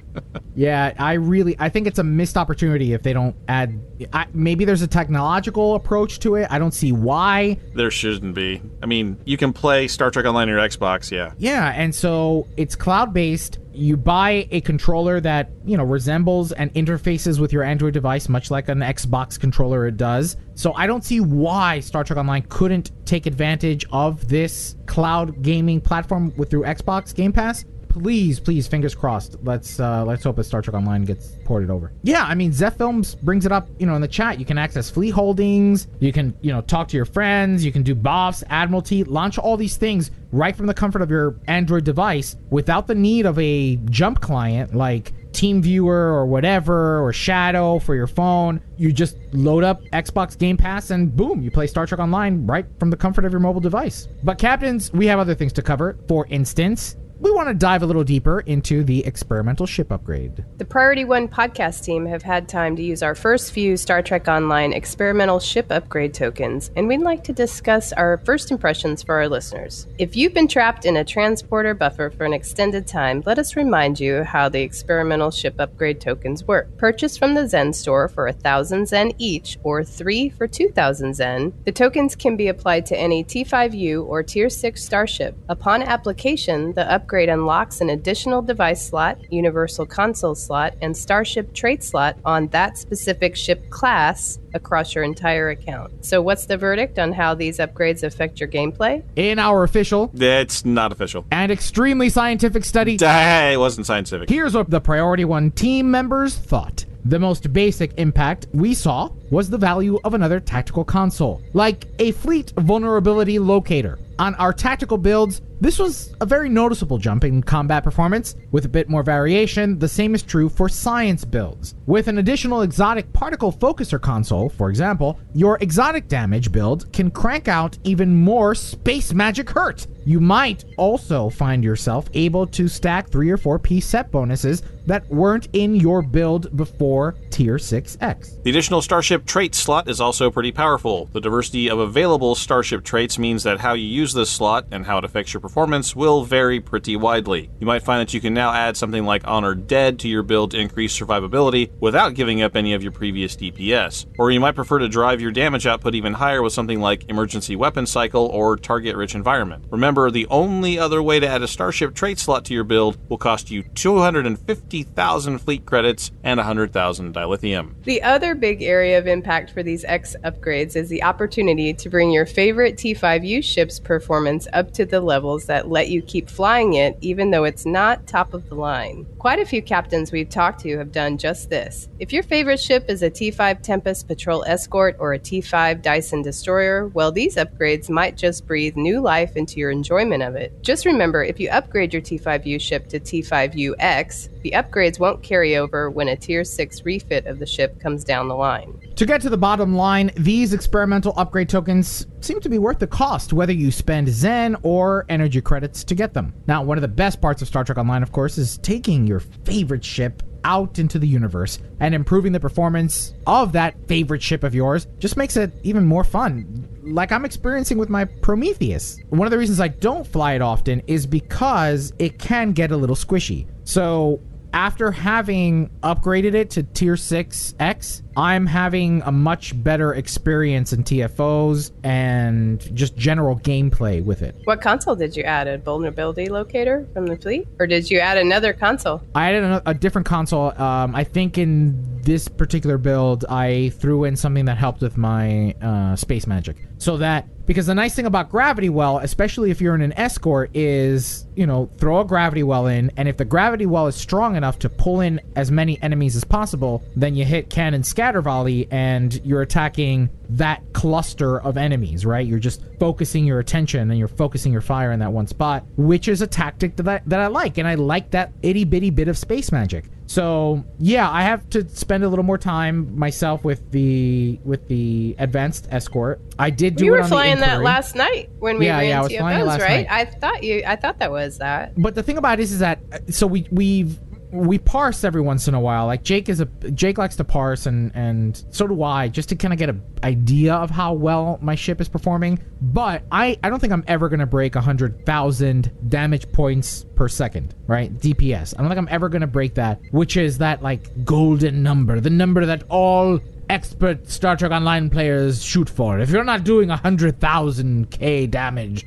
Yeah, 0.55 0.95
I 0.99 1.15
really 1.15 1.55
I 1.59 1.69
think 1.69 1.87
it's 1.87 1.99
a 1.99 2.05
missed 2.05 2.37
opportunity 2.39 2.95
if 2.95 3.03
they 3.03 3.13
don't 3.13 3.37
add. 3.47 3.79
I, 4.13 4.27
maybe 4.33 4.65
there's 4.65 4.81
a 4.83 4.87
technological 4.87 5.75
approach 5.75 6.19
to 6.21 6.37
it. 6.37 6.49
I 6.51 6.59
don't 6.59 6.73
see 6.73 6.93
why. 6.93 7.59
there 7.75 7.91
shouldn't 7.91 8.35
be. 8.35 8.63
I 8.83 8.87
mean, 8.87 9.19
you 9.27 9.37
can 9.37 9.53
play 9.53 9.87
Star 9.89 10.11
Trek 10.11 10.25
Online 10.25 10.49
on 10.49 10.55
your 10.55 10.59
Xbox, 10.59 11.11
yeah. 11.11 11.33
Yeah, 11.37 11.73
and 11.77 11.95
so 11.95 12.49
it's 12.57 12.75
cloud 12.75 13.13
based. 13.13 13.59
You 13.73 13.99
buy 13.99 14.49
a 14.51 14.63
controller 14.63 15.21
that 15.21 15.51
you 15.67 15.77
know 15.77 15.85
resembles 15.85 16.53
and 16.53 16.73
interfaces 16.73 17.39
with 17.39 17.53
your 17.53 17.63
Android 17.63 17.93
device, 17.93 18.27
much 18.29 18.51
like 18.51 18.71
an 18.71 18.79
Xbox 18.79 19.39
controller 19.39 19.87
it 19.87 19.99
does. 19.99 20.39
So 20.55 20.73
I 20.73 20.87
don't 20.87 21.05
see 21.05 21.21
why 21.21 21.81
Star 21.81 22.03
Trek 22.03 22.19
Online 22.19 22.43
couldn't 22.49 22.93
take 23.05 23.27
advantage 23.27 23.85
of 23.93 24.27
this 24.29 24.77
cloud 24.87 25.43
gaming 25.43 25.83
platform 25.83 26.33
with 26.39 26.49
through 26.49 26.63
Xbox 26.63 27.15
Game 27.15 27.35
Pass. 27.35 27.67
Please, 28.03 28.39
please, 28.39 28.69
fingers 28.69 28.95
crossed. 28.95 29.37
Let's 29.43 29.81
uh, 29.81 30.05
let's 30.05 30.23
hope 30.23 30.37
that 30.37 30.45
Star 30.45 30.61
Trek 30.61 30.75
Online 30.75 31.03
gets 31.03 31.39
ported 31.47 31.71
over. 31.71 31.93
Yeah, 32.03 32.25
I 32.25 32.35
mean, 32.35 32.53
Zeph 32.53 32.77
Films 32.77 33.15
brings 33.15 33.47
it 33.47 33.53
up, 33.53 33.71
you 33.79 33.87
know, 33.87 33.95
in 33.95 34.03
the 34.03 34.09
chat. 34.09 34.39
You 34.39 34.45
can 34.45 34.59
access 34.59 34.91
fleet 34.91 35.11
holdings. 35.11 35.89
You 35.99 36.13
can, 36.13 36.37
you 36.43 36.53
know, 36.53 36.61
talk 36.61 36.89
to 36.89 36.97
your 36.97 37.07
friends. 37.07 37.65
You 37.65 37.73
can 37.73 37.83
do 37.83 37.95
BOFs, 37.95 38.45
Admiralty, 38.51 39.03
launch 39.05 39.39
all 39.39 39.57
these 39.57 39.79
things 39.79 40.11
right 40.31 40.55
from 40.55 40.67
the 40.67 40.75
comfort 40.75 41.01
of 41.01 41.09
your 41.09 41.37
Android 41.49 41.85
device 41.85 42.37
without 42.51 42.87
the 42.87 42.95
need 42.95 43.25
of 43.25 43.39
a 43.39 43.77
jump 43.89 44.21
client 44.21 44.75
like 44.75 45.15
TeamViewer 45.33 45.87
or 45.87 46.27
whatever 46.27 47.03
or 47.03 47.15
Shadow 47.15 47.79
for 47.79 47.95
your 47.95 48.07
phone. 48.07 48.61
You 48.77 48.93
just 48.93 49.17
load 49.33 49.65
up 49.65 49.83
Xbox 49.87 50.37
Game 50.37 50.59
Pass 50.59 50.91
and 50.91 51.15
boom, 51.17 51.41
you 51.41 51.51
play 51.51 51.67
Star 51.67 51.87
Trek 51.87 52.01
Online 52.01 52.47
right 52.47 52.67
from 52.79 52.91
the 52.91 52.97
comfort 52.97 53.25
of 53.25 53.33
your 53.33 53.41
mobile 53.41 53.61
device. 53.61 54.09
But 54.23 54.37
captains, 54.39 54.93
we 54.93 55.07
have 55.07 55.19
other 55.19 55.35
things 55.35 55.55
to 55.55 55.63
cover. 55.63 55.97
For 56.09 56.27
instance, 56.27 56.97
we 57.19 57.33
want 57.33 57.49
to 57.49 57.55
dive 57.55 57.83
a 57.83 57.87
little 57.87 58.05
deeper 58.05 58.41
into 58.41 58.85
the 58.85 59.05
experimental 59.07 59.65
ship 59.65 59.91
upgrade. 59.91 60.45
The 60.59 60.67
Priority 60.67 61.05
One 61.05 61.29
podcast 61.29 61.83
team 61.83 62.05
have 62.05 62.23
had 62.23 62.47
time 62.47 62.77
to 62.77 62.83
use 62.83 63.03
our 63.03 63.15
first 63.15 63.53
few 63.53 63.79
Star 63.79 64.03
Trek 64.03 64.29
Online 64.29 64.75
experimental 64.75 65.41
ship 65.41 65.69
upgrade 65.71 66.13
tokens, 66.13 66.71
and 66.77 66.87
we'd 66.87 67.01
like 67.01 67.25
to 67.25 67.33
discuss 67.33 67.95
our 67.95 68.19
first 68.19 68.51
impressions 68.51 69.03
for 69.03 69.15
our 69.15 69.29
listeners. 69.31 69.87
If 69.99 70.15
you've 70.15 70.35
been 70.35 70.47
trapped 70.47 70.85
in 70.85 70.99
a 70.99 71.05
transporter 71.05 71.73
buffer 71.73 72.11
for 72.11 72.25
an 72.25 72.35
extended 72.35 72.87
time, 72.87 73.23
let 73.25 73.39
us 73.39 73.57
remind 73.57 73.99
you 73.99 74.23
how 74.23 74.51
the 74.51 74.61
experimental 74.61 75.31
ship 75.31 75.55
upgrade 75.59 76.03
tokens 76.03 76.45
work. 76.45 76.77
Purchased 76.77 77.19
from 77.19 77.33
the 77.33 77.49
Zen 77.49 77.73
store 77.73 78.09
for 78.09 78.27
1,000 78.27 78.89
Zen 78.89 79.13
each, 79.17 79.59
or 79.63 79.83
3 79.83 80.29
for 80.29 80.47
2,000 80.47 81.15
Zen, 81.15 81.55
the 81.65 81.73
tokens 81.73 82.15
can 82.15 82.37
be 82.37 82.49
applied 82.49 82.85
to 82.87 82.99
any 82.99 83.25
T5U 83.25 84.07
or 84.07 84.23
Tier 84.23 84.51
6 84.51 84.85
starship. 84.85 85.35
Upon 85.49 85.83
application, 85.83 86.75
the 86.75 86.93
upgrade 86.93 87.06
unlocks 87.29 87.81
an 87.81 87.91
additional 87.91 88.43
device 88.43 88.87
slot, 88.87 89.19
universal 89.33 89.87
console 89.87 90.35
slot, 90.35 90.75
and 90.83 90.97
starship 90.97 91.53
trait 91.55 91.83
slot 91.83 92.17
on 92.25 92.49
that 92.49 92.77
specific 92.79 93.37
ship 93.37 93.69
class 93.71 94.39
across 94.55 94.95
your 94.95 95.05
entire 95.05 95.51
account. 95.51 96.05
So, 96.05 96.23
what's 96.23 96.47
the 96.47 96.57
verdict 96.57 96.99
on 96.99 97.13
how 97.13 97.35
these 97.35 97.59
upgrades 97.59 98.03
affect 98.03 98.41
your 98.41 98.49
gameplay? 98.49 99.03
In 99.17 99.39
our 99.39 99.65
official 99.65 100.11
It's 100.15 100.65
not 100.65 100.93
official. 100.93 101.25
and 101.31 101.53
extremely 101.53 102.09
scientific 102.09 102.65
study, 102.65 102.97
Hey, 102.99 103.53
it 103.55 103.59
wasn't 103.59 103.87
scientific. 103.87 104.29
Here's 104.29 104.55
what 104.55 104.71
the 104.71 104.81
Priority 104.81 105.25
One 105.25 105.51
team 105.51 105.91
members 105.91 106.37
thought. 106.37 106.85
The 107.05 107.21
most 107.21 107.53
basic 107.53 107.93
impact 107.99 108.49
we 108.53 108.75
saw 108.75 109.11
was 109.31 109.49
the 109.49 109.59
value 109.59 110.01
of 110.03 110.15
another 110.15 110.41
tactical 110.41 110.85
console, 110.85 111.41
like 111.53 111.87
a 112.01 112.11
fleet 112.11 112.53
vulnerability 112.59 113.39
locator. 113.39 113.99
On 114.19 114.35
our 114.37 114.53
tactical 114.53 114.99
builds, 114.99 115.41
this 115.61 115.79
was 115.79 116.15
a 116.21 116.27
very 116.27 116.49
noticeable 116.49 116.99
jump 116.99 117.25
in 117.25 117.43
combat 117.43 117.83
performance. 117.83 118.37
With 118.51 118.67
a 118.67 118.69
bit 118.69 118.89
more 118.91 119.03
variation, 119.03 119.79
the 119.79 119.89
same 119.89 120.15
is 120.15 120.23
true 120.23 120.49
for 120.49 120.69
science 120.69 121.25
builds. 121.25 121.75
With 121.87 122.09
an 122.09 122.19
additional 122.19 122.63
exotic 122.63 123.11
particle 123.13 123.53
focuser 123.53 124.01
console, 124.01 124.51
for 124.51 124.69
example, 124.69 125.19
your 125.35 125.57
exotic 125.61 126.09
damage 126.09 126.53
build 126.53 126.93
can 126.93 127.11
crank 127.11 127.49
out 127.49 127.79
even 127.85 128.15
more 128.15 128.55
space 128.55 129.15
magic 129.15 129.49
hurt. 129.51 129.87
You 130.07 130.21
might 130.21 130.65
also 130.77 131.29
find 131.29 131.65
yourself 131.65 132.09
able 132.15 132.47
to 132.47 132.69
stack 132.69 133.11
3 133.11 133.29
or 133.29 133.37
4 133.37 133.59
piece 133.59 133.87
set 133.87 134.13
bonuses 134.13 134.63
that 134.87 135.05
weren't 135.11 135.49
in 135.53 135.75
your 135.75 136.01
build 136.01 136.57
before 136.57 137.17
Tier 137.31 137.57
6X. 137.57 138.41
The 138.45 138.51
additional 138.51 138.81
Starship 138.81 139.27
trait 139.27 139.57
slot 139.57 139.89
is 139.89 140.01
also 140.01 140.31
pretty 140.31 140.53
powerful. 140.53 141.07
The 141.07 141.21
diversity 141.21 141.69
of 141.69 141.81
available 141.81 142.37
Starship 142.37 142.85
traits 142.85 143.19
means 143.19 143.43
that 143.43 143.59
how 143.59 143.75
you 143.75 143.85
use 143.85 144.15
this 144.15 144.31
slot 144.31 144.67
and 144.71 144.87
how 144.87 144.99
it 144.99 145.05
affects 145.05 145.35
your 145.35 145.41
performance 145.41 145.97
will 145.97 146.23
vary 146.23 146.61
pretty 146.61 146.97
widely. 146.97 147.51
You 147.59 147.67
might 147.67 147.83
find 147.83 148.01
that 148.01 148.15
you 148.15 148.21
can 148.21 148.33
now 148.33 148.53
add 148.53 148.77
something 148.77 149.05
like 149.05 149.27
Honored 149.27 149.67
Dead 149.67 149.99
to 150.01 150.09
your 150.09 150.23
build 150.23 150.53
to 150.53 150.61
increase 150.61 150.97
survivability 150.97 151.73
without 151.81 152.15
giving 152.15 152.43
up 152.43 152.55
any 152.55 152.75
of 152.75 152.83
your 152.85 152.93
previous 152.93 153.35
DPS. 153.35 154.07
Or 154.21 154.31
you 154.31 154.39
might 154.39 154.55
prefer 154.55 154.79
to 154.79 154.89
drive 154.89 155.21
your 155.21 155.33
damage 155.33 155.67
output 155.67 155.97
even 155.97 156.13
higher 156.13 156.43
with 156.43 156.53
something 156.53 156.81
like 156.81 157.09
Emergency 157.09 157.57
Weapon 157.57 157.87
Cycle 157.87 158.27
or 158.27 158.57
Target 158.57 158.95
Rich 158.95 159.17
Environment. 159.17 159.65
Remember, 159.71 159.96
the 159.97 160.27
only 160.29 160.79
other 160.79 161.03
way 161.03 161.19
to 161.19 161.27
add 161.27 161.43
a 161.43 161.49
Starship 161.49 161.95
trait 161.95 162.19
slot 162.19 162.45
to 162.45 162.55
your 162.55 162.65
build 162.65 162.99
will 163.09 163.17
cost 163.17 163.51
you 163.51 163.63
250,000 163.63 165.39
fleet 165.39 165.65
credits 165.65 166.11
and 166.23 166.37
100,000 166.37 167.15
dilithium. 167.15 167.73
The 167.85 168.03
other 168.03 168.35
big 168.35 168.63
area 168.63 168.99
of 168.99 169.07
impact 169.07 169.51
for 169.51 169.63
these 169.63 169.85
X 169.85 170.15
upgrades 170.23 170.77
is 170.77 170.91
the 170.91 171.03
opportunity 171.03 171.73
to 171.73 171.89
bring 171.89 172.11
your 172.11 172.27
favorite 172.27 172.77
T5U 172.77 173.43
ship's 173.43 173.81
performance 173.81 174.47
up 174.53 174.71
to 174.75 174.85
the 174.85 175.01
levels 175.01 175.47
that 175.47 175.71
let 175.71 175.89
you 175.89 176.03
keep 176.03 176.29
flying 176.29 176.75
it 176.75 176.99
even 177.01 177.31
though 177.31 177.45
it's 177.45 177.65
not 177.65 178.07
top 178.07 178.35
of 178.35 178.47
the 178.51 178.55
line. 178.55 179.07
Quite 179.19 179.39
a 179.39 179.47
few 179.47 179.63
captains 179.63 180.13
we've 180.13 180.29
talked 180.29 180.61
to 180.61 180.77
have 180.77 180.93
done 180.93 181.17
just 181.17 181.49
this. 181.49 181.89
If 181.99 182.13
your 182.13 182.23
favorite 182.23 182.61
ship 182.61 182.85
is 182.89 183.03
a 183.03 183.11
T5 183.11 183.63
Tempest 183.63 184.07
Patrol 184.07 184.45
Escort 184.47 184.97
or 184.99 185.15
a 185.15 185.19
T5 185.19 185.81
Dyson 185.81 186.21
Destroyer, 186.21 186.89
well, 186.89 187.11
these 187.11 187.37
upgrades 187.37 187.89
might 187.89 188.19
just 188.19 188.47
breathe 188.47 188.77
new 188.77 189.01
life 189.01 189.37
into 189.37 189.59
your 189.59 189.71
enjoyment 189.71 189.86
of 189.91 190.37
it. 190.37 190.63
Just 190.63 190.87
remember 190.87 191.23
if 191.23 191.39
you 191.41 191.49
upgrade 191.51 191.93
your 191.93 192.03
T5U 192.03 192.61
ship 192.61 192.89
to 192.89 193.01
T5UX, 193.01 194.43
the 194.43 194.53
upgrades 194.53 194.99
won't 194.99 195.23
carry 195.23 195.57
over 195.57 195.91
when 195.91 196.09
a 196.09 196.17
Tier 196.17 196.45
6 196.45 196.85
refit 196.85 197.27
of 197.27 197.39
the 197.39 197.47
ship 197.47 197.81
comes 197.81 198.05
down 198.05 198.29
the 198.29 198.35
line. 198.35 198.81
To 198.97 199.07
get 199.07 199.21
to 199.23 199.29
the 199.29 199.37
bottom 199.37 199.75
line, 199.75 200.11
these 200.17 200.53
experimental 200.53 201.13
upgrade 201.17 201.49
tokens 201.49 202.07
seem 202.21 202.41
to 202.41 202.49
be 202.49 202.59
worth 202.59 202.79
the 202.79 202.87
cost, 202.87 203.33
whether 203.33 203.53
you 203.53 203.71
spend 203.71 204.09
Zen 204.09 204.57
or 204.63 205.05
energy 205.09 205.41
credits 205.41 205.85
to 205.85 205.95
get 205.95 206.15
them. 206.15 206.35
Now, 206.47 206.63
one 206.63 206.79
of 206.79 206.83
the 206.83 206.89
best 206.89 207.21
parts 207.21 207.43
of 207.43 207.49
Star 207.49 207.65
Trek 207.65 207.79
Online, 207.79 208.03
of 208.03 208.13
course, 208.13 208.39
is 208.39 208.59
taking 208.59 209.07
your 209.07 209.21
favorite 209.21 209.85
ship 209.85 210.23
out 210.47 210.79
into 210.79 210.99
the 210.99 211.09
universe 211.09 211.59
and 211.81 211.95
improving 211.95 212.31
the 212.33 212.41
performance 212.41 213.15
of 213.27 213.53
that 213.53 213.75
favorite 213.89 214.23
ship 214.23 214.45
of 214.45 214.55
yours 214.55 214.87
just 215.01 215.17
makes 215.17 215.37
it 215.37 215.53
even 215.65 215.85
more 215.85 216.05
fun. 216.05 216.69
Like 216.87 217.11
I'm 217.11 217.25
experiencing 217.25 217.79
with 217.79 217.89
my 217.89 218.05
Prometheus. 218.05 218.99
One 219.09 219.27
of 219.27 219.33
the 219.33 219.39
reasons 219.39 219.59
I 219.59 219.69
don't 219.69 220.07
fly 220.07 220.35
it 220.35 220.43
often 220.43 220.83
is 220.87 221.05
because 221.05 221.93
it 221.99 222.19
can 222.19 222.53
get 222.53 222.71
a 222.71 222.77
little 222.77 222.95
squishy. 222.95 223.47
So, 223.65 224.21
after 224.57 224.91
having 224.91 225.69
upgraded 225.83 226.33
it 226.33 226.49
to 226.49 226.63
tier 226.63 226.95
6X, 226.95 228.03
I'm 228.17 228.47
having 228.47 229.03
a 229.03 229.13
much 229.13 229.53
better 229.63 229.93
experience 229.93 230.73
in 230.73 230.83
TFOs 230.83 231.73
and 231.85 232.59
just 232.75 232.97
general 232.97 233.39
gameplay 233.39 234.03
with 234.03 234.23
it. 234.23 234.35
What 234.45 234.63
console 234.63 234.97
did 234.97 235.15
you 235.15 235.25
add? 235.25 235.47
A 235.47 235.59
vulnerability 235.59 236.31
locator 236.31 236.89
from 236.95 237.05
the 237.05 237.19
fleet? 237.19 237.47
Or 237.59 237.67
did 237.67 237.91
you 237.91 237.99
add 237.99 238.17
another 238.17 238.55
console? 238.55 239.03
I 239.15 239.29
added 239.29 239.45
a, 239.45 239.63
a 239.67 239.75
different 239.75 240.07
console. 240.07 240.59
Um, 240.59 240.95
I 240.95 241.05
think 241.05 241.37
in 241.37 242.01
this 242.01 242.27
particular 242.27 242.79
build, 242.79 243.27
I 243.29 243.69
threw 243.79 244.05
in 244.05 244.17
something 244.17 244.47
that 244.47 244.57
helped 244.57 244.81
with 244.81 244.97
my 244.97 245.55
uh, 245.61 245.97
space 245.97 246.27
magic. 246.27 246.57
So 246.79 246.97
that 246.97 247.29
because 247.47 247.67
the 247.67 247.75
nice 247.75 247.95
thing 247.95 248.07
about 248.07 248.31
gravity 248.31 248.69
well, 248.69 248.99
especially 248.99 249.51
if 249.51 249.61
you're 249.61 249.75
in 249.75 249.83
an 249.83 249.93
escort, 249.93 250.51
is 250.55 251.27
you 251.35 251.47
know 251.47 251.71
throw 251.79 252.01
a 252.01 252.05
gravity 252.05 252.43
well 252.43 252.67
in, 252.67 252.91
and 252.97 253.09
if 253.09 253.17
the 253.17 253.25
gravity 253.25 253.67
well 253.67 253.87
is 253.87 253.95
strong 253.95 254.37
enough 254.37 254.59
to 254.61 254.69
pull 254.69 255.01
in 255.01 255.21
as 255.37 255.51
many 255.51 255.81
enemies 255.83 256.17
as 256.17 256.25
possible, 256.25 256.83
then 256.97 257.15
you 257.15 257.25
hit 257.25 257.49
cannon 257.49 257.83
scatter 257.83 258.21
volley, 258.21 258.69
and 258.71 259.21
you're 259.25 259.43
attacking 259.43 260.11
that 260.31 260.63
cluster 260.73 261.41
of 261.41 261.57
enemies. 261.57 262.05
Right? 262.07 262.27
You're 262.27 262.39
just 262.39 262.63
focusing 262.79 263.25
your 263.25 263.39
attention 263.39 263.91
and 263.91 263.99
you're 263.99 264.09
focusing 264.09 264.53
your 264.53 264.61
fire 264.63 264.93
in 264.93 265.01
that 265.01 265.13
one 265.13 265.27
spot, 265.27 265.65
which 265.77 266.09
is 266.09 266.23
a 266.23 266.27
tactic 266.27 266.77
that 266.77 266.89
I, 266.89 267.01
that 267.07 267.21
I 267.21 267.27
like, 267.29 267.59
and 267.59 267.67
I 267.67 267.75
like 267.75 268.11
that 268.11 268.33
itty 268.43 268.65
bitty 268.65 268.91
bit 268.91 269.09
of 269.09 269.17
space 269.19 269.53
magic. 269.53 269.87
So 270.09 270.65
yeah, 270.79 271.11
I 271.11 271.23
have 271.23 271.51
to 271.51 271.69
spend 271.69 272.05
a 272.05 272.09
little 272.09 272.25
more 272.25 272.39
time 272.39 272.97
myself 272.97 273.43
with 273.43 273.73
the 273.73 274.39
with 274.45 274.69
the 274.69 275.17
advanced 275.19 275.67
escort. 275.71 276.21
I 276.39 276.51
did 276.51 276.77
do 276.77 276.85
you 276.85 276.93
were 276.93 277.03
flying 277.03 277.41
that 277.41 277.63
last 277.63 277.97
night 277.97 278.31
when 278.39 278.59
we 278.59 278.67
Yeah, 278.67 278.79
ran 278.79 278.89
yeah, 278.89 278.99
I 279.01 279.03
was 279.03 279.13
flying 279.17 279.41
it 279.41 279.43
TFOs, 279.43 279.47
last 279.47 279.61
right? 279.63 279.87
night. 279.89 279.91
I 279.91 280.05
thought 280.05 280.43
you. 280.45 280.63
I 280.65 280.77
thought 280.77 280.99
that 281.01 281.11
was 281.11 281.39
that. 281.39 281.73
But 281.77 281.97
the 281.97 282.05
thing 282.05 282.19
about 282.19 282.39
it 282.39 282.43
is, 282.45 282.53
is 282.53 282.61
that 282.61 282.79
uh, 282.93 282.99
so 283.11 283.27
we 283.27 283.49
we've 283.51 283.99
we 284.31 284.59
parse 284.59 285.05
every 285.05 285.21
once 285.21 285.49
in 285.49 285.55
a 285.55 285.61
while. 285.61 285.87
Like 285.87 286.03
Jake 286.03 286.29
is 286.29 286.41
a 286.41 286.47
Jake 286.47 286.99
likes 286.99 287.17
to 287.17 287.25
parse, 287.25 287.67
and 287.67 287.93
and 287.95 288.45
so 288.51 288.67
do 288.67 288.83
I, 288.83 289.09
just 289.09 289.29
to 289.31 289.37
kind 289.37 289.53
of 289.53 289.59
get 289.59 289.69
an 289.69 289.83
idea 290.03 290.55
of 290.55 290.71
how 290.71 290.93
well 290.93 291.39
my 291.41 291.55
ship 291.55 291.81
is 291.81 291.89
performing. 291.89 292.39
But 292.61 293.05
I 293.11 293.39
I 293.43 293.51
don't 293.51 293.61
think 293.61 293.73
I'm 293.73 293.85
ever 293.87 294.09
gonna 294.09 294.27
break 294.27 294.55
hundred 294.55 295.05
thousand 295.07 295.73
damage 295.89 296.31
points 296.33 296.85
per 296.95 297.09
second, 297.09 297.55
right? 297.67 297.93
DPS. 297.93 298.55
I 298.57 298.63
don't 298.63 298.69
think 298.69 298.79
I'm 298.79 298.89
ever 298.91 299.09
gonna 299.09 299.27
break 299.27 299.55
that, 299.55 299.81
which 299.91 300.17
is 300.17 300.39
that 300.39 300.63
like 300.63 301.05
golden 301.05 301.63
number, 301.63 302.01
the 302.01 302.11
number 302.11 302.47
that 302.47 302.65
all 302.69 303.21
expert 303.49 304.09
Star 304.11 304.37
Trek 304.37 304.51
Online 304.51 304.91
players 304.91 305.43
shoot 305.43 305.69
for. 305.69 305.99
If 305.99 306.11
you're 306.11 306.25
not 306.25 306.45
doing 306.45 306.69
hundred 306.69 307.21
thousand 307.21 307.91
K 307.91 308.27
damage, 308.27 308.87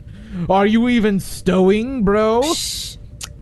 are 0.49 0.65
you 0.65 0.89
even 0.89 1.19
stowing, 1.19 2.03
bro? 2.03 2.41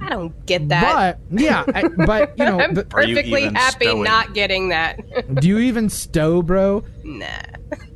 I 0.02 0.10
don't 0.10 0.46
get 0.46 0.70
that. 0.70 1.20
But 1.30 1.40
yeah, 1.42 1.64
I, 1.74 1.88
but 1.88 2.38
you 2.38 2.46
know, 2.46 2.60
I'm 2.60 2.74
the- 2.74 2.86
perfectly 2.86 3.44
even 3.44 3.56
happy 3.56 3.86
stowing? 3.86 4.04
not 4.04 4.34
getting 4.34 4.70
that. 4.70 5.00
do 5.42 5.48
you 5.48 5.60
even 5.60 5.90
stow, 5.90 6.42
bro? 6.42 6.84
Nah. 7.08 7.28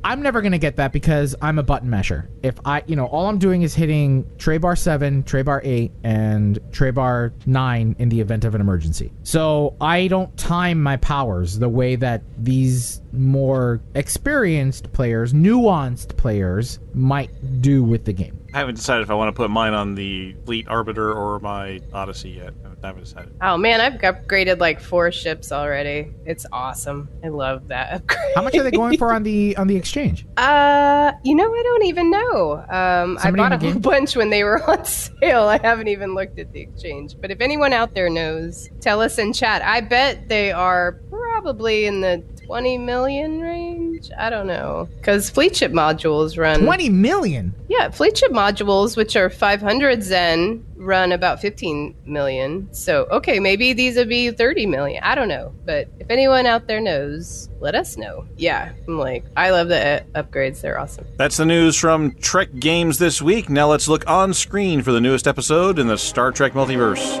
I'm 0.04 0.22
never 0.22 0.42
gonna 0.42 0.58
get 0.58 0.76
that 0.76 0.92
because 0.92 1.34
I'm 1.40 1.58
a 1.58 1.62
button 1.62 1.88
mesher. 1.88 2.28
If 2.42 2.58
I, 2.64 2.82
you 2.86 2.96
know, 2.96 3.06
all 3.06 3.26
I'm 3.26 3.38
doing 3.38 3.62
is 3.62 3.74
hitting 3.74 4.28
tray 4.38 4.58
bar 4.58 4.74
seven, 4.74 5.22
tray 5.22 5.42
bar 5.42 5.60
eight, 5.64 5.92
and 6.02 6.58
tray 6.72 6.90
bar 6.90 7.32
nine 7.46 7.94
in 7.98 8.08
the 8.08 8.20
event 8.20 8.44
of 8.44 8.54
an 8.54 8.60
emergency. 8.60 9.12
So 9.22 9.76
I 9.80 10.08
don't 10.08 10.36
time 10.36 10.82
my 10.82 10.96
powers 10.96 11.58
the 11.58 11.68
way 11.68 11.94
that 11.96 12.22
these 12.38 13.00
more 13.12 13.80
experienced 13.94 14.92
players, 14.92 15.32
nuanced 15.32 16.16
players, 16.16 16.80
might 16.94 17.62
do 17.62 17.84
with 17.84 18.04
the 18.04 18.12
game. 18.12 18.38
I 18.54 18.58
haven't 18.58 18.74
decided 18.74 19.02
if 19.02 19.10
I 19.10 19.14
want 19.14 19.28
to 19.28 19.32
put 19.32 19.50
mine 19.50 19.72
on 19.72 19.94
the 19.94 20.34
Fleet 20.44 20.68
Arbiter 20.68 21.12
or 21.12 21.38
my 21.40 21.80
Odyssey 21.92 22.30
yet. 22.30 22.52
I 22.82 22.88
haven't 22.88 23.04
decided. 23.04 23.34
Oh 23.40 23.56
man, 23.56 23.80
I've 23.80 24.00
upgraded 24.00 24.58
like 24.58 24.80
four 24.80 25.12
ships 25.12 25.52
already. 25.52 26.12
It's 26.26 26.44
awesome. 26.52 27.08
I 27.24 27.28
love 27.28 27.68
that 27.68 27.92
upgrade. 27.94 28.32
How 28.34 28.42
much 28.42 28.56
are 28.56 28.62
they 28.62 28.72
going 28.72 28.98
for 28.98 29.01
on 29.10 29.22
the 29.22 29.56
on 29.56 29.66
the 29.66 29.76
exchange? 29.76 30.26
Uh, 30.36 31.12
you 31.24 31.34
know, 31.34 31.52
I 31.52 31.62
don't 31.64 31.84
even 31.86 32.10
know. 32.10 32.64
Um, 32.68 33.18
I 33.22 33.30
bought 33.30 33.52
a 33.52 33.58
whole 33.58 33.80
bunch 33.80 34.14
when 34.16 34.30
they 34.30 34.44
were 34.44 34.62
on 34.70 34.84
sale. 34.84 35.48
I 35.48 35.58
haven't 35.58 35.88
even 35.88 36.14
looked 36.14 36.38
at 36.38 36.52
the 36.52 36.60
exchange. 36.60 37.16
But 37.20 37.30
if 37.30 37.40
anyone 37.40 37.72
out 37.72 37.94
there 37.94 38.10
knows, 38.10 38.68
tell 38.80 39.00
us 39.00 39.18
in 39.18 39.32
chat. 39.32 39.62
I 39.62 39.80
bet 39.80 40.28
they 40.28 40.52
are 40.52 41.00
probably 41.10 41.86
in 41.86 42.02
the 42.02 42.22
20 42.46 42.78
million 42.78 43.40
range. 43.40 44.10
I 44.18 44.30
don't 44.30 44.46
know. 44.46 44.88
Because 44.96 45.30
fleet 45.30 45.56
ship 45.56 45.72
modules 45.72 46.38
run. 46.38 46.60
Twenty 46.60 46.88
million. 46.88 47.54
Yeah, 47.68 47.90
fleet 47.90 48.18
ship 48.18 48.32
modules, 48.32 48.96
which 48.96 49.16
are 49.16 49.30
500 49.30 50.02
Zen, 50.02 50.64
run 50.76 51.12
about 51.12 51.40
15 51.40 51.94
million. 52.04 52.68
So, 52.74 53.06
okay, 53.10 53.38
maybe 53.40 53.72
these 53.72 53.96
would 53.96 54.08
be 54.08 54.30
30 54.30 54.66
million. 54.66 55.02
I 55.02 55.14
don't 55.14 55.28
know. 55.28 55.54
But 55.64 55.88
if 55.98 56.10
anyone 56.10 56.46
out 56.46 56.66
there 56.66 56.80
knows, 56.80 57.48
let 57.60 57.74
us 57.74 57.96
know. 57.96 58.26
Yeah, 58.36 58.72
I'm 58.86 58.98
like, 58.98 59.24
I 59.36 59.50
love 59.50 59.68
the 59.68 60.02
uh, 60.14 60.22
upgrades. 60.22 60.60
They're 60.60 60.78
awesome. 60.78 61.06
That's 61.16 61.36
the 61.36 61.46
news 61.46 61.76
from 61.76 62.12
Trek 62.16 62.48
Games 62.58 62.98
this 62.98 63.22
week. 63.22 63.48
Now 63.48 63.68
let's 63.68 63.88
look 63.88 64.08
on 64.08 64.34
screen 64.34 64.82
for 64.82 64.92
the 64.92 65.00
newest 65.00 65.26
episode 65.26 65.78
in 65.78 65.86
the 65.86 65.96
Star 65.96 66.32
Trek 66.32 66.52
multiverse. 66.52 67.18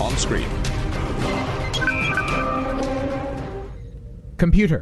On 0.00 0.16
screen. 0.16 0.48
Computer. 4.36 4.80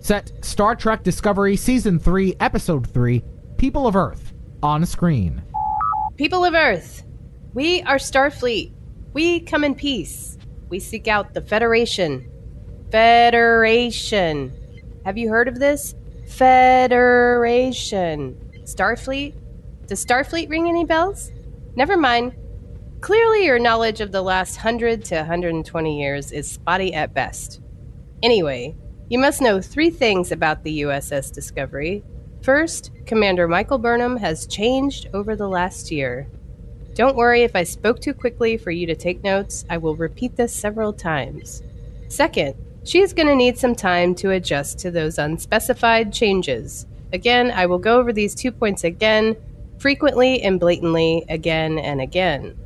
Set 0.00 0.32
Star 0.44 0.74
Trek 0.74 1.02
Discovery 1.02 1.56
Season 1.56 1.98
3, 1.98 2.36
Episode 2.40 2.86
3, 2.86 3.22
People 3.56 3.86
of 3.86 3.96
Earth, 3.96 4.32
on 4.62 4.86
screen. 4.86 5.42
People 6.16 6.44
of 6.44 6.54
Earth, 6.54 7.04
we 7.54 7.82
are 7.82 7.96
Starfleet. 7.96 8.72
We 9.12 9.40
come 9.40 9.64
in 9.64 9.74
peace. 9.74 10.38
We 10.68 10.78
seek 10.78 11.08
out 11.08 11.34
the 11.34 11.40
Federation. 11.40 12.30
Federation. 12.90 14.52
Have 15.04 15.18
you 15.18 15.28
heard 15.28 15.48
of 15.48 15.58
this? 15.58 15.94
Federation. 16.28 17.70
Starfleet? 18.62 19.34
Does 19.86 20.04
Starfleet 20.04 20.48
ring 20.48 20.68
any 20.68 20.84
bells? 20.84 21.32
Never 21.74 21.96
mind. 21.96 22.34
Clearly, 23.00 23.46
your 23.46 23.58
knowledge 23.58 24.00
of 24.00 24.12
the 24.12 24.22
last 24.22 24.58
100 24.58 25.04
to 25.06 25.16
120 25.16 26.00
years 26.00 26.30
is 26.32 26.50
spotty 26.50 26.94
at 26.94 27.14
best. 27.14 27.60
Anyway, 28.22 28.76
you 29.10 29.18
must 29.18 29.42
know 29.42 29.60
three 29.60 29.90
things 29.90 30.30
about 30.30 30.62
the 30.62 30.82
USS 30.82 31.32
Discovery. 31.32 32.04
First, 32.42 32.92
Commander 33.06 33.48
Michael 33.48 33.76
Burnham 33.76 34.16
has 34.16 34.46
changed 34.46 35.08
over 35.12 35.34
the 35.34 35.48
last 35.48 35.90
year. 35.90 36.28
Don't 36.94 37.16
worry 37.16 37.42
if 37.42 37.56
I 37.56 37.64
spoke 37.64 38.00
too 38.00 38.14
quickly 38.14 38.56
for 38.56 38.70
you 38.70 38.86
to 38.86 38.94
take 38.94 39.24
notes, 39.24 39.64
I 39.68 39.78
will 39.78 39.96
repeat 39.96 40.36
this 40.36 40.54
several 40.54 40.92
times. 40.92 41.64
Second, 42.08 42.54
she 42.84 43.00
is 43.00 43.12
going 43.12 43.26
to 43.26 43.34
need 43.34 43.58
some 43.58 43.74
time 43.74 44.14
to 44.14 44.30
adjust 44.30 44.78
to 44.78 44.92
those 44.92 45.18
unspecified 45.18 46.12
changes. 46.12 46.86
Again, 47.12 47.50
I 47.50 47.66
will 47.66 47.78
go 47.78 47.98
over 47.98 48.12
these 48.12 48.36
two 48.36 48.52
points 48.52 48.84
again, 48.84 49.36
frequently 49.78 50.40
and 50.42 50.60
blatantly, 50.60 51.24
again 51.28 51.80
and 51.80 52.00
again. 52.00 52.56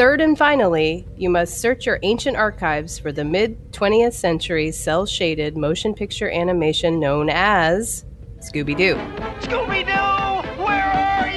Third 0.00 0.22
and 0.22 0.38
finally, 0.38 1.06
you 1.18 1.28
must 1.28 1.60
search 1.60 1.84
your 1.84 1.98
ancient 2.02 2.34
archives 2.34 2.98
for 2.98 3.12
the 3.12 3.22
mid 3.22 3.70
20th 3.72 4.14
century 4.14 4.72
cell 4.72 5.04
shaded 5.04 5.58
motion 5.58 5.92
picture 5.92 6.30
animation 6.30 6.98
known 6.98 7.28
as 7.28 8.06
Scooby 8.38 8.74
Doo. 8.74 8.94
Scooby 9.40 9.84
Doo, 9.84 10.62
where 10.64 10.90
are 10.90 11.28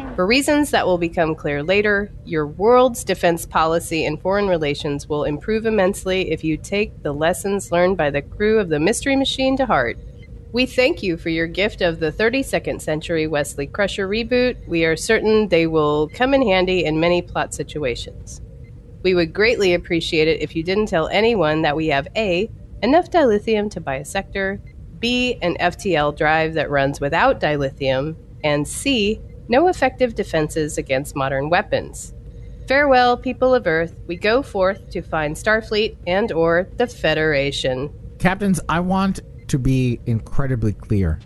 you? 0.00 0.16
For 0.16 0.26
reasons 0.26 0.70
that 0.70 0.86
will 0.86 0.96
become 0.96 1.34
clear 1.34 1.62
later, 1.62 2.10
your 2.24 2.46
world's 2.46 3.04
defense 3.04 3.44
policy 3.44 4.06
and 4.06 4.18
foreign 4.18 4.48
relations 4.48 5.06
will 5.06 5.24
improve 5.24 5.66
immensely 5.66 6.32
if 6.32 6.42
you 6.42 6.56
take 6.56 7.02
the 7.02 7.12
lessons 7.12 7.70
learned 7.70 7.98
by 7.98 8.08
the 8.08 8.22
crew 8.22 8.58
of 8.58 8.70
the 8.70 8.80
Mystery 8.80 9.16
Machine 9.16 9.54
to 9.58 9.66
heart. 9.66 9.98
We 10.52 10.66
thank 10.66 11.02
you 11.02 11.16
for 11.16 11.30
your 11.30 11.46
gift 11.46 11.80
of 11.80 11.98
the 11.98 12.12
32nd 12.12 12.82
Century 12.82 13.26
Wesley 13.26 13.66
Crusher 13.66 14.06
reboot. 14.06 14.68
We 14.68 14.84
are 14.84 14.96
certain 14.96 15.48
they 15.48 15.66
will 15.66 16.10
come 16.10 16.34
in 16.34 16.42
handy 16.42 16.84
in 16.84 17.00
many 17.00 17.22
plot 17.22 17.54
situations. 17.54 18.42
We 19.02 19.14
would 19.14 19.32
greatly 19.32 19.72
appreciate 19.72 20.28
it 20.28 20.42
if 20.42 20.54
you 20.54 20.62
didn't 20.62 20.86
tell 20.86 21.08
anyone 21.08 21.62
that 21.62 21.74
we 21.74 21.86
have 21.86 22.06
A. 22.16 22.50
enough 22.82 23.10
dilithium 23.10 23.70
to 23.70 23.80
buy 23.80 23.96
a 23.96 24.04
sector, 24.04 24.60
B. 24.98 25.38
an 25.40 25.56
FTL 25.58 26.14
drive 26.18 26.52
that 26.52 26.70
runs 26.70 27.00
without 27.00 27.40
dilithium, 27.40 28.14
and 28.44 28.68
C. 28.68 29.22
no 29.48 29.68
effective 29.68 30.14
defenses 30.14 30.76
against 30.76 31.16
modern 31.16 31.48
weapons. 31.48 32.12
Farewell, 32.68 33.16
people 33.16 33.54
of 33.54 33.66
Earth. 33.66 33.96
We 34.06 34.16
go 34.16 34.42
forth 34.42 34.90
to 34.90 35.00
find 35.00 35.34
Starfleet 35.34 35.96
and 36.06 36.30
or 36.30 36.68
the 36.76 36.86
Federation. 36.86 37.90
Captains, 38.18 38.60
I 38.68 38.80
want 38.80 39.20
to 39.52 39.58
be 39.58 40.00
incredibly 40.06 40.72
clear 40.72 41.20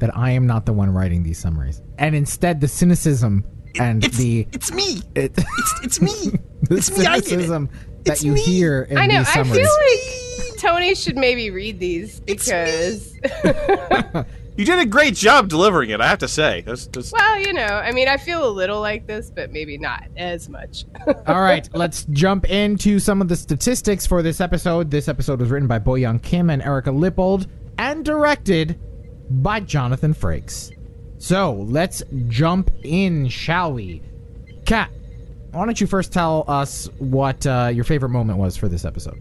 that 0.00 0.16
I 0.16 0.32
am 0.32 0.46
not 0.46 0.66
the 0.66 0.72
one 0.72 0.90
writing 0.90 1.22
these 1.22 1.38
summaries. 1.38 1.80
And 1.98 2.14
instead, 2.14 2.60
the 2.60 2.68
cynicism 2.68 3.44
and 3.78 4.02
the. 4.02 4.46
It's 4.52 4.72
me! 4.72 5.00
It, 5.14 5.32
It's, 5.36 5.80
it's 5.84 6.00
me! 6.02 6.38
the 6.68 6.76
It's 6.76 6.96
me, 6.98 7.06
I 7.06 7.14
did 7.16 7.24
it. 7.24 7.28
cynicism 7.28 7.70
that 8.04 8.12
It's 8.14 8.24
you 8.24 8.32
me. 8.32 8.40
hear 8.42 8.82
in 8.82 8.98
I 8.98 9.06
know. 9.06 9.18
these 9.18 9.28
I 9.28 9.44
feel 9.44 9.62
like 9.62 10.58
Tony 10.58 10.94
should 10.96 11.16
maybe 11.16 11.50
read 11.50 11.78
these 11.78 12.18
because, 12.20 13.14
You 14.56 14.64
did 14.64 14.80
a 14.80 14.86
great 14.86 15.14
job 15.14 15.48
delivering 15.48 15.90
it, 15.90 16.00
I 16.00 16.08
have 16.08 16.18
to 16.18 16.26
say. 16.26 16.62
That's, 16.66 16.88
that's, 16.88 17.12
well, 17.12 17.38
you 17.38 17.52
know, 17.52 17.62
I 17.62 17.92
mean, 17.92 18.08
I 18.08 18.16
feel 18.16 18.44
a 18.44 18.50
little 18.50 18.80
like 18.80 19.06
this, 19.06 19.30
but 19.30 19.52
maybe 19.52 19.78
not 19.78 20.08
as 20.16 20.48
much. 20.48 20.84
All 21.28 21.40
right, 21.40 21.68
let's 21.74 22.06
jump 22.10 22.44
into 22.50 22.98
some 22.98 23.22
of 23.22 23.28
the 23.28 23.36
statistics 23.36 24.04
for 24.04 24.20
this 24.20 24.40
episode. 24.40 24.90
This 24.90 25.06
episode 25.06 25.38
was 25.38 25.50
written 25.50 25.68
by 25.68 25.78
Bo 25.78 25.92
Yeon 25.92 26.20
Kim 26.20 26.50
and 26.50 26.60
Erika 26.60 26.90
Lippoldt 26.90 27.46
and 27.78 28.04
directed 28.04 28.78
by 29.30 29.60
Jonathan 29.60 30.12
Frakes. 30.12 30.74
So 31.18 31.54
let's 31.54 32.02
jump 32.28 32.70
in, 32.82 33.28
shall 33.28 33.72
we? 33.72 34.02
Kat, 34.66 34.90
why 35.52 35.64
don't 35.64 35.80
you 35.80 35.86
first 35.86 36.12
tell 36.12 36.44
us 36.46 36.88
what 36.98 37.46
uh, 37.46 37.70
your 37.72 37.84
favorite 37.84 38.10
moment 38.10 38.38
was 38.38 38.56
for 38.56 38.68
this 38.68 38.84
episode? 38.84 39.20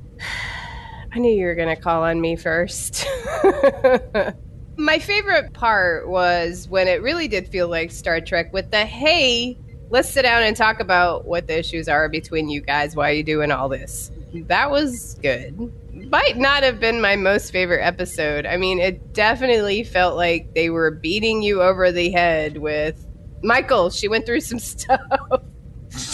I 1.13 1.19
knew 1.19 1.31
you 1.31 1.45
were 1.45 1.55
going 1.55 1.73
to 1.73 1.81
call 1.81 2.03
on 2.03 2.19
me 2.19 2.35
first. 2.35 3.07
My 4.77 4.99
favorite 4.99 5.53
part 5.53 6.07
was 6.07 6.67
when 6.69 6.87
it 6.87 7.01
really 7.01 7.27
did 7.27 7.47
feel 7.47 7.67
like 7.67 7.91
Star 7.91 8.21
Trek 8.21 8.53
with 8.53 8.69
the 8.69 8.85
hey, 8.85 9.57
let's 9.89 10.09
sit 10.09 10.23
down 10.23 10.43
and 10.43 10.55
talk 10.55 10.79
about 10.79 11.25
what 11.25 11.47
the 11.47 11.57
issues 11.57 11.87
are 11.87 12.09
between 12.09 12.49
you 12.49 12.61
guys. 12.61 12.95
Why 12.95 13.09
are 13.09 13.13
you 13.13 13.23
doing 13.23 13.51
all 13.51 13.69
this? 13.69 14.11
That 14.33 14.69
was 14.69 15.15
good. 15.21 15.71
Might 16.09 16.37
not 16.37 16.63
have 16.63 16.79
been 16.79 17.01
my 17.01 17.15
most 17.15 17.51
favorite 17.51 17.83
episode. 17.83 18.45
I 18.45 18.57
mean, 18.57 18.79
it 18.79 19.13
definitely 19.13 19.83
felt 19.83 20.15
like 20.15 20.53
they 20.53 20.69
were 20.69 20.91
beating 20.91 21.41
you 21.41 21.61
over 21.61 21.91
the 21.91 22.11
head 22.11 22.57
with 22.57 23.05
Michael. 23.43 23.89
She 23.89 24.07
went 24.07 24.25
through 24.25 24.41
some 24.41 24.59
stuff. 24.59 25.01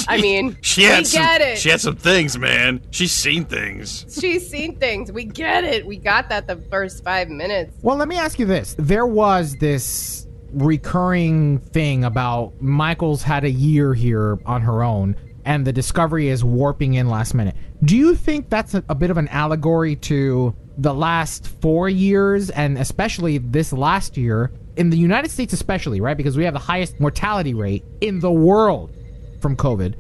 I 0.07 0.19
mean, 0.21 0.57
she 0.61 0.83
had 0.83 0.99
we 0.99 1.05
some, 1.05 1.21
get 1.21 1.41
it. 1.41 1.57
She 1.57 1.69
had 1.69 1.81
some 1.81 1.95
things, 1.95 2.37
man. 2.37 2.81
She's 2.91 3.11
seen 3.11 3.45
things. 3.45 4.05
She's 4.19 4.49
seen 4.49 4.77
things. 4.77 5.11
We 5.11 5.25
get 5.25 5.63
it. 5.63 5.85
We 5.85 5.97
got 5.97 6.29
that 6.29 6.47
the 6.47 6.57
first 6.69 7.03
five 7.03 7.29
minutes. 7.29 7.77
Well, 7.81 7.97
let 7.97 8.07
me 8.07 8.17
ask 8.17 8.39
you 8.39 8.45
this. 8.45 8.75
There 8.77 9.05
was 9.05 9.55
this 9.57 10.27
recurring 10.53 11.59
thing 11.59 12.03
about 12.03 12.53
Michael's 12.61 13.23
had 13.23 13.43
a 13.43 13.49
year 13.49 13.93
here 13.93 14.39
on 14.45 14.61
her 14.61 14.83
own, 14.83 15.15
and 15.45 15.65
the 15.65 15.73
Discovery 15.73 16.29
is 16.29 16.43
warping 16.43 16.93
in 16.93 17.09
last 17.09 17.33
minute. 17.33 17.55
Do 17.83 17.97
you 17.97 18.15
think 18.15 18.49
that's 18.49 18.73
a, 18.73 18.83
a 18.89 18.95
bit 18.95 19.09
of 19.11 19.17
an 19.17 19.27
allegory 19.29 19.95
to 19.97 20.55
the 20.77 20.93
last 20.93 21.47
four 21.61 21.89
years, 21.89 22.49
and 22.49 22.77
especially 22.77 23.37
this 23.37 23.73
last 23.73 24.17
year, 24.17 24.51
in 24.75 24.89
the 24.89 24.97
United 24.97 25.29
States, 25.29 25.53
especially, 25.53 26.01
right? 26.01 26.17
Because 26.17 26.35
we 26.35 26.45
have 26.45 26.53
the 26.53 26.59
highest 26.59 26.99
mortality 26.99 27.53
rate 27.53 27.83
in 28.01 28.19
the 28.19 28.31
world 28.31 28.95
from 29.39 29.55
COVID. 29.55 29.95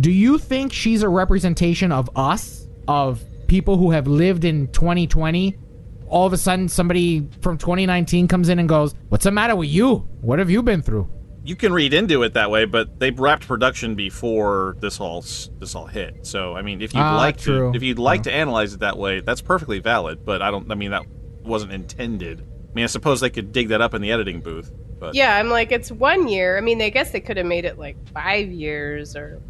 Do 0.00 0.10
you 0.10 0.38
think 0.38 0.72
she's 0.72 1.02
a 1.02 1.08
representation 1.08 1.92
of 1.92 2.08
us, 2.16 2.66
of 2.88 3.22
people 3.46 3.76
who 3.76 3.90
have 3.90 4.06
lived 4.06 4.44
in 4.44 4.68
2020? 4.68 5.58
All 6.06 6.26
of 6.26 6.32
a 6.32 6.38
sudden, 6.38 6.68
somebody 6.68 7.28
from 7.40 7.58
2019 7.58 8.28
comes 8.28 8.48
in 8.48 8.58
and 8.58 8.68
goes, 8.68 8.94
What's 9.08 9.24
the 9.24 9.30
matter 9.30 9.56
with 9.56 9.68
you? 9.68 10.08
What 10.20 10.38
have 10.38 10.50
you 10.50 10.62
been 10.62 10.82
through? 10.82 11.10
You 11.44 11.56
can 11.56 11.72
read 11.72 11.92
into 11.92 12.22
it 12.22 12.34
that 12.34 12.50
way, 12.50 12.64
but 12.66 13.00
they 13.00 13.10
wrapped 13.10 13.48
production 13.48 13.94
before 13.96 14.76
this 14.80 15.00
all 15.00 15.22
this 15.22 15.74
all 15.74 15.86
hit. 15.86 16.24
So, 16.26 16.54
I 16.56 16.62
mean, 16.62 16.80
if 16.80 16.94
you'd 16.94 17.00
Ah, 17.00 17.16
like 17.16 17.36
true. 17.38 17.72
to, 17.72 17.76
if 17.76 17.82
you'd 17.82 17.98
like 17.98 18.22
to 18.24 18.32
analyze 18.32 18.74
it 18.74 18.80
that 18.80 18.96
way, 18.96 19.20
that's 19.20 19.40
perfectly 19.40 19.80
valid. 19.80 20.24
But 20.24 20.40
I 20.40 20.50
don't. 20.50 20.70
I 20.70 20.76
mean, 20.76 20.92
that 20.92 21.02
wasn't 21.42 21.72
intended. 21.72 22.40
I 22.40 22.74
mean, 22.74 22.84
I 22.84 22.86
suppose 22.86 23.20
they 23.20 23.30
could 23.30 23.52
dig 23.52 23.68
that 23.68 23.80
up 23.80 23.92
in 23.92 24.00
the 24.02 24.12
editing 24.12 24.40
booth. 24.40 24.72
But 24.98 25.14
Yeah, 25.16 25.36
I'm 25.36 25.48
like, 25.50 25.72
it's 25.72 25.90
one 25.90 26.28
year. 26.28 26.56
I 26.56 26.60
mean, 26.60 26.80
I 26.80 26.88
guess 26.90 27.10
they 27.10 27.20
could 27.20 27.36
have 27.36 27.44
made 27.46 27.64
it 27.64 27.76
like 27.78 27.96
five 28.14 28.50
years 28.50 29.16
or 29.16 29.42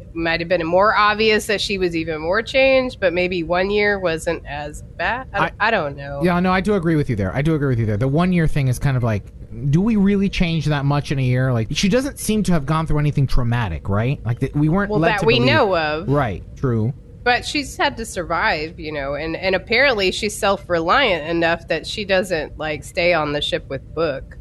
it 0.00 0.14
might 0.14 0.40
have 0.40 0.48
been 0.48 0.66
more 0.66 0.96
obvious 0.96 1.46
that 1.46 1.60
she 1.60 1.76
was 1.76 1.94
even 1.94 2.20
more 2.22 2.42
changed, 2.42 2.98
but 2.98 3.12
maybe 3.12 3.42
one 3.42 3.70
year 3.70 3.98
wasn't 3.98 4.44
as 4.46 4.82
bad. 4.96 5.28
I, 5.34 5.52
I, 5.60 5.70
don't 5.70 5.94
know. 5.94 6.22
Yeah, 6.24 6.40
no, 6.40 6.50
I 6.50 6.62
do 6.62 6.74
agree 6.74 6.96
with 6.96 7.10
you 7.10 7.16
there. 7.16 7.32
I 7.36 7.42
do 7.42 7.54
agree 7.54 7.68
with 7.68 7.78
you 7.78 7.84
there. 7.86 7.98
The 7.98 8.08
one 8.08 8.32
year 8.32 8.48
thing 8.48 8.68
is 8.68 8.78
kind 8.78 8.96
of 8.96 9.02
like, 9.02 9.24
do 9.70 9.80
we 9.80 9.96
really 9.96 10.28
change 10.28 10.66
that 10.66 10.84
much 10.84 11.10
in 11.10 11.18
a 11.18 11.22
year? 11.22 11.52
Like, 11.52 11.68
she 11.70 11.88
doesn't 11.88 12.18
seem 12.18 12.42
to 12.44 12.52
have 12.52 12.66
gone 12.66 12.86
through 12.86 12.98
anything 12.98 13.26
traumatic, 13.26 13.88
right? 13.88 14.24
Like, 14.24 14.40
that 14.40 14.54
we 14.54 14.68
weren't 14.68 14.90
well, 14.90 15.00
that 15.00 15.20
to 15.20 15.26
we 15.26 15.36
believe- 15.36 15.52
know 15.52 15.76
of. 15.76 16.08
Right, 16.08 16.42
true. 16.56 16.92
But 17.24 17.44
she's 17.44 17.76
had 17.76 17.96
to 17.98 18.06
survive, 18.06 18.78
you 18.80 18.90
know, 18.92 19.14
and, 19.14 19.36
and 19.36 19.54
apparently 19.54 20.12
she's 20.12 20.34
self 20.34 20.68
reliant 20.70 21.28
enough 21.28 21.68
that 21.68 21.86
she 21.86 22.04
doesn't 22.06 22.56
like 22.58 22.84
stay 22.84 23.12
on 23.12 23.32
the 23.32 23.42
ship 23.42 23.68
with 23.68 23.82
Book. 23.94 24.36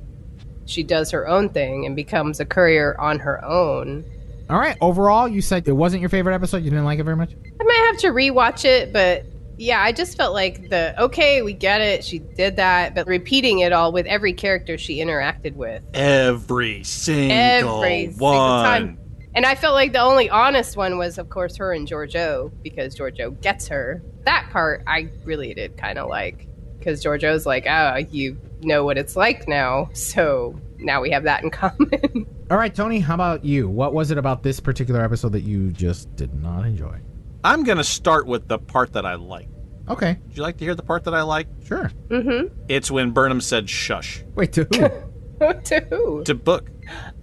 She 0.65 0.83
does 0.83 1.11
her 1.11 1.27
own 1.27 1.49
thing 1.49 1.85
and 1.85 1.95
becomes 1.95 2.39
a 2.39 2.45
courier 2.45 2.95
on 2.99 3.19
her 3.19 3.43
own. 3.43 4.05
All 4.49 4.57
right, 4.59 4.77
overall, 4.79 5.27
you 5.27 5.41
said 5.41 5.67
it 5.67 5.73
wasn't 5.73 5.99
your 6.01 6.09
favorite 6.09 6.33
episode. 6.35 6.57
You 6.63 6.69
didn't 6.69 6.85
like 6.85 6.99
it 6.99 7.03
very 7.03 7.17
much. 7.17 7.31
I 7.59 7.63
might 7.63 7.87
have 7.91 7.97
to 7.99 8.07
rewatch 8.09 8.63
it, 8.63 8.93
but 8.93 9.25
yeah, 9.57 9.81
I 9.81 9.91
just 9.91 10.17
felt 10.17 10.33
like 10.33 10.69
the 10.69 10.99
okay, 11.03 11.41
we 11.41 11.53
get 11.53 11.81
it, 11.81 12.03
she 12.03 12.19
did 12.19 12.57
that, 12.57 12.95
but 12.95 13.07
repeating 13.07 13.59
it 13.59 13.73
all 13.73 13.91
with 13.91 14.05
every 14.05 14.33
character 14.33 14.77
she 14.77 14.97
interacted 14.97 15.55
with. 15.55 15.83
Every 15.93 16.83
single 16.83 17.83
Every 17.83 18.11
single 18.11 18.31
time. 18.31 18.99
And 19.33 19.45
I 19.45 19.55
felt 19.55 19.75
like 19.75 19.93
the 19.93 20.01
only 20.01 20.29
honest 20.29 20.77
one 20.77 20.97
was, 20.97 21.17
of 21.17 21.29
course, 21.29 21.57
her 21.57 21.71
and 21.71 21.87
Georgiou 21.87 22.51
because 22.63 22.95
Georgiou 22.95 23.39
gets 23.41 23.67
her. 23.67 24.03
That 24.25 24.49
part 24.51 24.83
I 24.87 25.09
really 25.25 25.53
did 25.53 25.77
kind 25.77 25.99
of 25.99 26.09
like 26.09 26.47
because 26.77 27.03
Georgiou's 27.03 27.45
like, 27.45 27.65
oh, 27.67 27.97
you 28.11 28.39
know 28.61 28.83
what 28.83 28.97
it's 28.97 29.15
like 29.15 29.47
now, 29.47 29.89
so 29.93 30.59
now 30.77 31.01
we 31.01 31.11
have 31.11 31.23
that 31.23 31.43
in 31.43 31.49
common. 31.51 32.25
All 32.49 32.57
right, 32.57 32.73
Tony, 32.73 32.99
how 32.99 33.15
about 33.15 33.43
you? 33.43 33.67
What 33.67 33.93
was 33.93 34.11
it 34.11 34.17
about 34.17 34.43
this 34.43 34.59
particular 34.59 35.03
episode 35.03 35.33
that 35.33 35.41
you 35.41 35.71
just 35.71 36.15
did 36.15 36.33
not 36.41 36.65
enjoy? 36.65 36.99
I'm 37.47 37.63
going 37.63 37.77
to 37.77 37.83
start 37.83 38.27
with 38.27 38.47
the 38.47 38.59
part 38.59 38.93
that 38.93 39.05
I 39.05 39.15
like. 39.15 39.47
Okay, 39.89 40.17
Would 40.27 40.35
you 40.35 40.43
like 40.43 40.57
to 40.57 40.65
hear 40.65 40.75
the 40.75 40.83
part 40.83 41.05
that 41.05 41.13
I 41.13 41.21
like? 41.21 41.47
sure. 41.65 41.91
mm-hmm. 42.09 42.53
It's 42.67 42.91
when 42.91 43.11
Burnham 43.11 43.39
said 43.39 43.69
shush 43.69 44.21
Wait, 44.35 44.51
to 44.53 44.65
who? 44.65 45.53
to 45.63 45.79
who? 45.89 46.23
to 46.25 46.35
Book. 46.35 46.69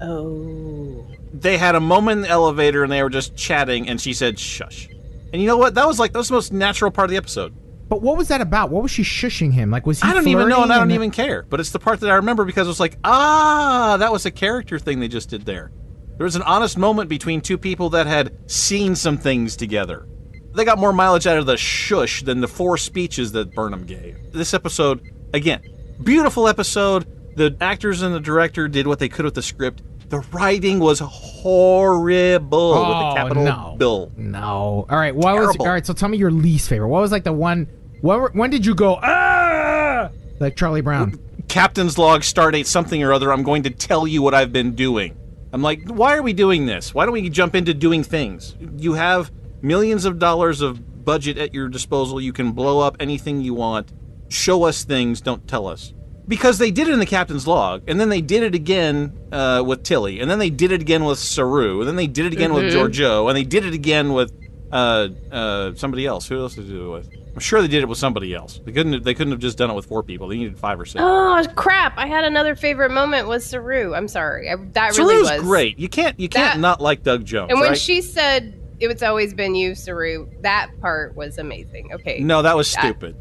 Oh. 0.01 1.07
They 1.33 1.59
had 1.59 1.75
a 1.75 1.81
moment 1.81 2.19
in 2.19 2.23
the 2.23 2.29
elevator 2.29 2.83
and 2.83 2.91
they 2.93 3.03
were 3.03 3.11
just 3.11 3.37
chatting, 3.37 3.89
and 3.89 4.01
she 4.01 4.13
said 4.15 4.39
shush. 4.39 4.89
And 5.33 5.43
you 5.43 5.49
know 5.49 5.57
what? 5.59 5.75
That 5.75 5.87
was 5.87 5.99
like 5.99 6.13
that 6.13 6.19
was 6.19 6.29
the 6.29 6.35
most 6.35 6.53
natural 6.53 6.91
part 6.91 7.07
of 7.07 7.11
the 7.11 7.17
episode. 7.17 7.53
but 7.89 8.01
what 8.03 8.17
was 8.17 8.29
that 8.29 8.41
about? 8.41 8.71
What 8.71 8.83
was 8.83 8.93
she 8.93 9.03
shushing 9.03 9.53
him? 9.53 9.71
Like, 9.71 9.85
was 9.85 10.01
he? 10.01 10.09
I 10.09 10.15
don't 10.15 10.29
even 10.29 10.49
know, 10.49 10.63
and 10.63 10.73
I 10.73 10.79
don't 10.79 10.93
even 10.93 11.11
care. 11.11 11.43
But 11.43 11.61
it's 11.61 11.71
the 11.71 11.79
part 11.81 12.01
that 12.01 12.09
I 12.11 12.15
remember 12.15 12.45
because 12.45 12.67
it 12.67 12.71
was 12.71 12.81
like, 12.81 12.97
ah, 13.05 13.97
that 13.99 14.11
was 14.13 14.25
a 14.27 14.31
character 14.31 14.79
thing 14.79 15.01
they 15.01 15.09
just 15.09 15.29
did 15.29 15.43
there. 15.45 15.71
There 16.17 16.25
was 16.25 16.37
an 16.37 16.43
honest 16.43 16.79
moment 16.79 17.11
between 17.11 17.41
two 17.41 17.59
people 17.59 17.91
that 17.91 18.07
had 18.07 18.51
seen 18.51 18.95
some 18.95 19.19
things 19.19 19.57
together. 19.57 20.07
They 20.55 20.65
got 20.65 20.79
more 20.79 20.93
mileage 20.93 21.27
out 21.27 21.37
of 21.39 21.47
the 21.47 21.57
shush 21.57 22.23
than 22.23 22.41
the 22.41 22.49
four 22.49 22.77
speeches 22.79 23.33
that 23.33 23.55
Burnham 23.55 23.85
gave. 23.85 24.33
This 24.33 24.55
episode, 24.55 25.01
again, 25.35 25.63
beautiful 26.03 26.47
episode. 26.49 27.07
The 27.37 27.57
actors 27.61 28.03
and 28.03 28.15
the 28.15 28.21
director 28.21 28.69
did 28.69 28.87
what 28.87 29.01
they 29.01 29.09
could 29.09 29.25
with 29.25 29.35
the 29.35 29.43
script. 29.43 29.83
The 30.09 30.21
writing 30.33 30.79
was 30.79 31.01
horrible 31.01 32.71
with 32.71 32.79
Oh, 32.79 33.09
the 33.11 33.15
capital 33.17 33.43
no. 33.45 33.75
bill. 33.79 34.13
No. 34.17 34.87
All 34.89 34.97
right. 34.97 35.15
What 35.15 35.35
was? 35.35 35.57
All 35.59 35.67
right. 35.67 35.85
So 35.85 35.93
tell 35.93 36.09
me 36.09 36.19
your 36.19 36.31
least 36.31 36.69
favorite. 36.69 36.89
What 36.89 37.01
was 37.01 37.11
like 37.11 37.25
the 37.25 37.33
one? 37.33 37.67
When, 38.01 38.21
when 38.35 38.51
did 38.51 38.65
you 38.65 38.75
go 38.75 38.99
ah? 39.03 40.11
Like 40.39 40.57
Charlie 40.57 40.83
Brown. 40.83 41.19
captain's 41.49 41.99
log 41.99 42.21
stardate 42.23 42.67
something 42.67 43.03
or 43.03 43.13
other 43.13 43.33
i'm 43.33 43.43
going 43.43 43.63
to 43.63 43.71
tell 43.71 44.07
you 44.07 44.21
what 44.23 44.35
i've 44.35 44.53
been 44.53 44.75
doing 44.75 45.17
i'm 45.53 45.63
like 45.63 45.81
why 45.89 46.17
are 46.17 46.23
we 46.23 46.33
doing 46.33 46.67
this 46.67 46.93
why 46.95 47.05
don't 47.05 47.13
we 47.13 47.29
jump 47.29 47.55
into 47.55 47.73
doing 47.73 48.03
things 48.03 48.55
you 48.77 48.95
have 48.95 49.31
millions 49.65 50.05
of 50.05 50.19
dollars 50.19 50.61
of 50.61 51.05
budget 51.05 51.39
at 51.39 51.55
your 51.55 51.69
disposal 51.69 52.21
you 52.21 52.33
can 52.33 52.53
blow 52.53 52.81
up 52.81 52.97
anything 53.01 53.41
you 53.41 53.55
want 53.55 53.93
show 54.29 54.65
us 54.65 54.85
things 54.85 55.21
don't 55.21 55.49
tell 55.49 55.67
us 55.67 55.95
because 56.29 56.59
they 56.59 56.71
did 56.71 56.87
it 56.87 56.93
in 56.93 56.99
the 56.99 57.07
captain's 57.07 57.47
log 57.47 57.83
and 57.89 57.99
then 57.99 58.09
they 58.11 58.21
did 58.21 58.43
it 58.43 58.55
again 58.55 59.13
uh, 59.33 59.63
with 59.67 59.83
tilly 59.83 60.21
and 60.21 60.31
then 60.31 60.39
they 60.39 60.51
did 60.51 60.71
it 60.71 60.81
again 60.83 61.05
with 61.05 61.19
saru 61.19 61.81
and 61.81 61.89
then 61.89 61.97
they 61.97 62.07
did 62.07 62.27
it 62.27 62.33
again 62.33 62.53
with 62.53 62.65
georgiou 62.73 63.29
and 63.29 63.37
they 63.37 63.45
did 63.45 63.65
it 63.65 63.75
again 63.75 64.13
with 64.13 64.33
uh, 64.71 65.09
uh, 65.31 65.75
somebody 65.75 66.05
else 66.07 66.27
who 66.27 66.39
else 66.41 66.55
did 66.55 66.67
they 66.67 66.73
do 66.73 66.95
it 66.95 66.99
with 66.99 67.11
i'm 67.35 67.41
sure 67.41 67.63
they 67.63 67.69
did 67.69 67.83
it 67.83 67.89
with 67.89 67.99
somebody 67.99 68.35
else 68.35 68.61
they 68.65 68.73
couldn't 68.73 69.03
they 69.03 69.15
couldn't 69.15 69.31
have 69.31 69.41
just 69.41 69.57
done 69.57 69.71
it 69.71 69.75
with 69.75 69.87
four 69.87 70.03
people 70.03 70.29
they 70.29 70.37
needed 70.37 70.59
five 70.59 70.79
or 70.79 70.85
six 70.85 71.03
Oh 71.03 71.45
crap! 71.57 71.99
I 71.99 72.07
had 72.07 72.25
another 72.25 72.55
favorite 72.55 72.91
moment 72.91 73.27
was 73.27 73.45
Saru. 73.45 73.93
I'm 73.93 74.07
sorry. 74.07 74.49
I, 74.49 74.55
that 74.73 74.97
really 74.97 75.17
Saru's 75.17 75.31
was 75.31 75.41
great. 75.43 75.79
You 75.81 75.89
can't 75.89 76.19
you 76.19 76.29
can't 76.29 76.55
That- 76.55 76.61
not 76.61 76.81
like 76.81 77.03
Doug 77.03 77.25
Jones. 77.25 77.51
And 77.51 77.59
when 77.59 77.71
right? 77.71 77.79
she 77.79 78.03
said 78.03 78.55
it 78.85 78.89
was 78.93 79.03
always 79.03 79.35
been 79.35 79.55
you, 79.55 79.75
Saru, 79.75 80.29
that 80.43 80.71
part 80.81 81.17
was 81.17 81.39
amazing. 81.39 81.93
Okay. 81.95 82.21
no, 82.21 82.43
that 82.43 82.57
was 82.57 82.71
stupid. 82.71 83.17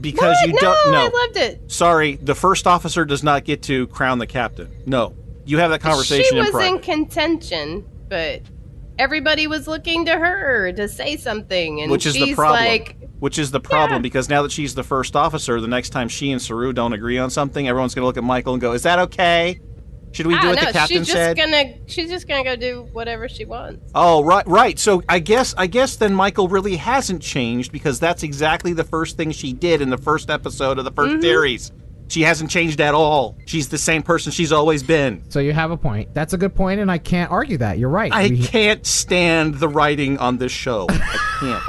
Because 0.00 0.36
What? 0.42 0.48
you 0.48 0.58
don't 0.60 0.92
know. 0.92 1.06
I 1.12 1.26
loved 1.26 1.36
it. 1.38 1.72
Sorry, 1.72 2.16
the 2.16 2.34
first 2.34 2.66
officer 2.66 3.04
does 3.06 3.22
not 3.22 3.44
get 3.44 3.62
to 3.62 3.86
crown 3.86 4.18
the 4.18 4.26
captain. 4.26 4.70
No, 4.84 5.14
you 5.46 5.58
have 5.58 5.70
that 5.70 5.80
conversation 5.80 6.26
She 6.30 6.36
was 6.38 6.54
in 6.54 6.74
in 6.76 6.78
contention, 6.80 7.86
but 8.08 8.42
everybody 8.98 9.46
was 9.46 9.66
looking 9.66 10.04
to 10.06 10.12
her 10.12 10.72
to 10.72 10.86
say 10.88 11.16
something, 11.16 11.80
and 11.80 11.90
which 11.90 12.04
is 12.04 12.12
the 12.14 12.34
problem. 12.34 12.64
like, 12.66 12.96
which 13.20 13.38
is 13.38 13.50
the 13.52 13.60
problem 13.60 13.98
Yeah. 13.98 14.02
because 14.02 14.28
now 14.28 14.42
that 14.42 14.52
she's 14.52 14.74
the 14.74 14.82
first 14.82 15.16
officer, 15.16 15.60
the 15.62 15.66
next 15.68 15.90
time 15.90 16.08
she 16.08 16.30
and 16.30 16.42
Saru 16.42 16.74
don't 16.74 16.92
agree 16.92 17.16
on 17.18 17.30
something, 17.30 17.66
everyone's 17.66 17.94
going 17.94 18.02
to 18.02 18.06
look 18.06 18.18
at 18.18 18.24
Michael 18.24 18.52
and 18.52 18.60
go, 18.60 18.72
"Is 18.72 18.82
that 18.82 18.98
okay? 18.98 19.60
Should 20.12 20.26
we 20.26 20.34
I 20.34 20.40
do 20.40 20.46
don't 20.48 20.54
what 20.56 20.62
know. 20.62 20.66
the 20.68 20.72
captain 20.72 20.96
she's 20.98 21.06
just 21.08 21.12
said?" 21.16 21.36
gonna, 21.36 21.74
she's 21.86 22.08
just 22.08 22.26
gonna 22.26 22.44
go 22.44 22.56
do 22.56 22.88
whatever 22.92 23.28
she 23.28 23.44
wants. 23.44 23.90
Oh, 23.94 24.24
right, 24.24 24.46
right. 24.46 24.78
So 24.78 25.02
I 25.08 25.18
guess 25.18 25.54
I 25.58 25.66
guess 25.66 25.96
then 25.96 26.14
Michael 26.14 26.48
really 26.48 26.76
hasn't 26.76 27.20
changed 27.22 27.70
because 27.72 28.00
that's 28.00 28.22
exactly 28.22 28.72
the 28.72 28.84
first 28.84 29.16
thing 29.16 29.30
she 29.32 29.52
did 29.52 29.82
in 29.82 29.90
the 29.90 29.98
first 29.98 30.30
episode 30.30 30.78
of 30.78 30.84
the 30.84 30.92
1st 30.92 31.06
Mm-hmm. 31.12 31.20
series. 31.22 31.72
She 32.08 32.22
hasn't 32.22 32.50
changed 32.52 32.80
at 32.80 32.94
all. 32.94 33.36
She's 33.46 33.68
the 33.68 33.78
same 33.78 34.00
person 34.04 34.30
she's 34.30 34.52
always 34.52 34.84
been. 34.84 35.24
So 35.28 35.40
you 35.40 35.52
have 35.52 35.72
a 35.72 35.76
point. 35.76 36.14
That's 36.14 36.32
a 36.34 36.38
good 36.38 36.54
point, 36.54 36.78
and 36.80 36.88
I 36.88 36.98
can't 36.98 37.32
argue 37.32 37.58
that. 37.58 37.78
You're 37.80 37.88
right. 37.90 38.12
I 38.12 38.28
We- 38.28 38.38
can't 38.46 38.86
stand 38.86 39.56
the 39.56 39.66
writing 39.68 40.16
on 40.18 40.38
this 40.38 40.52
show. 40.52 40.86
I 40.88 40.96
can't. 41.40 41.62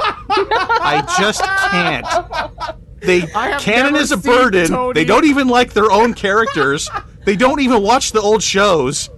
I 0.79 1.15
just 1.19 1.43
can't. 1.43 2.77
They 3.01 3.21
canon 3.59 3.95
is 3.95 4.11
a 4.11 4.17
burden. 4.17 4.67
Tony- 4.67 4.93
They 4.93 5.05
don't 5.05 5.25
even 5.25 5.47
like 5.47 5.73
their 5.73 5.89
own 5.91 6.13
characters. 6.13 6.88
They 7.28 7.36
don't 7.36 7.59
even 7.59 7.84
watch 7.84 8.13
the 8.13 8.21
old 8.21 8.41
shows. 8.41 9.09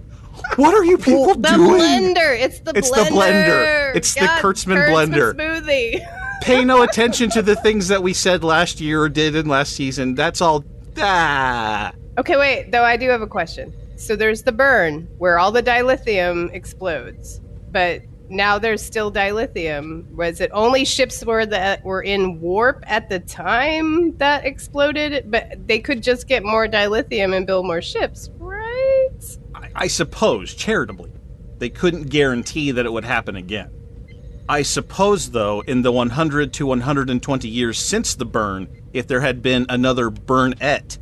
What 0.56 0.74
are 0.74 0.84
you 0.84 0.98
people 0.98 1.36
The 1.36 1.48
doing? 1.50 1.80
blender. 1.80 2.40
It's 2.40 2.58
the 2.58 2.72
It's 2.74 2.90
blender. 2.90 3.04
the 3.04 3.10
blender. 3.12 3.94
It's 3.96 4.14
the 4.14 4.26
Kurtzman 4.26 4.88
blender. 4.88 5.32
smoothie. 5.36 6.04
Pay 6.42 6.64
no 6.64 6.82
attention 6.82 7.30
to 7.30 7.40
the 7.40 7.54
things 7.54 7.86
that 7.86 8.02
we 8.02 8.12
said 8.12 8.42
last 8.42 8.80
year 8.80 9.00
or 9.02 9.08
did 9.08 9.36
in 9.36 9.46
last 9.46 9.74
season. 9.76 10.16
That's 10.16 10.40
all. 10.40 10.64
Ah. 10.98 11.92
Okay, 12.18 12.36
wait. 12.36 12.72
Though 12.72 12.82
I 12.82 12.96
do 12.96 13.08
have 13.10 13.22
a 13.22 13.28
question. 13.28 13.72
So 13.94 14.16
there's 14.16 14.42
the 14.42 14.50
burn 14.50 15.06
where 15.18 15.38
all 15.38 15.52
the 15.52 15.62
dilithium 15.62 16.52
explodes, 16.52 17.40
but 17.70 18.02
now 18.30 18.58
there's 18.58 18.82
still 18.82 19.12
dilithium. 19.12 20.08
Was 20.12 20.40
it 20.40 20.50
only 20.54 20.84
ships 20.84 21.24
were 21.24 21.44
that 21.46 21.84
were 21.84 22.02
in 22.02 22.40
warp 22.40 22.84
at 22.86 23.08
the 23.08 23.18
time 23.18 24.16
that 24.18 24.46
exploded? 24.46 25.30
But 25.30 25.66
they 25.66 25.80
could 25.80 26.02
just 26.02 26.28
get 26.28 26.44
more 26.44 26.66
dilithium 26.66 27.36
and 27.36 27.46
build 27.46 27.66
more 27.66 27.82
ships, 27.82 28.30
right? 28.38 29.08
I, 29.54 29.70
I 29.74 29.86
suppose, 29.88 30.54
charitably, 30.54 31.12
they 31.58 31.68
couldn't 31.68 32.04
guarantee 32.08 32.70
that 32.70 32.86
it 32.86 32.92
would 32.92 33.04
happen 33.04 33.36
again. 33.36 33.70
I 34.48 34.62
suppose, 34.62 35.30
though, 35.30 35.60
in 35.60 35.82
the 35.82 35.92
100 35.92 36.52
to 36.54 36.66
120 36.66 37.48
years 37.48 37.78
since 37.78 38.14
the 38.14 38.24
burn, 38.24 38.68
if 38.92 39.06
there 39.06 39.20
had 39.20 39.42
been 39.42 39.66
another 39.68 40.10
burnette, 40.10 40.98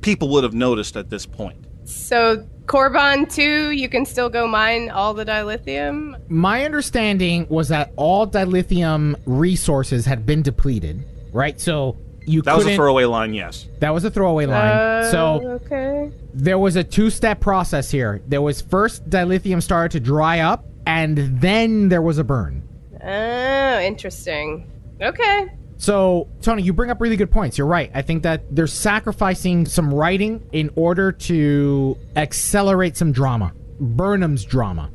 people 0.00 0.28
would 0.30 0.44
have 0.44 0.54
noticed 0.54 0.96
at 0.96 1.10
this 1.10 1.26
point. 1.26 1.65
So 1.86 2.46
Korban 2.66 3.32
2, 3.32 3.70
you 3.70 3.88
can 3.88 4.04
still 4.04 4.28
go 4.28 4.46
mine 4.46 4.90
all 4.90 5.14
the 5.14 5.24
dilithium. 5.24 6.16
My 6.28 6.64
understanding 6.64 7.46
was 7.48 7.68
that 7.68 7.92
all 7.96 8.26
dilithium 8.26 9.14
resources 9.24 10.04
had 10.04 10.26
been 10.26 10.42
depleted, 10.42 11.04
right? 11.32 11.60
So 11.60 11.96
you 12.26 12.42
That 12.42 12.56
was 12.56 12.64
couldn't. 12.64 12.74
a 12.74 12.76
throwaway 12.76 13.04
line, 13.04 13.34
yes. 13.34 13.66
that 13.78 13.90
was 13.94 14.04
a 14.04 14.10
throwaway 14.10 14.46
line. 14.46 14.76
Uh, 14.76 15.10
so 15.12 15.60
okay. 15.64 16.10
there 16.34 16.58
was 16.58 16.74
a 16.74 16.82
two-step 16.82 17.38
process 17.38 17.88
here. 17.90 18.20
There 18.26 18.42
was 18.42 18.60
first 18.60 19.08
dilithium 19.08 19.62
started 19.62 19.92
to 19.92 20.00
dry 20.00 20.40
up, 20.40 20.64
and 20.86 21.16
then 21.40 21.88
there 21.88 22.02
was 22.02 22.18
a 22.18 22.24
burn. 22.24 22.62
Oh, 23.00 23.80
interesting. 23.80 24.68
Okay. 25.00 25.52
So, 25.78 26.28
Tony, 26.40 26.62
you 26.62 26.72
bring 26.72 26.90
up 26.90 27.00
really 27.00 27.16
good 27.16 27.30
points. 27.30 27.58
You're 27.58 27.66
right. 27.66 27.90
I 27.94 28.02
think 28.02 28.22
that 28.22 28.54
they're 28.54 28.66
sacrificing 28.66 29.66
some 29.66 29.92
writing 29.92 30.48
in 30.52 30.70
order 30.74 31.12
to 31.12 31.98
accelerate 32.16 32.96
some 32.96 33.12
drama. 33.12 33.52
Burnham's 33.78 34.44
drama, 34.44 34.90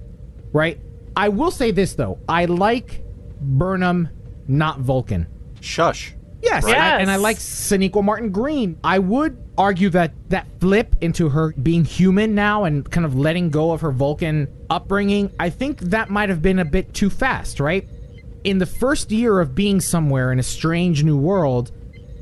right? 0.53 0.79
I 1.15 1.29
will 1.29 1.51
say 1.51 1.69
this, 1.71 1.93
though. 1.93 2.17
I 2.27 2.45
like 2.45 3.03
Burnham, 3.39 4.09
not 4.47 4.79
Vulcan. 4.79 5.27
Shush. 5.59 6.13
Yes, 6.41 6.63
Right. 6.63 6.75
I- 6.75 6.99
and 6.99 7.11
I 7.11 7.17
like 7.17 7.37
Sonequa 7.37 8.03
Martin 8.03 8.31
Green. 8.31 8.77
I 8.83 8.97
would 8.97 9.37
argue 9.59 9.91
that 9.91 10.13
that 10.29 10.47
flip 10.59 10.95
into 11.01 11.29
her 11.29 11.53
being 11.61 11.85
human 11.85 12.33
now 12.33 12.63
and 12.63 12.89
kind 12.89 13.05
of 13.05 13.15
letting 13.15 13.51
go 13.51 13.71
of 13.71 13.81
her 13.81 13.91
Vulcan 13.91 14.47
upbringing, 14.67 15.29
I 15.39 15.51
think 15.51 15.79
that 15.81 16.09
might 16.09 16.29
have 16.29 16.41
been 16.41 16.57
a 16.57 16.65
bit 16.65 16.95
too 16.95 17.11
fast, 17.11 17.59
right? 17.59 17.87
In 18.43 18.57
the 18.57 18.65
first 18.65 19.11
year 19.11 19.39
of 19.39 19.53
being 19.53 19.79
somewhere 19.79 20.31
in 20.31 20.39
a 20.39 20.43
strange 20.43 21.03
new 21.03 21.17
world, 21.17 21.71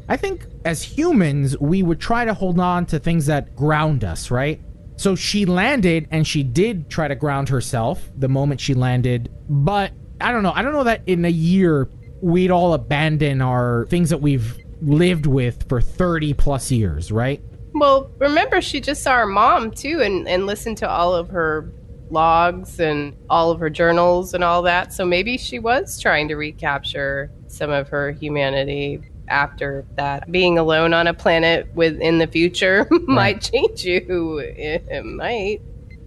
I 0.09 0.17
think 0.17 0.45
as 0.65 0.83
humans, 0.83 1.57
we 1.59 1.83
would 1.83 1.99
try 1.99 2.25
to 2.25 2.33
hold 2.33 2.59
on 2.59 2.85
to 2.87 2.99
things 2.99 3.27
that 3.27 3.55
ground 3.55 4.03
us, 4.03 4.31
right? 4.31 4.59
So 4.97 5.15
she 5.15 5.45
landed 5.45 6.07
and 6.11 6.27
she 6.27 6.43
did 6.43 6.89
try 6.89 7.07
to 7.07 7.15
ground 7.15 7.47
herself 7.47 8.11
the 8.17 8.27
moment 8.27 8.59
she 8.59 8.73
landed, 8.73 9.31
but 9.47 9.93
I 10.19 10.31
don't 10.31 10.43
know. 10.43 10.51
I 10.53 10.61
don't 10.61 10.73
know 10.73 10.83
that 10.83 11.03
in 11.05 11.23
a 11.23 11.29
year 11.29 11.89
we'd 12.21 12.51
all 12.51 12.73
abandon 12.73 13.41
our 13.41 13.85
things 13.89 14.09
that 14.09 14.19
we've 14.19 14.57
lived 14.81 15.25
with 15.25 15.69
for 15.69 15.79
30 15.79 16.33
plus 16.33 16.69
years, 16.71 17.11
right? 17.11 17.41
Well, 17.73 18.11
remember, 18.17 18.61
she 18.61 18.81
just 18.81 19.03
saw 19.03 19.15
her 19.15 19.25
mom 19.25 19.71
too 19.71 20.01
and, 20.01 20.27
and 20.27 20.45
listened 20.45 20.77
to 20.79 20.89
all 20.89 21.15
of 21.15 21.29
her 21.29 21.71
logs 22.11 22.79
and 22.79 23.15
all 23.29 23.51
of 23.51 23.59
her 23.59 23.69
journals 23.69 24.33
and 24.33 24.43
all 24.43 24.61
that. 24.63 24.93
So 24.93 25.05
maybe 25.05 25.37
she 25.37 25.59
was 25.59 25.99
trying 25.99 26.27
to 26.29 26.35
recapture 26.35 27.31
some 27.47 27.69
of 27.69 27.89
her 27.89 28.11
humanity 28.11 29.01
after 29.27 29.85
that. 29.95 30.31
Being 30.31 30.57
alone 30.57 30.93
on 30.93 31.07
a 31.07 31.13
planet 31.13 31.67
with 31.75 31.99
in 31.99 32.17
the 32.17 32.27
future 32.27 32.87
might 33.07 33.41
change 33.41 33.85
you. 33.85 34.39
It 34.39 35.03
might. 35.05 35.61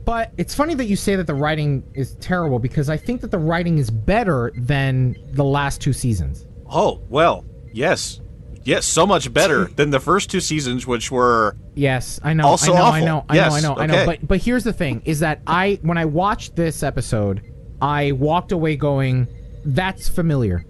But 0.04 0.32
it's 0.36 0.54
funny 0.54 0.74
that 0.74 0.86
you 0.86 0.96
say 0.96 1.14
that 1.14 1.26
the 1.26 1.34
writing 1.34 1.84
is 1.94 2.16
terrible 2.16 2.58
because 2.58 2.90
I 2.90 2.96
think 2.96 3.20
that 3.20 3.30
the 3.30 3.38
writing 3.38 3.78
is 3.78 3.90
better 3.90 4.50
than 4.56 5.16
the 5.32 5.44
last 5.44 5.80
two 5.80 5.92
seasons. 5.92 6.46
Oh, 6.68 7.00
well, 7.08 7.44
yes. 7.72 8.20
Yes, 8.64 8.86
so 8.86 9.06
much 9.06 9.32
better 9.32 9.64
than 9.76 9.90
the 9.90 10.00
first 10.00 10.30
two 10.30 10.40
seasons, 10.40 10.86
which 10.86 11.10
were 11.10 11.56
Yes, 11.74 12.20
I 12.22 12.32
know. 12.32 12.46
Also 12.46 12.72
I 12.72 12.76
know, 12.76 12.84
I 12.84 13.00
know, 13.04 13.24
I 13.28 13.34
Yes, 13.36 13.50
know, 13.50 13.56
I 13.56 13.60
know, 13.60 13.82
I 13.82 13.86
know. 13.86 14.06
But 14.06 14.26
but 14.26 14.38
here's 14.42 14.64
the 14.64 14.72
thing: 14.72 15.02
is 15.04 15.20
that 15.20 15.40
I 15.46 15.78
when 15.82 15.98
I 15.98 16.04
watched 16.04 16.56
this 16.56 16.82
episode, 16.82 17.42
I 17.80 18.12
walked 18.12 18.52
away 18.52 18.76
going, 18.76 19.28
"That's 19.64 20.08
familiar." 20.08 20.64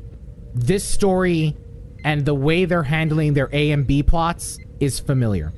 This 0.54 0.84
story 0.84 1.56
and 2.04 2.24
the 2.24 2.34
way 2.34 2.64
they're 2.64 2.82
handling 2.82 3.34
their 3.34 3.48
A 3.52 3.70
and 3.70 3.86
B 3.86 4.02
plots 4.02 4.58
is 4.80 4.98
familiar. 5.00 5.52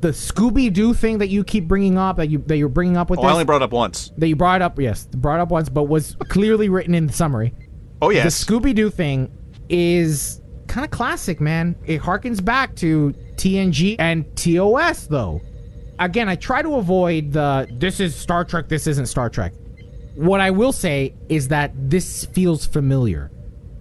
The 0.00 0.10
Scooby 0.10 0.72
Doo 0.72 0.94
thing 0.94 1.18
that 1.18 1.28
you 1.28 1.42
keep 1.42 1.66
bringing 1.66 1.98
up, 1.98 2.18
that 2.18 2.28
you 2.28 2.38
that 2.46 2.56
you're 2.56 2.68
bringing 2.68 2.96
up 2.96 3.10
with 3.10 3.18
Oh, 3.18 3.22
this, 3.22 3.28
I 3.30 3.32
only 3.32 3.44
brought 3.44 3.62
up 3.62 3.72
once. 3.72 4.12
that 4.18 4.28
you 4.28 4.36
brought 4.36 4.62
up, 4.62 4.78
yes, 4.78 5.06
brought 5.06 5.40
up 5.40 5.48
once, 5.50 5.68
but 5.68 5.84
was 5.84 6.14
clearly 6.28 6.68
written 6.68 6.94
in 6.94 7.06
the 7.08 7.12
summary. 7.12 7.52
Oh 8.00 8.10
yes. 8.10 8.24
The 8.24 8.44
Scooby 8.46 8.74
Doo 8.74 8.90
thing 8.90 9.32
is 9.68 10.40
kind 10.68 10.84
of 10.84 10.90
classic, 10.90 11.40
man. 11.40 11.74
It 11.86 12.00
harkens 12.00 12.44
back 12.44 12.76
to 12.76 13.14
TNG 13.36 13.96
and 13.98 14.24
TOS, 14.36 15.06
though. 15.06 15.40
Again, 15.98 16.28
I 16.28 16.36
try 16.36 16.62
to 16.62 16.76
avoid 16.76 17.32
the 17.32 17.66
this 17.72 17.98
is 17.98 18.14
Star 18.14 18.44
Trek, 18.44 18.68
this 18.68 18.86
isn't 18.86 19.06
Star 19.06 19.28
Trek. 19.28 19.52
What 20.14 20.40
I 20.40 20.50
will 20.50 20.72
say 20.72 21.14
is 21.28 21.48
that 21.48 21.72
this 21.74 22.24
feels 22.26 22.66
familiar 22.66 23.30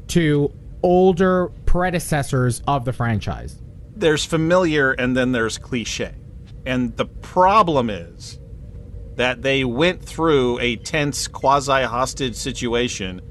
to 0.08 0.52
older 0.84 1.50
predecessors 1.66 2.62
of 2.68 2.86
the 2.86 2.94
franchise. 2.94 3.60
there's 3.96 4.24
familiar 4.24 4.92
and 4.92 5.18
then 5.18 5.32
there's 5.32 5.58
cliche. 5.58 6.14
And 6.66 6.96
the 6.98 7.06
problem 7.06 7.90
is 7.90 8.40
that 9.16 9.42
they 9.42 9.64
went 9.64 10.04
through 10.04 10.60
a 10.60 10.76
tense 10.76 11.28
quasi 11.28 11.84
hostage 11.84 12.36
situation 12.36 13.22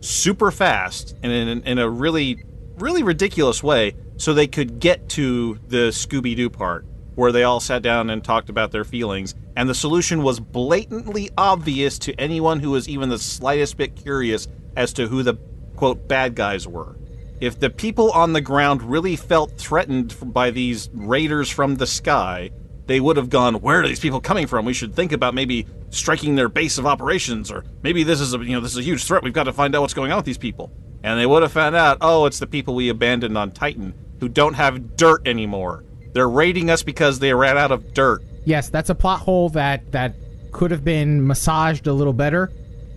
super 0.00 0.50
fast 0.52 1.16
and 1.22 1.32
in, 1.32 1.62
in 1.62 1.78
a 1.78 1.88
really, 1.88 2.44
really 2.78 3.02
ridiculous 3.02 3.62
way 3.62 3.94
so 4.16 4.32
they 4.32 4.46
could 4.46 4.80
get 4.80 5.08
to 5.10 5.58
the 5.68 5.88
Scooby 5.88 6.36
Doo 6.36 6.50
part 6.50 6.86
where 7.14 7.32
they 7.32 7.44
all 7.44 7.60
sat 7.60 7.82
down 7.82 8.10
and 8.10 8.24
talked 8.24 8.48
about 8.48 8.70
their 8.70 8.84
feelings. 8.84 9.34
And 9.56 9.68
the 9.68 9.74
solution 9.74 10.22
was 10.22 10.40
blatantly 10.40 11.30
obvious 11.36 11.98
to 12.00 12.14
anyone 12.14 12.60
who 12.60 12.70
was 12.70 12.88
even 12.88 13.08
the 13.08 13.18
slightest 13.18 13.76
bit 13.76 13.96
curious 13.96 14.48
as 14.76 14.92
to 14.94 15.06
who 15.06 15.22
the 15.22 15.34
quote 15.76 16.08
bad 16.08 16.34
guys 16.34 16.66
were. 16.66 16.96
If 17.40 17.58
the 17.58 17.70
people 17.70 18.10
on 18.12 18.32
the 18.32 18.40
ground 18.40 18.82
really 18.82 19.16
felt 19.16 19.58
threatened 19.58 20.16
by 20.32 20.50
these 20.50 20.88
raiders 20.94 21.50
from 21.50 21.74
the 21.74 21.86
sky, 21.86 22.50
they 22.86 23.00
would 23.00 23.16
have 23.16 23.30
gone, 23.30 23.56
"Where 23.56 23.82
are 23.82 23.88
these 23.88 24.00
people 24.00 24.20
coming 24.20 24.46
from? 24.46 24.64
We 24.64 24.72
should 24.72 24.94
think 24.94 25.12
about 25.12 25.34
maybe 25.34 25.66
striking 25.90 26.36
their 26.36 26.48
base 26.48 26.78
of 26.78 26.86
operations, 26.86 27.50
or 27.50 27.64
maybe 27.82 28.04
this 28.04 28.20
is 28.20 28.32
a 28.32 28.38
you 28.38 28.52
know 28.52 28.60
this 28.60 28.72
is 28.72 28.78
a 28.78 28.82
huge 28.82 29.04
threat. 29.04 29.22
We've 29.22 29.32
got 29.32 29.44
to 29.44 29.52
find 29.52 29.74
out 29.74 29.82
what's 29.82 29.94
going 29.94 30.12
on 30.12 30.18
with 30.18 30.24
these 30.24 30.38
people." 30.38 30.72
And 31.02 31.18
they 31.18 31.26
would 31.26 31.42
have 31.42 31.52
found 31.52 31.74
out, 31.74 31.98
"Oh, 32.00 32.26
it's 32.26 32.38
the 32.38 32.46
people 32.46 32.74
we 32.74 32.88
abandoned 32.88 33.36
on 33.36 33.50
Titan 33.50 33.94
who 34.20 34.28
don't 34.28 34.54
have 34.54 34.96
dirt 34.96 35.26
anymore. 35.26 35.84
They're 36.12 36.28
raiding 36.28 36.70
us 36.70 36.82
because 36.82 37.18
they 37.18 37.34
ran 37.34 37.58
out 37.58 37.72
of 37.72 37.92
dirt." 37.94 38.22
Yes, 38.44 38.68
that's 38.68 38.90
a 38.90 38.94
plot 38.94 39.20
hole 39.20 39.48
that 39.50 39.90
that 39.92 40.14
could 40.52 40.70
have 40.70 40.84
been 40.84 41.26
massaged 41.26 41.86
a 41.86 41.92
little 41.92 42.12
better. 42.12 42.50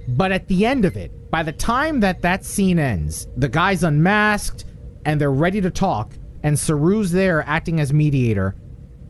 But 0.07 0.31
at 0.31 0.47
the 0.47 0.65
end 0.65 0.85
of 0.85 0.95
it, 0.95 1.31
by 1.31 1.41
the 1.41 1.51
time 1.51 1.99
that 2.01 2.21
that 2.21 2.45
scene 2.45 2.77
ends, 2.77 3.27
the 3.35 3.49
guy's 3.49 3.83
unmasked 3.83 4.65
and 5.05 5.19
they're 5.19 5.31
ready 5.31 5.61
to 5.61 5.71
talk, 5.71 6.13
and 6.43 6.57
Saru's 6.59 7.11
there 7.11 7.43
acting 7.47 7.79
as 7.79 7.91
mediator. 7.91 8.55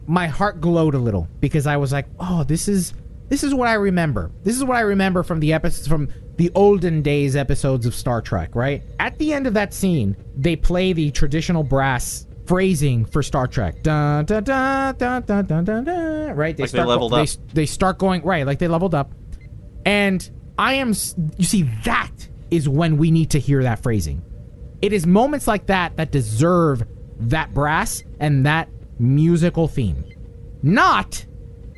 My 0.07 0.27
heart 0.27 0.61
glowed 0.61 0.93
a 0.93 0.99
little 0.99 1.27
because 1.41 1.67
I 1.67 1.77
was 1.77 1.91
like, 1.91 2.05
"Oh, 2.19 2.43
this 2.43 2.67
is 2.67 2.93
this 3.29 3.43
is 3.43 3.53
what 3.53 3.67
I 3.67 3.73
remember. 3.73 4.31
This 4.43 4.55
is 4.55 4.63
what 4.63 4.77
I 4.77 4.81
remember 4.81 5.23
from 5.23 5.39
the 5.39 5.53
episodes 5.53 5.87
from 5.87 6.09
the 6.37 6.51
olden 6.55 7.01
days 7.01 7.35
episodes 7.35 7.85
of 7.85 7.95
Star 7.95 8.21
Trek." 8.21 8.55
Right 8.55 8.83
at 8.99 9.17
the 9.17 9.33
end 9.33 9.47
of 9.47 9.53
that 9.53 9.73
scene, 9.73 10.15
they 10.35 10.55
play 10.55 10.93
the 10.93 11.11
traditional 11.11 11.63
brass 11.63 12.27
phrasing 12.45 13.05
for 13.05 13.23
Star 13.23 13.47
Trek. 13.47 13.81
Dun, 13.83 14.25
dun, 14.25 14.43
dun, 14.43 14.95
dun, 14.95 15.23
dun, 15.23 15.45
dun, 15.45 15.65
dun, 15.65 16.35
right? 16.35 16.57
Like 16.57 16.71
they 16.71 16.83
leveled 16.83 17.13
they, 17.13 17.21
up. 17.21 17.29
They 17.53 17.65
start 17.65 17.97
going 17.97 18.21
right, 18.23 18.45
like 18.45 18.59
they 18.59 18.67
leveled 18.67 18.95
up. 18.95 19.11
And 19.85 20.29
I 20.57 20.75
am, 20.75 20.89
you 21.37 21.45
see, 21.45 21.63
that 21.83 22.11
is 22.51 22.69
when 22.69 22.97
we 22.97 23.11
need 23.11 23.31
to 23.31 23.39
hear 23.39 23.63
that 23.63 23.81
phrasing. 23.81 24.21
It 24.81 24.93
is 24.93 25.05
moments 25.05 25.47
like 25.47 25.67
that 25.67 25.97
that 25.97 26.11
deserve 26.11 26.83
that 27.19 27.53
brass 27.53 28.03
and 28.19 28.45
that 28.45 28.69
musical 28.99 29.67
theme. 29.67 30.03
Not 30.61 31.25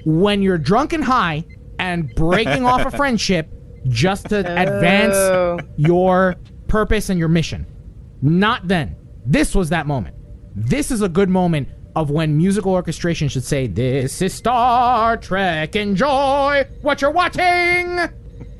when 0.10 0.42
you're 0.42 0.58
drunk 0.58 0.94
and 0.94 1.04
high 1.04 1.46
and 1.80 2.14
breaking 2.16 2.66
off 2.66 2.86
a 2.86 2.92
friendship 2.98 3.50
just 3.90 4.30
to 4.30 4.38
Oh. 4.38 4.62
advance 4.62 5.64
your 5.76 6.36
purpose 6.70 7.10
and 7.10 7.20
your 7.20 7.28
mission. 7.28 7.66
Not 8.22 8.68
then. 8.70 8.96
This 9.26 9.54
was 9.54 9.68
that 9.70 9.86
moment. 9.86 10.16
This 10.56 10.92
is 10.92 11.02
a 11.02 11.10
good 11.10 11.28
moment 11.30 11.68
of 11.94 12.10
when 12.10 12.38
musical 12.38 12.72
orchestration 12.72 13.28
should 13.28 13.44
say, 13.44 13.68
This 13.68 14.22
is 14.22 14.34
Star 14.34 15.18
Trek. 15.18 15.76
Enjoy 15.76 16.66
what 16.82 17.02
you're 17.02 17.12
watching. 17.12 18.00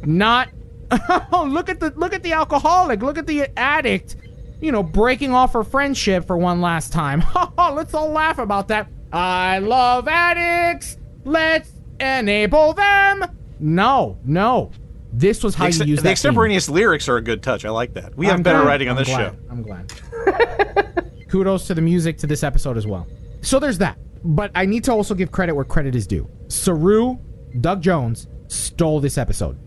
Not 0.06 0.50
oh, 1.32 1.48
look 1.50 1.70
at 1.70 1.80
the 1.80 1.92
look 1.96 2.14
at 2.14 2.24
the 2.24 2.34
alcoholic, 2.34 3.02
look 3.02 3.18
at 3.18 3.26
the 3.28 3.48
addict, 3.58 4.16
you 4.62 4.72
know, 4.72 4.84
breaking 4.84 5.34
off 5.34 5.54
her 5.54 5.64
friendship 5.64 6.26
for 6.28 6.38
one 6.38 6.60
last 6.62 6.92
time. 6.92 7.24
Oh, 7.36 7.74
let's 7.76 7.94
all 7.94 8.10
laugh 8.12 8.38
about 8.38 8.68
that. 8.68 8.88
I 9.14 9.60
love 9.60 10.08
addicts. 10.08 10.98
Let's 11.28 11.72
enable 12.00 12.74
them. 12.74 13.26
No, 13.60 14.18
no. 14.24 14.72
This 15.14 15.44
was 15.44 15.56
how 15.56 15.66
the, 15.66 15.68
ex- 15.70 15.80
you 15.80 15.86
use 15.86 15.98
the 15.98 16.04
that 16.04 16.08
theme. 16.10 16.12
extemporaneous 16.12 16.70
lyrics 16.70 17.10
are 17.10 17.18
a 17.18 17.22
good 17.22 17.42
touch. 17.44 17.66
I 17.66 17.70
like 17.70 17.94
that. 17.96 18.16
We 18.16 18.26
have 18.28 18.36
I'm 18.36 18.44
better 18.44 18.60
glad. 18.60 18.68
writing 18.68 18.90
on 18.90 18.98
I'm 18.98 19.04
this 19.04 19.08
glad. 19.14 19.34
show. 19.34 19.38
I'm 19.50 19.62
glad. 19.64 21.14
Kudos 21.30 21.68
to 21.68 21.74
the 21.74 21.82
music 21.82 22.18
to 22.20 22.28
this 22.28 22.44
episode 22.44 22.78
as 22.78 22.86
well. 22.88 23.08
So 23.42 23.60
there's 23.60 23.78
that. 23.80 23.98
But 24.24 24.52
I 24.56 24.66
need 24.66 24.84
to 24.86 24.92
also 24.92 25.14
give 25.16 25.32
credit 25.32 25.54
where 25.54 25.66
credit 25.66 25.96
is 25.96 26.08
due. 26.08 26.30
Saru, 26.48 27.18
Doug 27.62 27.82
Jones 27.82 28.28
stole 28.48 29.00
this 29.00 29.18
episode. 29.18 29.58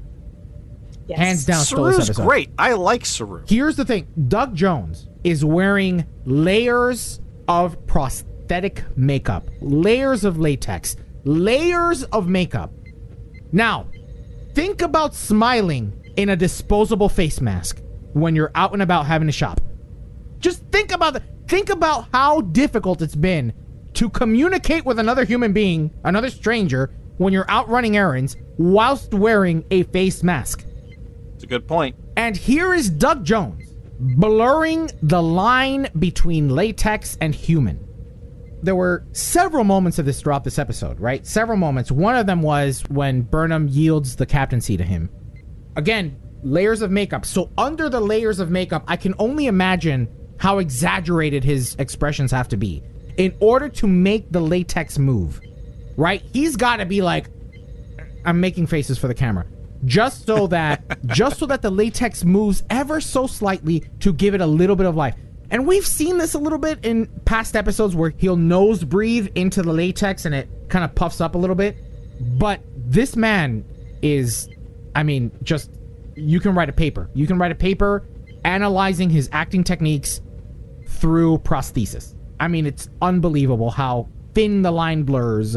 Yes. 1.07 1.19
Hands 1.19 1.45
down 1.45 1.65
stole 1.65 1.85
this 1.87 1.97
episode. 2.09 2.27
great. 2.27 2.51
I 2.59 2.75
like 2.75 3.05
Saru. 3.05 3.45
Here's 3.49 3.77
the 3.77 3.85
thing 3.85 4.07
Doug 4.29 4.55
Jones 4.55 5.09
is 5.25 5.45
wearing 5.45 6.07
layers 6.25 7.21
of 7.49 7.85
prosthetic 7.87 8.85
makeup, 8.97 9.49
layers 9.61 10.25
of 10.25 10.39
latex, 10.39 10.97
layers 11.25 12.05
of 12.05 12.29
makeup. 12.29 12.73
Now, 13.53 13.89
think 14.55 14.83
about 14.83 15.15
smiling 15.15 16.13
in 16.17 16.29
a 16.29 16.37
disposable 16.37 17.09
face 17.09 17.41
mask 17.41 17.83
when 18.13 18.35
you're 18.35 18.53
out 18.55 18.73
and 18.73 18.83
about 18.83 19.07
having 19.07 19.29
a 19.29 19.33
shop. 19.33 19.61
Just 20.39 20.63
think 20.73 20.93
about 20.93 21.15
the, 21.15 21.23
think 21.49 21.69
about 21.71 22.09
how 22.13 22.41
difficult 22.41 23.03
it's 23.03 23.15
been 23.15 23.53
to 23.95 24.09
communicate 24.09 24.85
with 24.85 24.99
another 24.99 25.25
human 25.25 25.53
being, 25.53 25.91
another 26.05 26.31
stranger, 26.31 26.91
when 27.19 27.33
you're 27.33 27.51
out 27.51 27.69
running 27.69 27.97
errands 27.97 28.37
whilst 28.57 29.13
wearing 29.13 29.65
a 29.71 29.83
face 29.85 30.23
mask. 30.23 30.65
It's 31.35 31.45
a 31.45 31.47
good 31.47 31.69
point. 31.69 31.97
And 32.17 32.37
here 32.37 32.73
is 32.73 32.89
Doug 32.89 33.25
Jones 33.25 33.75
blurring 33.99 34.91
the 35.03 35.23
line 35.23 35.89
between 35.99 36.49
latex 36.49 37.19
and 37.21 37.35
human. 37.35 37.87
There 38.63 38.77
were 38.77 39.07
several 39.13 39.65
moments 39.65 39.99
of 39.99 40.05
this 40.05 40.21
throughout 40.21 40.45
this 40.45 40.59
episode, 40.59 41.01
right? 41.01 41.27
Several 41.27 41.57
moments. 41.57 41.91
One 41.91 42.17
of 42.17 42.27
them 42.27 42.43
was 42.43 42.83
when 42.89 43.23
Burnham 43.23 43.69
yields 43.69 44.17
the 44.17 44.27
captaincy 44.27 44.77
to 44.77 44.85
him. 44.85 45.09
Again, 45.77 46.21
layers 46.43 46.83
of 46.83 46.91
makeup. 46.91 47.25
So, 47.25 47.51
under 47.57 47.89
the 47.89 48.01
layers 48.01 48.39
of 48.39 48.51
makeup, 48.51 48.85
I 48.87 48.97
can 48.97 49.15
only 49.19 49.47
imagine 49.47 50.09
how 50.39 50.59
exaggerated 50.59 51.45
his 51.45 51.75
expressions 51.79 52.31
have 52.33 52.49
to 52.49 52.57
be 52.57 52.83
in 53.17 53.37
order 53.41 53.69
to 53.69 53.87
make 53.87 54.31
the 54.33 54.41
latex 54.41 54.99
move. 54.99 55.41
Right? 55.97 56.23
He's 56.33 56.57
got 56.57 56.77
to 56.77 56.87
be 56.87 57.03
like 57.03 57.29
I'm 58.25 58.41
making 58.41 58.67
faces 58.67 58.99
for 58.99 59.09
the 59.09 59.15
camera. 59.15 59.47
Just 59.85 60.27
so 60.27 60.47
that 60.49 61.03
just 61.07 61.39
so 61.39 61.47
that 61.47 61.63
the 61.63 61.71
latex 61.71 62.25
moves 62.25 62.63
ever 62.71 63.01
so 63.01 63.27
slightly 63.27 63.85
to 64.01 64.13
give 64.13 64.35
it 64.35 64.41
a 64.41 64.47
little 64.47 64.77
bit 64.77 64.87
of 64.87 64.97
life. 64.97 65.15
And 65.51 65.67
we've 65.67 65.87
seen 65.87 66.19
this 66.19 66.35
a 66.35 66.39
little 66.39 66.59
bit 66.59 66.85
in 66.85 67.07
past 67.25 67.57
episodes 67.57 67.95
where 67.95 68.11
he'll 68.17 68.37
nose 68.37 68.85
breathe 68.85 69.29
into 69.35 69.63
the 69.63 69.73
latex 69.73 70.25
and 70.25 70.35
it 70.35 70.49
kind 70.69 70.85
of 70.85 70.95
puffs 70.95 71.21
up 71.21 71.35
a 71.35 71.39
little 71.39 71.57
bit. 71.57 71.77
But 72.39 72.61
this 72.77 73.17
man 73.17 73.65
is 74.03 74.49
I 74.95 75.03
mean, 75.03 75.31
just 75.43 75.71
you 76.15 76.41
can 76.41 76.55
write 76.55 76.69
a 76.69 76.73
paper. 76.73 77.11
You 77.15 77.27
can 77.27 77.39
write 77.39 77.53
a 77.53 77.57
paper 77.57 78.07
analyzing 78.45 79.11
his 79.11 79.29
acting 79.33 79.65
techniques 79.65 80.21
through 80.87 81.39
prosthesis. 81.39 82.15
I 82.39 82.49
mean, 82.49 82.67
it's 82.67 82.89
unbelievable 83.03 83.71
how 83.71 84.09
thin 84.35 84.63
the 84.63 84.71
line 84.71 85.03
blurs 85.03 85.57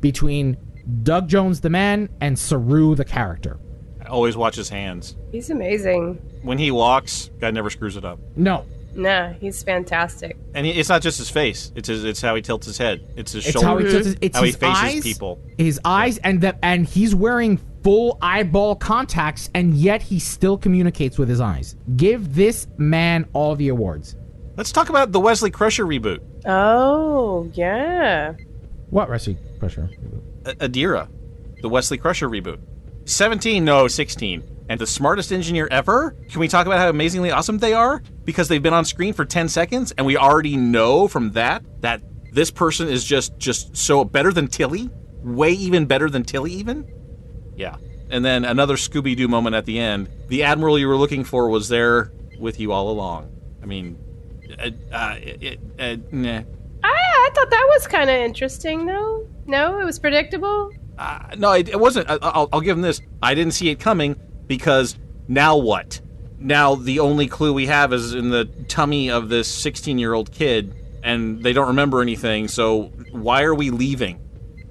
between 0.00 0.56
Doug 1.02 1.28
Jones 1.28 1.60
the 1.60 1.70
man 1.70 2.08
and 2.20 2.38
Saru 2.38 2.94
the 2.94 3.04
character. 3.04 3.58
I 4.00 4.06
always 4.06 4.36
watch 4.36 4.56
his 4.56 4.68
hands. 4.68 5.16
He's 5.30 5.50
amazing. 5.50 6.14
When 6.42 6.58
he 6.58 6.70
walks, 6.70 7.30
guy 7.38 7.50
never 7.50 7.70
screws 7.70 7.96
it 7.96 8.04
up. 8.04 8.18
No. 8.34 8.66
Nah, 8.94 9.32
he's 9.34 9.62
fantastic. 9.62 10.36
And 10.54 10.66
he, 10.66 10.72
it's 10.72 10.88
not 10.88 11.00
just 11.02 11.18
his 11.18 11.30
face; 11.30 11.72
it's 11.74 11.88
his, 11.88 12.04
it's 12.04 12.20
how 12.20 12.34
he 12.34 12.42
tilts 12.42 12.66
his 12.66 12.76
head. 12.78 13.12
It's 13.16 13.32
his 13.32 13.46
It's 13.46 13.52
shoulders. 13.52 13.66
how 13.68 13.78
he 13.78 13.84
tilts 13.84 14.06
his, 14.06 14.16
it's 14.20 14.36
how 14.36 14.42
his 14.44 14.54
he 14.54 14.60
faces 14.60 14.82
eyes, 14.82 15.02
people. 15.02 15.40
His 15.58 15.80
eyes 15.84 16.18
and 16.18 16.40
the 16.40 16.56
and 16.64 16.86
he's 16.86 17.14
wearing 17.14 17.58
full 17.82 18.18
eyeball 18.22 18.76
contacts 18.76 19.50
and 19.54 19.74
yet 19.74 20.02
he 20.02 20.18
still 20.18 20.56
communicates 20.58 21.18
with 21.18 21.28
his 21.28 21.40
eyes. 21.40 21.74
Give 21.96 22.34
this 22.34 22.66
man 22.76 23.28
all 23.32 23.56
the 23.56 23.68
awards. 23.68 24.14
Let's 24.56 24.70
talk 24.72 24.88
about 24.90 25.10
the 25.12 25.18
Wesley 25.20 25.50
Crusher 25.50 25.84
reboot. 25.86 26.20
Oh, 26.44 27.50
yeah. 27.54 28.34
What 28.90 29.08
Wesley 29.08 29.38
Crusher? 29.58 29.88
A- 30.44 30.54
Adira, 30.56 31.08
the 31.62 31.68
Wesley 31.68 31.96
Crusher 31.96 32.28
reboot. 32.28 32.58
17, 33.06 33.64
no, 33.64 33.88
16. 33.88 34.42
And 34.72 34.80
the 34.80 34.86
smartest 34.86 35.32
engineer 35.32 35.68
ever? 35.70 36.16
Can 36.30 36.40
we 36.40 36.48
talk 36.48 36.64
about 36.64 36.78
how 36.78 36.88
amazingly 36.88 37.30
awesome 37.30 37.58
they 37.58 37.74
are? 37.74 38.02
Because 38.24 38.48
they've 38.48 38.62
been 38.62 38.72
on 38.72 38.86
screen 38.86 39.12
for 39.12 39.26
10 39.26 39.50
seconds 39.50 39.92
and 39.98 40.06
we 40.06 40.16
already 40.16 40.56
know 40.56 41.08
from 41.08 41.32
that 41.32 41.62
that 41.82 42.00
this 42.32 42.50
person 42.50 42.88
is 42.88 43.04
just 43.04 43.36
just 43.36 43.76
so 43.76 44.02
better 44.02 44.32
than 44.32 44.48
Tilly? 44.48 44.88
Way 45.22 45.50
even 45.50 45.84
better 45.84 46.08
than 46.08 46.22
Tilly 46.22 46.52
even? 46.52 46.90
Yeah. 47.54 47.76
And 48.08 48.24
then 48.24 48.46
another 48.46 48.76
Scooby 48.76 49.14
Doo 49.14 49.28
moment 49.28 49.54
at 49.54 49.66
the 49.66 49.78
end. 49.78 50.08
The 50.28 50.42
admiral 50.42 50.78
you 50.78 50.88
were 50.88 50.96
looking 50.96 51.22
for 51.22 51.50
was 51.50 51.68
there 51.68 52.10
with 52.38 52.58
you 52.58 52.72
all 52.72 52.88
along. 52.88 53.30
I 53.62 53.66
mean, 53.66 53.98
uh, 54.58 54.70
uh, 54.90 55.16
it, 55.18 55.60
uh, 55.78 55.96
nah. 56.10 56.44
I, 56.82 56.88
I 56.88 57.30
thought 57.34 57.50
that 57.50 57.66
was 57.74 57.86
kind 57.86 58.08
of 58.08 58.16
interesting, 58.16 58.86
though. 58.86 59.28
No, 59.44 59.78
it 59.78 59.84
was 59.84 59.98
predictable. 59.98 60.72
Uh, 60.96 61.18
no, 61.36 61.52
it, 61.52 61.68
it 61.68 61.78
wasn't. 61.78 62.08
I, 62.08 62.16
I'll, 62.22 62.48
I'll 62.54 62.62
give 62.62 62.74
him 62.74 62.82
this. 62.82 63.02
I 63.22 63.34
didn't 63.34 63.52
see 63.52 63.68
it 63.68 63.78
coming 63.78 64.18
because 64.52 64.98
now 65.28 65.56
what? 65.56 65.98
Now 66.38 66.74
the 66.74 67.00
only 67.00 67.26
clue 67.26 67.54
we 67.54 67.68
have 67.68 67.90
is 67.94 68.12
in 68.12 68.28
the 68.28 68.44
tummy 68.68 69.10
of 69.10 69.30
this 69.30 69.48
16 69.48 69.98
year 69.98 70.12
old 70.12 70.30
kid, 70.30 70.74
and 71.02 71.42
they 71.42 71.54
don't 71.54 71.68
remember 71.68 72.02
anything. 72.02 72.48
So 72.48 72.92
why 73.12 73.44
are 73.44 73.54
we 73.54 73.70
leaving? 73.70 74.16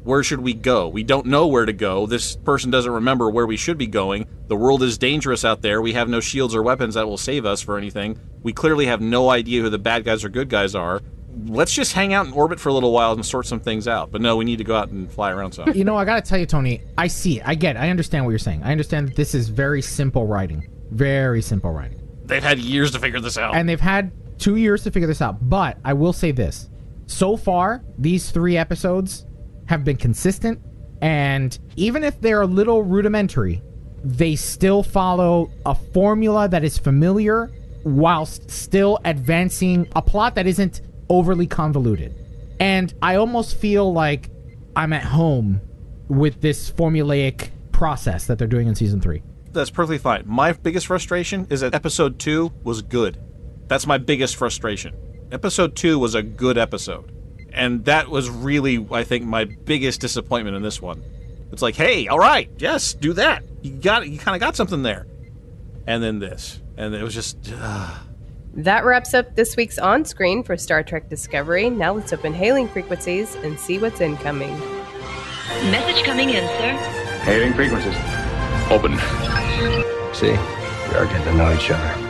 Where 0.03 0.21
should 0.21 0.41
we 0.41 0.53
go? 0.53 0.87
We 0.87 1.01
don't 1.01 1.25
know 1.25 1.47
where 1.47 1.65
to 1.65 1.73
go. 1.73 2.05
This 2.05 2.35
person 2.35 2.69
doesn't 2.69 2.91
remember 2.91 3.31
where 3.31 3.47
we 3.47 3.57
should 3.57 3.79
be 3.79 3.87
going. 3.87 4.27
The 4.49 4.55
world 4.55 4.83
is 4.83 4.99
dangerous 4.99 5.43
out 5.43 5.63
there. 5.63 5.81
We 5.81 5.93
have 5.93 6.07
no 6.07 6.19
shields 6.19 6.53
or 6.53 6.61
weapons 6.61 6.93
that 6.93 7.07
will 7.07 7.17
save 7.17 7.43
us 7.43 7.63
for 7.63 7.75
anything. 7.75 8.19
We 8.43 8.53
clearly 8.53 8.85
have 8.85 9.01
no 9.01 9.31
idea 9.31 9.63
who 9.63 9.71
the 9.71 9.79
bad 9.79 10.03
guys 10.03 10.23
or 10.23 10.29
good 10.29 10.49
guys 10.49 10.75
are. 10.75 11.01
Let's 11.45 11.73
just 11.73 11.93
hang 11.93 12.13
out 12.13 12.25
in 12.27 12.33
orbit 12.33 12.59
for 12.59 12.69
a 12.69 12.73
little 12.73 12.91
while 12.91 13.13
and 13.13 13.25
sort 13.25 13.45
some 13.45 13.59
things 13.59 13.87
out. 13.87 14.11
But 14.11 14.21
no, 14.21 14.35
we 14.35 14.45
need 14.45 14.57
to 14.57 14.63
go 14.63 14.75
out 14.75 14.89
and 14.89 15.11
fly 15.11 15.31
around 15.31 15.53
some. 15.53 15.71
You 15.73 15.83
know, 15.83 15.95
I 15.95 16.05
gotta 16.05 16.21
tell 16.21 16.37
you, 16.37 16.45
Tony, 16.45 16.81
I 16.97 17.07
see 17.07 17.39
it. 17.39 17.47
I 17.47 17.55
get 17.55 17.75
it. 17.75 17.79
I 17.79 17.89
understand 17.89 18.25
what 18.25 18.31
you're 18.31 18.39
saying. 18.39 18.63
I 18.63 18.71
understand 18.71 19.09
that 19.09 19.15
this 19.15 19.33
is 19.33 19.49
very 19.49 19.81
simple 19.81 20.27
writing. 20.27 20.67
Very 20.91 21.41
simple 21.41 21.71
writing. 21.71 22.01
They've 22.25 22.43
had 22.43 22.59
years 22.59 22.91
to 22.91 22.99
figure 22.99 23.19
this 23.19 23.37
out. 23.37 23.55
And 23.55 23.67
they've 23.67 23.79
had 23.79 24.11
two 24.39 24.57
years 24.57 24.83
to 24.83 24.91
figure 24.91 25.07
this 25.07 25.21
out. 25.21 25.49
But 25.49 25.77
I 25.85 25.93
will 25.93 26.13
say 26.13 26.31
this. 26.31 26.69
So 27.07 27.37
far, 27.37 27.83
these 27.97 28.31
three 28.31 28.57
episodes 28.57 29.25
have 29.67 29.83
been 29.83 29.97
consistent. 29.97 30.59
And 31.01 31.57
even 31.75 32.03
if 32.03 32.19
they're 32.21 32.41
a 32.41 32.47
little 32.47 32.83
rudimentary, 32.83 33.61
they 34.03 34.35
still 34.35 34.83
follow 34.83 35.51
a 35.65 35.75
formula 35.75 36.47
that 36.49 36.63
is 36.63 36.77
familiar 36.77 37.51
whilst 37.83 38.49
still 38.49 38.99
advancing 39.05 39.87
a 39.95 40.01
plot 40.01 40.35
that 40.35 40.45
isn't 40.47 40.81
overly 41.11 41.45
convoluted. 41.45 42.15
And 42.59 42.93
I 43.01 43.15
almost 43.15 43.57
feel 43.57 43.91
like 43.91 44.29
I'm 44.75 44.93
at 44.93 45.03
home 45.03 45.59
with 46.07 46.41
this 46.41 46.71
formulaic 46.71 47.49
process 47.71 48.25
that 48.27 48.37
they're 48.37 48.47
doing 48.47 48.67
in 48.67 48.75
season 48.75 49.01
three. 49.01 49.21
That's 49.51 49.69
perfectly 49.69 49.97
fine. 49.97 50.23
My 50.25 50.53
biggest 50.53 50.87
frustration 50.87 51.47
is 51.49 51.59
that 51.59 51.75
episode 51.75 52.17
two 52.17 52.53
was 52.63 52.81
good. 52.81 53.19
That's 53.67 53.85
my 53.85 53.97
biggest 53.97 54.37
frustration. 54.37 54.95
Episode 55.31 55.75
two 55.75 55.99
was 55.99 56.15
a 56.15 56.23
good 56.23 56.57
episode. 56.57 57.11
And 57.51 57.83
that 57.85 58.07
was 58.07 58.29
really, 58.29 58.85
I 58.91 59.03
think, 59.03 59.25
my 59.25 59.43
biggest 59.43 59.99
disappointment 59.99 60.55
in 60.55 60.63
this 60.63 60.81
one. 60.81 61.03
It's 61.51 61.61
like, 61.61 61.75
hey, 61.75 62.07
all 62.07 62.19
right, 62.19 62.49
yes, 62.57 62.93
do 62.93 63.11
that. 63.13 63.43
You 63.61 63.71
got, 63.71 64.07
you 64.07 64.17
kind 64.17 64.35
of 64.35 64.39
got 64.39 64.55
something 64.55 64.83
there. 64.83 65.07
And 65.85 66.01
then 66.01 66.19
this, 66.19 66.61
and 66.77 66.95
it 66.95 67.03
was 67.03 67.13
just. 67.13 67.51
Uh, 67.53 67.97
That 68.53 68.83
wraps 68.83 69.13
up 69.13 69.35
this 69.35 69.55
week's 69.55 69.79
on 69.79 70.03
screen 70.03 70.43
for 70.43 70.57
Star 70.57 70.83
Trek 70.83 71.07
Discovery. 71.07 71.69
Now 71.69 71.93
let's 71.93 72.11
open 72.11 72.33
hailing 72.33 72.67
frequencies 72.67 73.35
and 73.35 73.57
see 73.57 73.77
what's 73.77 74.01
incoming. 74.01 74.59
Message 75.71 76.03
coming 76.03 76.31
in, 76.31 76.45
sir. 76.59 76.73
Hailing 77.23 77.53
frequencies. 77.53 77.95
Open. 78.69 78.97
See, 80.13 80.31
we 80.31 80.97
are 80.97 81.05
getting 81.05 81.23
to 81.23 81.33
know 81.35 81.53
each 81.53 81.71
other. 81.71 82.07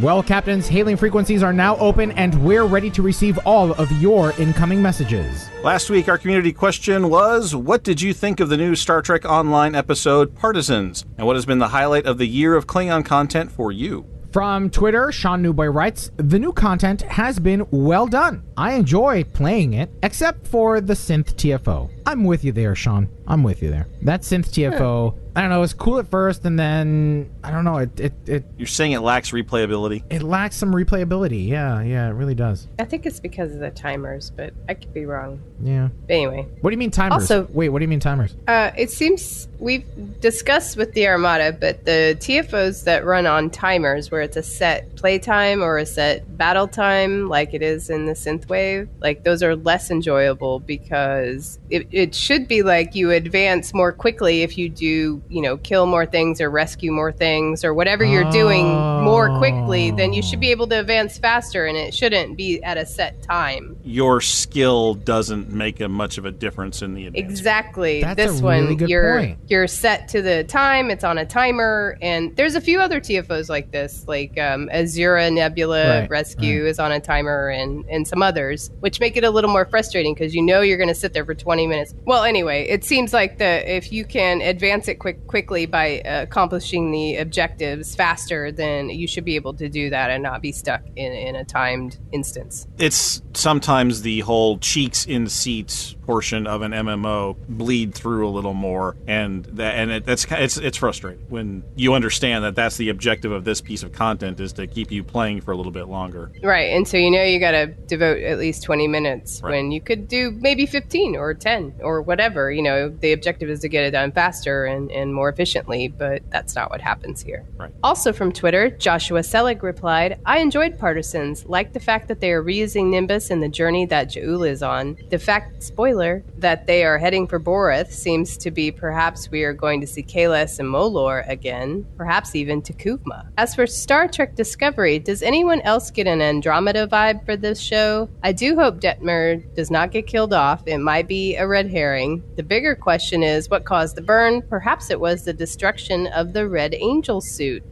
Well, 0.00 0.22
Captains, 0.22 0.68
hailing 0.68 0.96
frequencies 0.96 1.42
are 1.42 1.52
now 1.52 1.76
open 1.76 2.12
and 2.12 2.42
we're 2.42 2.64
ready 2.64 2.88
to 2.90 3.02
receive 3.02 3.38
all 3.44 3.72
of 3.72 3.92
your 4.00 4.32
incoming 4.38 4.80
messages. 4.80 5.50
Last 5.62 5.90
week, 5.90 6.08
our 6.08 6.16
community 6.16 6.52
question 6.52 7.10
was 7.10 7.54
What 7.54 7.82
did 7.82 8.00
you 8.00 8.14
think 8.14 8.40
of 8.40 8.48
the 8.48 8.56
new 8.56 8.74
Star 8.74 9.02
Trek 9.02 9.26
Online 9.26 9.74
episode 9.74 10.34
Partisans? 10.34 11.04
And 11.18 11.26
what 11.26 11.36
has 11.36 11.44
been 11.44 11.58
the 11.58 11.68
highlight 11.68 12.06
of 12.06 12.16
the 12.16 12.26
year 12.26 12.54
of 12.54 12.66
Klingon 12.66 13.04
content 13.04 13.50
for 13.50 13.70
you? 13.70 14.06
From 14.32 14.70
Twitter, 14.70 15.10
Sean 15.10 15.42
Newboy 15.42 15.66
writes, 15.66 16.12
The 16.18 16.38
new 16.38 16.52
content 16.52 17.02
has 17.02 17.40
been 17.40 17.66
well 17.72 18.06
done. 18.06 18.44
I 18.56 18.74
enjoy 18.74 19.24
playing 19.24 19.72
it, 19.74 19.90
except 20.04 20.46
for 20.46 20.80
the 20.80 20.94
synth 20.94 21.34
TFO. 21.34 21.90
I'm 22.06 22.22
with 22.22 22.44
you 22.44 22.52
there, 22.52 22.76
Sean. 22.76 23.08
I'm 23.26 23.42
with 23.42 23.60
you 23.60 23.70
there. 23.70 23.88
That 24.02 24.22
synth 24.22 24.50
TFO, 24.50 25.18
I 25.36 25.40
don't 25.42 25.50
know, 25.50 25.62
it's 25.62 25.74
cool 25.74 25.98
at 25.98 26.10
first, 26.10 26.44
and 26.44 26.58
then, 26.58 27.30
I 27.44 27.50
don't 27.52 27.64
know, 27.64 27.78
it, 27.78 28.00
it, 28.00 28.12
it, 28.26 28.44
You're 28.58 28.66
saying 28.66 28.92
it 28.92 28.98
lacks 29.00 29.30
replayability? 29.30 30.02
it 30.10 30.22
lacks 30.22 30.56
some 30.56 30.72
replayability. 30.72 31.46
Yeah, 31.46 31.80
yeah, 31.82 32.08
it 32.08 32.12
really 32.12 32.34
does. 32.34 32.66
I 32.80 32.84
think 32.84 33.06
it's 33.06 33.20
because 33.20 33.52
of 33.54 33.60
the 33.60 33.70
timers, 33.70 34.30
but 34.30 34.52
I 34.68 34.74
could 34.74 34.92
be 34.92 35.04
wrong. 35.06 35.40
Yeah. 35.62 35.88
But 36.08 36.14
anyway, 36.14 36.46
What 36.62 36.70
do 36.70 36.74
you 36.74 36.78
mean 36.78 36.90
timers? 36.90 37.30
Also- 37.30 37.46
Wait, 37.52 37.68
what 37.68 37.78
do 37.78 37.84
you 37.84 37.88
mean 37.88 38.00
timers? 38.00 38.34
uh, 38.48 38.72
it 38.76 38.90
seems 38.90 39.46
we've 39.60 39.84
discussed 40.20 40.76
with 40.76 40.92
the 40.94 41.06
Armada, 41.06 41.52
but 41.52 41.84
the 41.84 42.16
TFOs 42.18 42.84
that 42.84 43.04
run 43.04 43.26
on 43.26 43.50
timers, 43.50 44.10
where 44.10 44.22
it's 44.22 44.36
a 44.36 44.42
set 44.42 44.96
playtime 44.96 45.62
or 45.62 45.78
a 45.78 45.86
set 45.86 46.36
battle 46.36 46.66
time, 46.66 47.28
like 47.28 47.54
it 47.54 47.62
is 47.62 47.88
in 47.88 48.06
the 48.06 48.14
synthwave, 48.14 48.88
like 49.00 49.22
those 49.24 49.42
are 49.42 49.54
less 49.54 49.90
enjoyable 49.90 50.58
because 50.60 51.58
it, 51.70 51.86
it 51.92 52.14
should 52.14 52.48
be 52.48 52.62
like 52.62 52.94
you 52.94 53.10
advance 53.10 53.72
more 53.74 53.92
quickly 53.92 54.42
if 54.42 54.56
you 54.58 54.68
do, 54.68 55.19
you 55.28 55.42
know, 55.42 55.56
kill 55.56 55.86
more 55.86 56.06
things 56.06 56.40
or 56.40 56.50
rescue 56.50 56.92
more 56.92 57.12
things 57.12 57.64
or 57.64 57.74
whatever 57.74 58.04
you're 58.04 58.30
doing 58.30 58.66
more 58.66 59.36
quickly, 59.38 59.90
then 59.90 60.12
you 60.12 60.22
should 60.22 60.40
be 60.40 60.50
able 60.50 60.66
to 60.68 60.80
advance 60.80 61.18
faster, 61.18 61.66
and 61.66 61.76
it 61.76 61.94
shouldn't 61.94 62.36
be 62.36 62.62
at 62.62 62.76
a 62.76 62.86
set 62.86 63.22
time. 63.22 63.76
Your 63.84 64.20
skill 64.20 64.94
doesn't 64.94 65.50
make 65.50 65.80
a 65.80 65.88
much 65.88 66.18
of 66.18 66.24
a 66.24 66.30
difference 66.30 66.82
in 66.82 66.94
the 66.94 67.06
advance. 67.06 67.30
Exactly. 67.30 68.02
That's 68.02 68.16
this 68.16 68.40
a 68.40 68.44
one, 68.44 68.62
really 68.62 68.76
good 68.76 68.88
you're 68.88 69.18
point. 69.18 69.38
you're 69.48 69.66
set 69.66 70.08
to 70.08 70.22
the 70.22 70.44
time. 70.44 70.90
It's 70.90 71.04
on 71.04 71.18
a 71.18 71.26
timer, 71.26 71.98
and 72.00 72.36
there's 72.36 72.54
a 72.54 72.60
few 72.60 72.80
other 72.80 73.00
TFOs 73.00 73.48
like 73.48 73.70
this, 73.70 74.06
like 74.06 74.38
um, 74.38 74.68
Azure 74.72 75.30
Nebula 75.30 76.00
Right, 76.00 76.10
Rescue 76.10 76.66
is 76.66 76.78
on 76.78 76.92
a 76.92 77.00
timer, 77.00 77.48
and 77.48 77.84
and 77.88 78.06
some 78.06 78.22
others, 78.22 78.70
which 78.80 79.00
make 79.00 79.16
it 79.16 79.24
a 79.24 79.30
little 79.30 79.50
more 79.50 79.64
frustrating 79.64 80.14
because 80.14 80.34
you 80.34 80.42
know 80.42 80.60
you're 80.60 80.78
going 80.78 80.88
to 80.88 80.94
sit 80.94 81.12
there 81.12 81.24
for 81.24 81.34
20 81.34 81.66
minutes. 81.66 81.94
Well, 82.04 82.24
anyway, 82.24 82.66
it 82.68 82.84
seems 82.84 83.12
like 83.12 83.38
the 83.38 83.76
if 83.76 83.92
you 83.92 84.04
can 84.04 84.40
advance 84.40 84.88
it 84.88 84.98
quick 85.12 85.40
quickly 85.40 85.66
by 85.66 86.00
uh, 86.00 86.22
accomplishing 86.22 86.90
the 86.92 87.16
objectives 87.16 87.94
faster, 87.94 88.52
then 88.52 88.90
you 88.90 89.06
should 89.06 89.24
be 89.24 89.36
able 89.36 89.54
to 89.54 89.68
do 89.68 89.90
that 89.90 90.10
and 90.10 90.22
not 90.22 90.42
be 90.42 90.52
stuck 90.52 90.82
in 90.96 91.12
in 91.12 91.36
a 91.36 91.44
timed 91.44 91.98
instance. 92.12 92.66
It's 92.78 93.22
sometimes 93.34 94.02
the 94.02 94.20
whole 94.20 94.58
cheeks 94.58 95.06
in 95.06 95.28
seats 95.28 95.96
portion 96.10 96.44
of 96.48 96.62
an 96.62 96.72
MMO 96.72 97.36
bleed 97.48 97.94
through 97.94 98.26
a 98.26 98.32
little 98.32 98.52
more, 98.52 98.96
and 99.06 99.44
that 99.44 99.76
and 99.76 99.92
it, 99.92 100.04
that's 100.04 100.26
it's 100.28 100.56
it's 100.56 100.76
frustrating 100.76 101.24
when 101.28 101.62
you 101.76 101.94
understand 101.94 102.42
that 102.42 102.56
that's 102.56 102.76
the 102.78 102.88
objective 102.88 103.30
of 103.30 103.44
this 103.44 103.60
piece 103.60 103.84
of 103.84 103.92
content 103.92 104.40
is 104.40 104.52
to 104.54 104.66
keep 104.66 104.90
you 104.90 105.04
playing 105.04 105.40
for 105.40 105.52
a 105.52 105.56
little 105.56 105.70
bit 105.70 105.86
longer. 105.86 106.32
Right, 106.42 106.72
and 106.72 106.88
so 106.88 106.96
you 106.96 107.12
know 107.12 107.22
you 107.22 107.38
got 107.38 107.52
to 107.52 107.68
devote 107.68 108.20
at 108.24 108.38
least 108.38 108.64
20 108.64 108.88
minutes 108.88 109.40
right. 109.40 109.50
when 109.50 109.70
you 109.70 109.80
could 109.80 110.08
do 110.08 110.32
maybe 110.32 110.66
15 110.66 111.14
or 111.14 111.32
10 111.32 111.74
or 111.80 112.02
whatever. 112.02 112.50
You 112.50 112.62
know, 112.62 112.88
the 112.88 113.12
objective 113.12 113.48
is 113.48 113.60
to 113.60 113.68
get 113.68 113.84
it 113.84 113.92
done 113.92 114.10
faster 114.10 114.64
and, 114.64 114.90
and 114.90 115.14
more 115.14 115.28
efficiently, 115.28 115.86
but 115.86 116.28
that's 116.30 116.56
not 116.56 116.70
what 116.70 116.80
happens 116.80 117.22
here. 117.22 117.44
Right. 117.56 117.70
Also 117.84 118.12
from 118.12 118.32
Twitter, 118.32 118.68
Joshua 118.70 119.22
Selig 119.22 119.62
replied, 119.62 120.18
I 120.26 120.38
enjoyed 120.40 120.76
Partisans, 120.76 121.46
like 121.46 121.72
the 121.72 121.78
fact 121.78 122.08
that 122.08 122.18
they 122.18 122.32
are 122.32 122.42
reusing 122.42 122.90
Nimbus 122.90 123.30
in 123.30 123.38
the 123.38 123.48
journey 123.48 123.86
that 123.86 124.08
Jaula 124.08 124.48
is 124.50 124.60
on. 124.64 124.96
The 125.10 125.18
fact, 125.20 125.62
spoiler, 125.62 125.99
that 126.38 126.66
they 126.66 126.84
are 126.84 126.98
heading 126.98 127.26
for 127.26 127.38
Boreth 127.38 127.92
seems 127.92 128.36
to 128.38 128.50
be 128.50 128.70
perhaps 128.70 129.30
we 129.30 129.44
are 129.44 129.52
going 129.52 129.80
to 129.80 129.86
see 129.86 130.02
Kahless 130.02 130.58
and 130.58 130.68
Molor 130.68 131.28
again, 131.28 131.86
perhaps 131.96 132.34
even 132.34 132.62
T'Kuvma. 132.62 133.26
As 133.36 133.54
for 133.54 133.66
Star 133.66 134.08
Trek 134.08 134.34
Discovery, 134.34 134.98
does 134.98 135.22
anyone 135.22 135.60
else 135.60 135.90
get 135.90 136.06
an 136.06 136.22
Andromeda 136.22 136.86
vibe 136.86 137.24
for 137.24 137.36
this 137.36 137.60
show? 137.60 138.08
I 138.22 138.32
do 138.32 138.54
hope 138.54 138.80
Detmer 138.80 139.42
does 139.54 139.70
not 139.70 139.90
get 139.90 140.06
killed 140.06 140.32
off. 140.32 140.62
It 140.66 140.78
might 140.78 141.06
be 141.06 141.36
a 141.36 141.46
red 141.46 141.70
herring. 141.70 142.22
The 142.36 142.42
bigger 142.42 142.74
question 142.74 143.22
is 143.22 143.50
what 143.50 143.64
caused 143.64 143.96
the 143.96 144.02
burn? 144.02 144.42
Perhaps 144.42 144.90
it 144.90 145.00
was 145.00 145.24
the 145.24 145.32
destruction 145.32 146.06
of 146.08 146.32
the 146.32 146.48
Red 146.48 146.74
Angel 146.74 147.20
suit. 147.20 147.62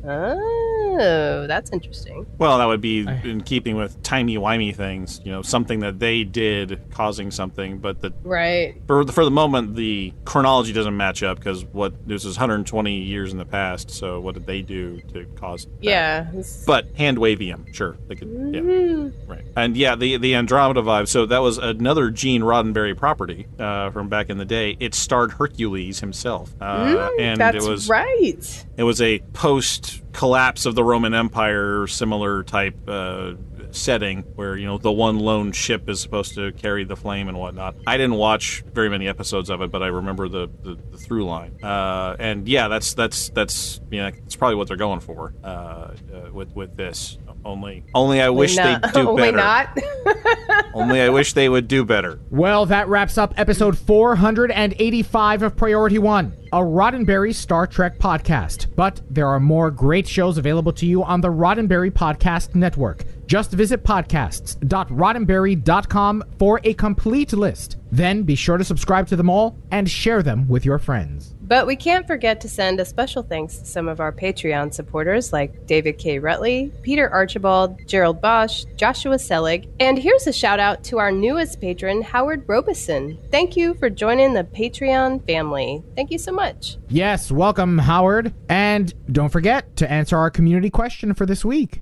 Oh, 1.01 1.47
that's 1.47 1.71
interesting. 1.71 2.27
Well, 2.39 2.59
that 2.59 2.67
would 2.67 2.81
be 2.81 3.07
in 3.25 3.43
keeping 3.43 3.77
with 3.77 4.03
timey-wimey 4.03 4.75
things, 4.75 5.21
you 5.25 5.31
know, 5.31 5.43
something 5.43 5.81
that 5.81 5.99
they 5.99 6.25
did 6.25 6.91
causing 6.91 7.31
something, 7.31 7.79
but 7.79 8.01
the 8.01 8.13
right 8.23 8.75
for 8.87 9.05
the, 9.05 9.13
for 9.13 9.25
the 9.25 9.31
moment 9.31 9.77
the 9.77 10.13
chronology 10.25 10.73
doesn't 10.73 10.97
match 10.97 11.23
up 11.23 11.39
because 11.39 11.65
what 11.67 12.07
this 12.07 12.25
is 12.25 12.37
120 12.37 12.99
years 13.03 13.33
in 13.33 13.39
the 13.39 13.45
past. 13.45 13.91
So 13.91 14.21
what 14.21 14.35
did 14.35 14.47
they 14.47 14.63
do 14.63 15.01
to 15.13 15.25
cause? 15.37 15.67
That? 15.67 15.73
Yeah, 15.81 16.31
but 16.67 16.89
hand 16.97 17.19
wavium, 17.19 17.73
sure 17.75 17.97
they 18.09 18.15
could. 18.15 18.29
Mm-hmm. 18.29 19.07
Yeah, 19.07 19.11
right. 19.27 19.45
And 19.57 19.77
yeah, 19.77 19.95
the 19.95 20.17
the 20.17 20.35
Andromeda 20.35 20.83
vibe. 20.83 21.09
So 21.09 21.27
that 21.27 21.39
was 21.39 21.59
another 21.59 22.11
Gene 22.11 22.43
Roddenberry 22.43 22.97
property 22.97 23.47
uh, 23.59 23.91
from 23.91 24.09
back 24.09 24.31
in 24.31 24.39
the 24.39 24.45
day. 24.45 24.77
It 24.81 24.95
starred 24.95 25.33
Hercules 25.33 26.01
himself, 26.01 26.55
uh, 26.61 26.87
mm, 26.87 27.21
and 27.21 27.41
it 27.55 27.63
was 27.63 27.89
right. 27.89 28.67
It 28.77 28.83
was 28.83 29.01
a 29.01 29.21
post 29.33 30.03
collapse 30.13 30.67
of 30.67 30.75
the 30.75 30.85
Roman 30.85 31.15
Empire, 31.15 31.87
similar 31.87 32.43
type 32.43 32.77
uh, 32.89 33.35
setting 33.71 34.23
where 34.35 34.57
you 34.57 34.67
know 34.67 34.79
the 34.79 34.93
one 34.93 35.19
lone 35.19 35.53
ship 35.53 35.89
is 35.89 36.01
supposed 36.01 36.35
to 36.35 36.53
carry 36.53 36.85
the 36.85 36.97
flame 36.97 37.29
and 37.29 37.39
whatnot. 37.39 37.77
I 37.87 37.97
didn't 37.97 38.17
watch 38.17 38.65
very 38.73 38.89
many 38.89 39.09
episodes 39.09 39.51
of 39.51 39.61
it, 39.63 39.71
but 39.71 39.83
I 39.83 39.89
remember 39.89 40.29
the 40.29 40.49
the, 40.63 40.79
the 40.91 40.99
through 40.99 41.25
line. 41.25 41.57
Uh, 41.63 42.17
and 42.19 42.49
yeah, 42.49 42.69
that's 42.69 42.95
that's 42.95 43.31
that's 43.31 43.81
yeah, 43.91 44.11
that's 44.11 44.37
probably 44.37 44.57
what 44.57 44.69
they're 44.69 44.77
going 44.77 45.01
for 45.01 45.35
uh, 45.45 45.47
uh, 45.47 45.95
with 46.33 46.55
with 46.55 46.77
this. 46.77 47.19
Only, 47.49 47.83
only 47.95 48.21
I 48.21 48.29
wish 48.29 48.57
they'd 48.57 48.79
do 48.93 49.01
only 49.09 49.33
better. 49.33 49.39
not. 49.39 49.79
only 50.75 51.01
I 51.01 51.09
wish 51.09 51.33
they 51.33 51.49
would 51.49 51.67
do 51.67 51.83
better. 51.83 52.21
Well, 52.31 52.67
that 52.67 52.89
wraps 52.89 53.17
up 53.17 53.33
episode 53.39 53.79
485 53.79 55.43
of 55.43 55.57
Priority 55.57 55.99
One, 55.99 56.37
a 56.53 56.59
Roddenberry 56.59 57.35
Star 57.35 57.67
Trek 57.67 57.99
podcast. 57.99 58.67
But 58.77 59.01
there 59.09 59.29
are 59.29 59.41
more 59.41 59.71
great 59.71 60.07
shows 60.07 60.37
available 60.37 60.75
to 60.75 60.85
you 60.85 61.03
on 61.03 61.23
the 61.23 61.29
Roddenberry 61.29 61.91
Podcast 61.91 62.55
Network. 62.55 63.05
Just 63.27 63.53
visit 63.53 63.83
podcasts.roddenberry.com 63.83 66.25
for 66.39 66.61
a 66.65 66.75
complete 66.75 67.33
list. 67.33 67.79
Then 67.91 68.25
be 68.25 68.35
sure 68.35 68.59
to 68.59 68.65
subscribe 68.65 69.07
to 69.09 69.17
them 69.17 69.31
all 69.31 69.57
and 69.71 69.91
share 69.91 70.23
them 70.23 70.47
with 70.49 70.67
your 70.67 70.79
friends. 70.79 71.35
But 71.49 71.67
we 71.67 71.77
can't 71.77 72.07
forget 72.07 72.43
to 72.43 72.49
send 72.49 72.79
a 72.79 72.85
special 72.85 73.23
thanks 73.23 73.57
to 73.57 73.65
some 73.65 73.89
of 73.89 74.01
our 74.01 74.13
Patreon 74.13 74.75
supporters 74.75 75.33
like 75.33 75.67
David 75.67 75.97
K. 75.97 76.21
Rutley, 76.21 76.71
Peter 76.83 77.09
Archibald, 77.09 77.79
Gerald 77.87 78.21
Bosch, 78.21 78.67
Joshua 78.77 79.19
Selig, 79.19 79.67
and 79.81 79.99
here's 79.99 80.27
a 80.27 80.33
shout 80.33 80.61
out 80.61 80.85
to 80.85 80.99
our 80.99 81.11
newest 81.11 81.59
patron, 81.59 82.03
Howard 82.03 82.45
Robeson. 82.47 83.19
Thank 83.31 83.57
you 83.57 83.73
for 83.75 83.89
joining 83.89 84.35
the 84.35 84.45
Patreon 84.45 85.27
family. 85.27 85.83
Thank 85.97 86.11
you 86.11 86.19
so 86.19 86.33
much. 86.33 86.77
Yes, 86.91 87.33
welcome, 87.33 87.79
Howard. 87.79 88.35
And 88.51 88.93
don't 89.11 89.31
forget 89.31 89.75
to 89.77 89.91
answer 89.91 90.19
our 90.19 90.31
community 90.31 90.69
question 90.69 91.15
for 91.15 91.25
this 91.25 91.47
week. 91.47 91.81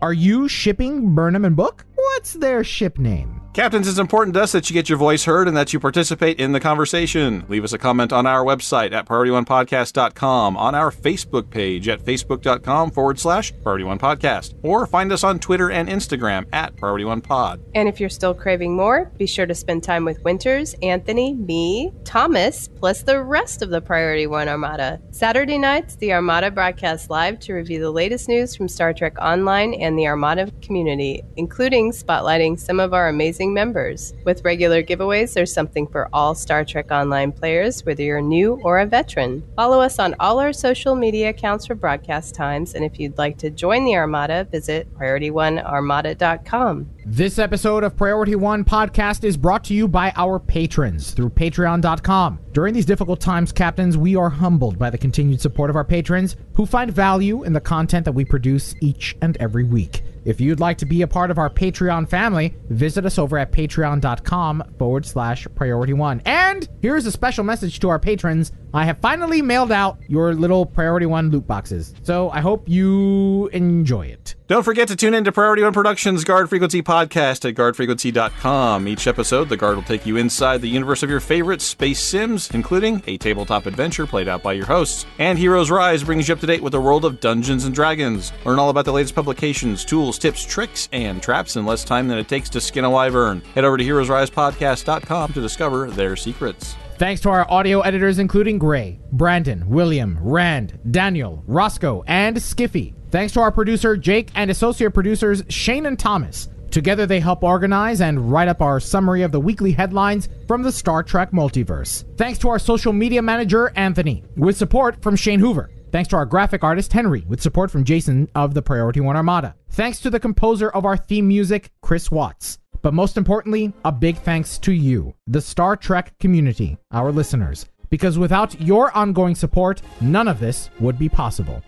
Are 0.00 0.12
you 0.12 0.46
shipping 0.46 1.16
Burnham 1.16 1.44
and 1.44 1.56
Book? 1.56 1.84
What's 1.96 2.34
their 2.34 2.62
ship 2.62 2.96
name? 2.96 3.39
Captains, 3.52 3.88
it's 3.88 3.98
important 3.98 4.32
to 4.34 4.42
us 4.42 4.52
that 4.52 4.70
you 4.70 4.74
get 4.74 4.88
your 4.88 4.96
voice 4.96 5.24
heard 5.24 5.48
and 5.48 5.56
that 5.56 5.72
you 5.72 5.80
participate 5.80 6.38
in 6.38 6.52
the 6.52 6.60
conversation. 6.60 7.44
Leave 7.48 7.64
us 7.64 7.72
a 7.72 7.78
comment 7.78 8.12
on 8.12 8.24
our 8.24 8.44
website 8.44 8.92
at 8.92 9.06
PriorityOnePodcast.com, 9.06 10.56
on 10.56 10.76
our 10.76 10.92
Facebook 10.92 11.50
page 11.50 11.88
at 11.88 12.00
Facebook.com 12.00 12.92
forward 12.92 13.18
slash 13.18 13.52
Priority 13.64 13.82
One 13.82 13.98
Podcast, 13.98 14.54
or 14.62 14.86
find 14.86 15.10
us 15.10 15.24
on 15.24 15.40
Twitter 15.40 15.68
and 15.68 15.88
Instagram 15.88 16.46
at 16.52 16.76
Priority 16.76 17.04
One 17.04 17.20
Pod. 17.20 17.60
And 17.74 17.88
if 17.88 17.98
you're 17.98 18.08
still 18.08 18.34
craving 18.34 18.76
more, 18.76 19.10
be 19.18 19.26
sure 19.26 19.46
to 19.46 19.54
spend 19.56 19.82
time 19.82 20.04
with 20.04 20.22
Winters, 20.22 20.74
Anthony, 20.80 21.34
me, 21.34 21.92
Thomas, 22.04 22.68
plus 22.68 23.02
the 23.02 23.20
rest 23.20 23.62
of 23.62 23.70
the 23.70 23.80
Priority 23.80 24.28
One 24.28 24.48
Armada. 24.48 25.02
Saturday 25.10 25.58
nights, 25.58 25.96
the 25.96 26.12
Armada 26.12 26.52
broadcasts 26.52 27.10
live 27.10 27.40
to 27.40 27.54
review 27.54 27.80
the 27.80 27.90
latest 27.90 28.28
news 28.28 28.54
from 28.54 28.68
Star 28.68 28.94
Trek 28.94 29.18
Online 29.20 29.74
and 29.74 29.98
the 29.98 30.06
Armada 30.06 30.48
community, 30.62 31.24
including 31.36 31.90
spotlighting 31.90 32.56
some 32.56 32.78
of 32.78 32.94
our 32.94 33.08
amazing 33.08 33.39
members. 33.48 34.12
With 34.24 34.44
regular 34.44 34.82
giveaways, 34.82 35.32
there's 35.32 35.52
something 35.52 35.86
for 35.86 36.08
all 36.12 36.34
Star 36.34 36.64
Trek 36.64 36.90
Online 36.90 37.32
players, 37.32 37.84
whether 37.86 38.02
you're 38.02 38.20
new 38.20 38.60
or 38.62 38.78
a 38.78 38.86
veteran. 38.86 39.42
Follow 39.56 39.80
us 39.80 39.98
on 39.98 40.14
all 40.20 40.38
our 40.38 40.52
social 40.52 40.94
media 40.94 41.30
accounts 41.30 41.66
for 41.66 41.74
broadcast 41.74 42.34
times, 42.34 42.74
and 42.74 42.84
if 42.84 43.00
you'd 43.00 43.18
like 43.18 43.38
to 43.38 43.50
join 43.50 43.84
the 43.84 43.96
Armada, 43.96 44.44
visit 44.44 44.92
PriorityOneArmada.com. 44.94 46.90
This 47.06 47.38
episode 47.38 47.82
of 47.82 47.96
Priority 47.96 48.36
One 48.36 48.64
Podcast 48.64 49.24
is 49.24 49.36
brought 49.36 49.64
to 49.64 49.74
you 49.74 49.88
by 49.88 50.12
our 50.16 50.38
patrons 50.38 51.12
through 51.12 51.30
Patreon.com. 51.30 52.38
During 52.52 52.74
these 52.74 52.86
difficult 52.86 53.20
times, 53.20 53.52
Captains, 53.52 53.96
we 53.96 54.16
are 54.16 54.28
humbled 54.28 54.78
by 54.78 54.90
the 54.90 54.98
continued 54.98 55.40
support 55.40 55.70
of 55.70 55.76
our 55.76 55.84
patrons 55.84 56.36
who 56.54 56.66
find 56.66 56.92
value 56.92 57.42
in 57.42 57.52
the 57.52 57.60
content 57.60 58.04
that 58.04 58.12
we 58.12 58.24
produce 58.24 58.74
each 58.80 59.16
and 59.22 59.36
every 59.38 59.64
week. 59.64 60.02
If 60.24 60.40
you'd 60.40 60.60
like 60.60 60.78
to 60.78 60.86
be 60.86 61.02
a 61.02 61.06
part 61.06 61.30
of 61.30 61.38
our 61.38 61.48
Patreon 61.48 62.08
family, 62.08 62.56
visit 62.68 63.06
us 63.06 63.18
over 63.18 63.38
at 63.38 63.52
patreon.com 63.52 64.74
forward 64.78 65.06
slash 65.06 65.46
priority 65.54 65.92
one. 65.94 66.20
And 66.26 66.68
here's 66.82 67.06
a 67.06 67.12
special 67.12 67.44
message 67.44 67.80
to 67.80 67.88
our 67.88 67.98
patrons. 67.98 68.52
I 68.72 68.84
have 68.84 68.98
finally 68.98 69.42
mailed 69.42 69.72
out 69.72 69.98
your 70.08 70.34
little 70.34 70.64
priority 70.64 71.06
one 71.06 71.30
loot 71.30 71.46
boxes. 71.46 71.94
So 72.02 72.30
I 72.30 72.40
hope 72.40 72.68
you 72.68 73.48
enjoy 73.48 74.06
it. 74.06 74.36
Don't 74.46 74.64
forget 74.64 74.88
to 74.88 74.96
tune 74.96 75.14
in 75.14 75.22
to 75.24 75.32
Priority 75.32 75.62
One 75.62 75.72
Productions 75.72 76.24
Guard 76.24 76.48
Frequency 76.48 76.82
podcast 76.82 77.48
at 77.48 77.54
guardfrequency.com. 77.54 78.88
Each 78.88 79.06
episode, 79.06 79.48
the 79.48 79.56
Guard 79.56 79.76
will 79.76 79.84
take 79.84 80.06
you 80.06 80.16
inside 80.16 80.60
the 80.60 80.68
universe 80.68 81.04
of 81.04 81.10
your 81.10 81.20
favorite 81.20 81.60
space 81.62 82.00
sims, 82.00 82.50
including 82.50 83.00
a 83.06 83.16
tabletop 83.16 83.66
adventure 83.66 84.06
played 84.06 84.26
out 84.26 84.42
by 84.42 84.52
your 84.52 84.66
hosts. 84.66 85.06
And 85.18 85.38
Heroes 85.38 85.70
Rise 85.70 86.02
brings 86.02 86.28
you 86.28 86.34
up 86.34 86.40
to 86.40 86.46
date 86.48 86.62
with 86.62 86.72
the 86.72 86.80
world 86.80 87.04
of 87.04 87.20
Dungeons 87.20 87.64
and 87.64 87.72
Dragons. 87.74 88.32
Learn 88.44 88.58
all 88.58 88.70
about 88.70 88.86
the 88.86 88.92
latest 88.92 89.14
publications, 89.14 89.84
tools, 89.84 90.18
tips, 90.18 90.44
tricks, 90.44 90.88
and 90.90 91.22
traps 91.22 91.54
in 91.54 91.64
less 91.64 91.84
time 91.84 92.08
than 92.08 92.18
it 92.18 92.26
takes 92.26 92.48
to 92.50 92.60
skin 92.60 92.84
a 92.84 92.90
wyvern. 92.90 93.42
Head 93.54 93.64
over 93.64 93.76
to 93.76 93.84
heroesrisepodcast.com 93.84 95.32
to 95.32 95.40
discover 95.40 95.90
their 95.90 96.16
secrets. 96.16 96.74
Thanks 97.00 97.22
to 97.22 97.30
our 97.30 97.50
audio 97.50 97.80
editors, 97.80 98.18
including 98.18 98.58
Gray, 98.58 99.00
Brandon, 99.10 99.66
William, 99.70 100.18
Rand, 100.20 100.78
Daniel, 100.90 101.42
Roscoe, 101.46 102.04
and 102.06 102.36
Skiffy. 102.36 102.92
Thanks 103.10 103.32
to 103.32 103.40
our 103.40 103.50
producer, 103.50 103.96
Jake, 103.96 104.30
and 104.34 104.50
associate 104.50 104.92
producers, 104.92 105.42
Shane 105.48 105.86
and 105.86 105.98
Thomas. 105.98 106.50
Together, 106.70 107.06
they 107.06 107.18
help 107.18 107.42
organize 107.42 108.02
and 108.02 108.30
write 108.30 108.48
up 108.48 108.60
our 108.60 108.78
summary 108.80 109.22
of 109.22 109.32
the 109.32 109.40
weekly 109.40 109.72
headlines 109.72 110.28
from 110.46 110.60
the 110.60 110.70
Star 110.70 111.02
Trek 111.02 111.30
multiverse. 111.30 112.04
Thanks 112.18 112.38
to 112.40 112.50
our 112.50 112.58
social 112.58 112.92
media 112.92 113.22
manager, 113.22 113.72
Anthony, 113.76 114.22
with 114.36 114.58
support 114.58 115.02
from 115.02 115.16
Shane 115.16 115.40
Hoover. 115.40 115.70
Thanks 115.92 116.10
to 116.10 116.16
our 116.16 116.26
graphic 116.26 116.62
artist, 116.62 116.92
Henry, 116.92 117.24
with 117.26 117.40
support 117.40 117.70
from 117.70 117.84
Jason 117.84 118.28
of 118.34 118.52
the 118.52 118.60
Priority 118.60 119.00
One 119.00 119.16
Armada. 119.16 119.54
Thanks 119.70 120.00
to 120.00 120.10
the 120.10 120.20
composer 120.20 120.68
of 120.68 120.84
our 120.84 120.98
theme 120.98 121.26
music, 121.26 121.70
Chris 121.80 122.10
Watts. 122.10 122.59
But 122.82 122.94
most 122.94 123.16
importantly, 123.16 123.72
a 123.84 123.92
big 123.92 124.18
thanks 124.18 124.58
to 124.58 124.72
you, 124.72 125.14
the 125.26 125.40
Star 125.40 125.76
Trek 125.76 126.18
community, 126.18 126.78
our 126.90 127.12
listeners, 127.12 127.66
because 127.90 128.18
without 128.18 128.60
your 128.60 128.96
ongoing 128.96 129.34
support, 129.34 129.82
none 130.00 130.28
of 130.28 130.40
this 130.40 130.70
would 130.80 130.98
be 130.98 131.08
possible. 131.08 131.62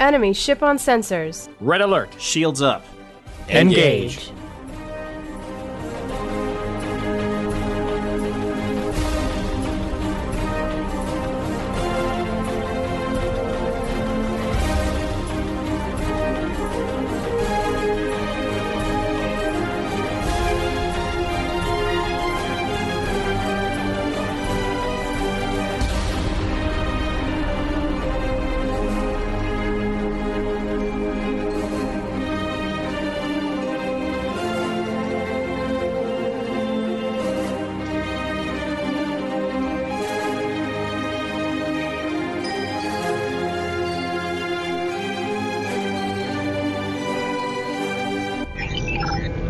Enemy 0.00 0.32
ship 0.32 0.62
on 0.62 0.78
sensors. 0.78 1.48
Red 1.60 1.80
alert. 1.80 2.10
Shields 2.18 2.62
up. 2.62 2.84
Engage. 3.48 4.30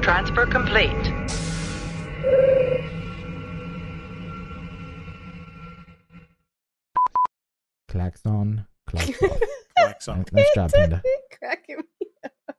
Transfer 0.05 0.45
complete. 0.45 0.91
Klaxon. 7.89 8.67
Klaxon. 8.87 9.31
Klaxon. 9.79 10.27
nice 10.31 10.47
job, 10.55 10.71
Panda. 10.75 11.03
Cracking 11.39 11.77
me 11.79 12.07
up. 12.23 12.53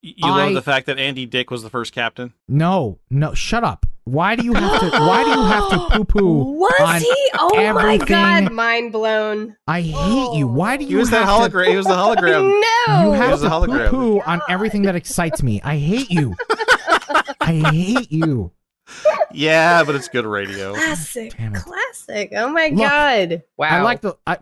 You 0.00 0.26
love 0.26 0.54
the 0.54 0.62
fact 0.62 0.86
that 0.86 0.98
Andy 0.98 1.26
Dick 1.26 1.50
was 1.50 1.62
the 1.62 1.68
first 1.68 1.92
captain. 1.92 2.32
No, 2.48 2.98
no, 3.10 3.34
shut 3.34 3.62
up. 3.62 3.84
Why 4.10 4.34
do 4.34 4.44
you 4.44 4.54
have 4.54 4.80
to? 4.80 4.90
Why 4.90 5.24
do 5.24 5.30
you 5.30 5.42
have 5.44 5.70
to 5.70 5.78
poo 5.96 6.04
poo? 6.04 6.42
Was 6.58 6.80
on 6.80 7.00
he? 7.00 7.30
Oh 7.38 7.72
my 7.74 7.96
god, 7.96 8.52
mind 8.52 8.92
blown. 8.92 9.56
I 9.68 9.82
hate 9.82 10.34
you. 10.36 10.46
Why 10.48 10.76
do 10.76 10.84
you? 10.84 10.90
He 10.90 10.96
was 10.96 11.10
that 11.10 11.24
have 11.24 11.50
to- 11.50 11.56
hologram. 11.56 11.68
He 11.70 11.76
was 11.76 11.86
the 11.86 11.92
hologram. 11.92 12.60
No. 12.88 13.04
You 13.04 13.12
have 13.12 13.30
was 13.30 13.42
to 13.42 13.48
poo 13.50 13.88
poo 13.88 14.20
on 14.20 14.40
everything 14.48 14.82
that 14.82 14.96
excites 14.96 15.42
me. 15.42 15.60
I 15.62 15.76
hate 15.76 16.10
you. 16.10 16.34
I 17.40 17.62
hate 17.72 18.10
you. 18.10 18.52
Yeah, 19.32 19.84
but 19.84 19.94
it's 19.94 20.08
good 20.08 20.26
radio. 20.26 20.74
Classic. 20.74 21.36
Damn 21.36 21.54
it. 21.54 21.62
Classic. 21.62 22.32
Oh 22.34 22.48
my 22.50 22.68
Look, 22.68 22.78
god. 22.78 23.42
Wow. 23.56 23.68
I 23.68 23.82
like 23.82 24.00
the 24.00 24.16
I, 24.26 24.38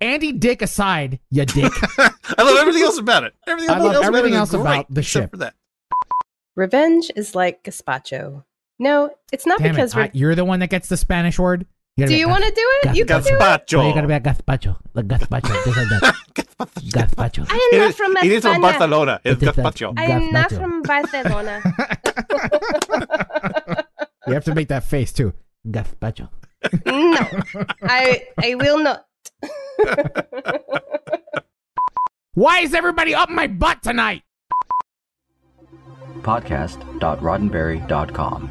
Andy 0.00 0.32
Dick 0.32 0.60
aside, 0.62 1.20
you 1.30 1.44
dick. 1.44 1.72
I 1.98 2.12
love 2.42 2.58
everything 2.58 2.82
else 2.82 2.98
about 2.98 3.24
it. 3.24 3.34
Everything, 3.46 3.70
I 3.70 3.78
love 3.78 3.94
else 3.94 4.06
everything 4.06 4.32
about 4.32 4.36
it 4.36 4.40
else 4.40 4.48
is 4.50 4.54
great, 4.56 4.74
about 4.74 4.94
the 4.94 5.00
except 5.00 5.22
ship. 5.24 5.30
For 5.30 5.36
that. 5.38 5.54
Revenge 6.56 7.10
is 7.16 7.34
like 7.34 7.62
gazpacho. 7.62 8.44
No, 8.78 9.10
it's 9.32 9.46
not 9.46 9.58
Damn 9.58 9.74
because 9.74 9.94
it! 9.94 9.98
I, 9.98 10.10
you're 10.14 10.34
the 10.34 10.44
one 10.44 10.60
that 10.60 10.70
gets 10.70 10.88
the 10.88 10.96
Spanish 10.96 11.38
word. 11.38 11.66
Do 11.96 12.14
you 12.14 12.28
want 12.28 12.44
to 12.44 12.50
do 12.50 12.70
it? 12.84 12.94
You 12.96 13.04
can 13.04 13.22
do 13.22 13.28
it. 13.28 13.40
Gazpacho. 13.40 13.88
You 13.88 13.94
gotta 13.94 14.06
be 14.06 14.14
a 14.14 14.20
gazpacho. 14.20 14.76
Like 14.94 15.08
gazpacho. 15.08 15.64
Just 15.64 15.76
like 15.76 15.88
that. 15.88 16.14
gazpacho. 17.10 17.46
I 17.50 17.70
am 17.72 17.78
not 17.80 17.94
from 17.94 18.16
It 18.18 18.30
is 18.30 18.42
from 18.44 18.60
Barcelona. 18.60 19.20
It's 19.24 19.42
It 19.42 19.48
is 19.48 19.58
a- 19.58 19.62
gazpacho. 19.62 19.94
I 19.98 20.04
am 20.04 20.30
not 20.30 20.52
from 20.52 20.82
Barcelona. 20.82 21.60
You 24.28 24.34
have 24.34 24.44
to 24.44 24.54
make 24.54 24.68
that 24.68 24.84
face 24.84 25.10
too. 25.12 25.32
Gazpacho. 25.66 26.28
no, 26.84 27.18
I 27.82 28.26
I 28.36 28.54
will 28.56 28.78
not. 28.78 29.06
Why 32.34 32.58
is 32.60 32.74
everybody 32.74 33.14
up 33.14 33.30
my 33.30 33.46
butt 33.46 33.82
tonight? 33.82 34.22
Podcast.roddenberry.com. 36.20 38.50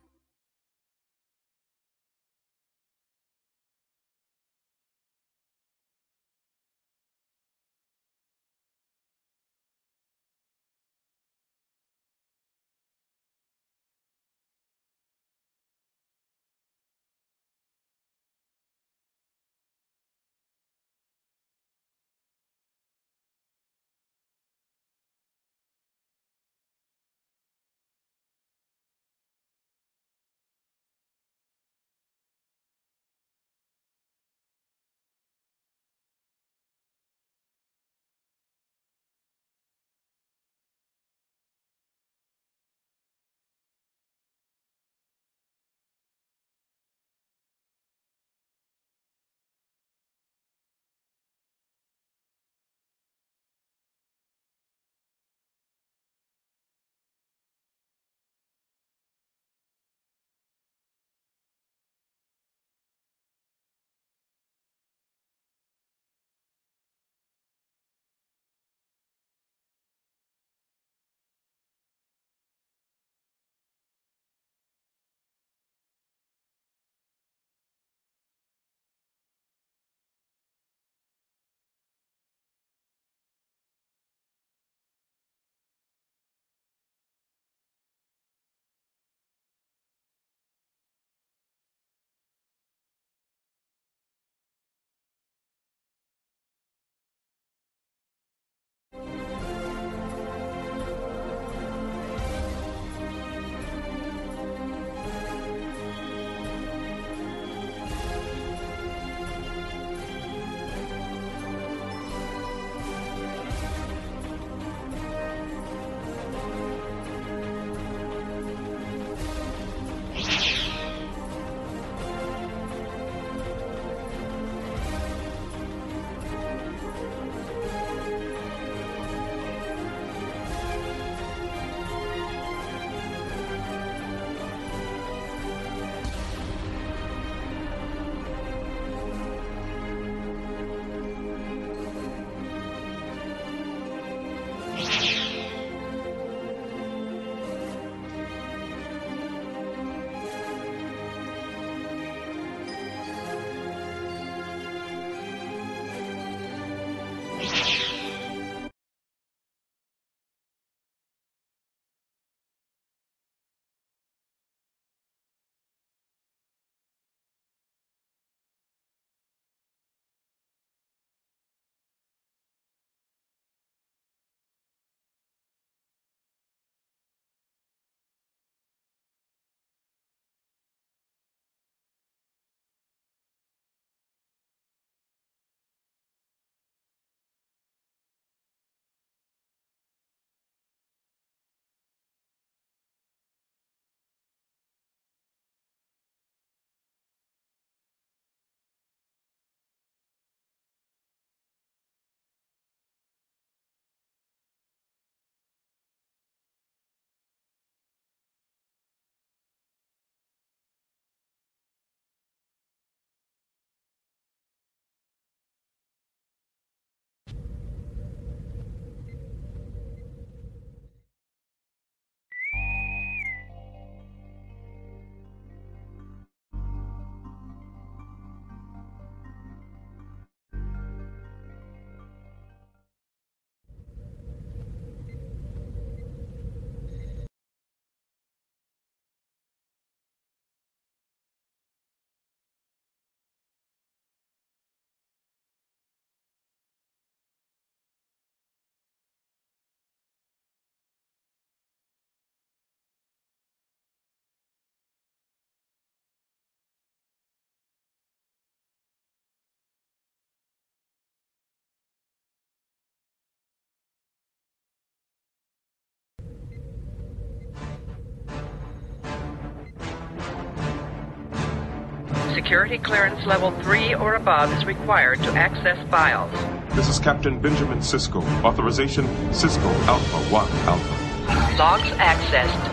Security 272.33 272.77
clearance 272.77 273.25
level 273.25 273.51
3 273.61 273.95
or 273.95 274.15
above 274.15 274.53
is 274.53 274.65
required 274.65 275.21
to 275.23 275.31
access 275.33 275.77
files. 275.89 276.31
This 276.73 276.87
is 276.87 276.97
Captain 276.97 277.39
Benjamin 277.39 277.79
Sisko. 277.79 278.23
Authorization 278.43 279.05
Sisko 279.31 279.69
Alpha 279.87 280.17
1 280.31 280.49
Alpha. 280.67 281.57
Logs 281.57 281.89
accessed. 281.97 282.70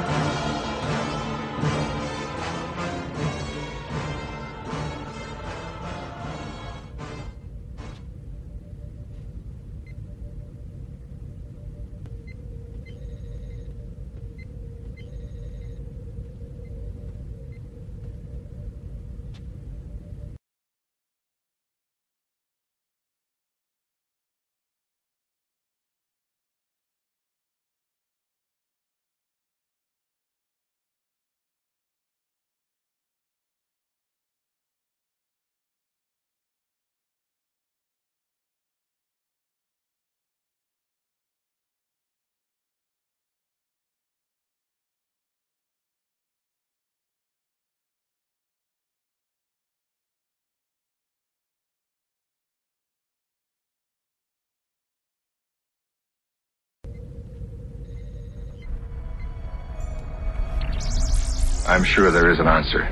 I'm 61.69 61.85
sure 61.85 62.11
there 62.11 62.31
is 62.31 62.41
an 62.41 62.49
answer. 62.49 62.89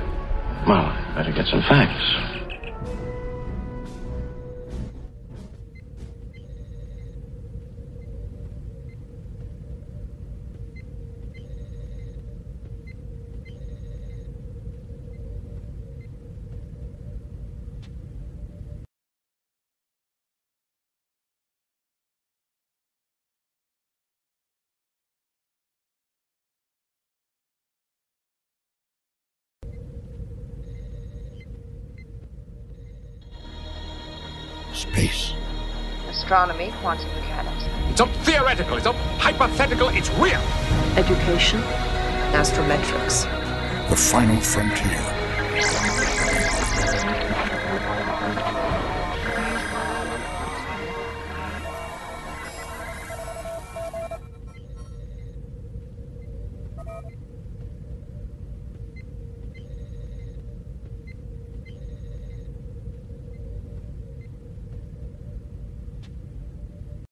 Well, 0.67 0.93
better 1.15 1.33
get 1.33 1.47
some 1.47 1.61
facts. 1.61 2.36
Astronomy, 36.27 36.73
quantum 36.81 37.07
mechanics. 37.15 37.63
It's 37.89 37.99
not 37.99 38.09
theoretical, 38.25 38.75
it's 38.75 38.83
not 38.83 38.95
hypothetical, 39.17 39.87
it's 39.87 40.09
real. 40.19 40.41
Education, 40.97 41.61
astrometrics. 42.33 43.23
The 43.89 43.95
final 43.95 44.35
frontier. 44.41 45.96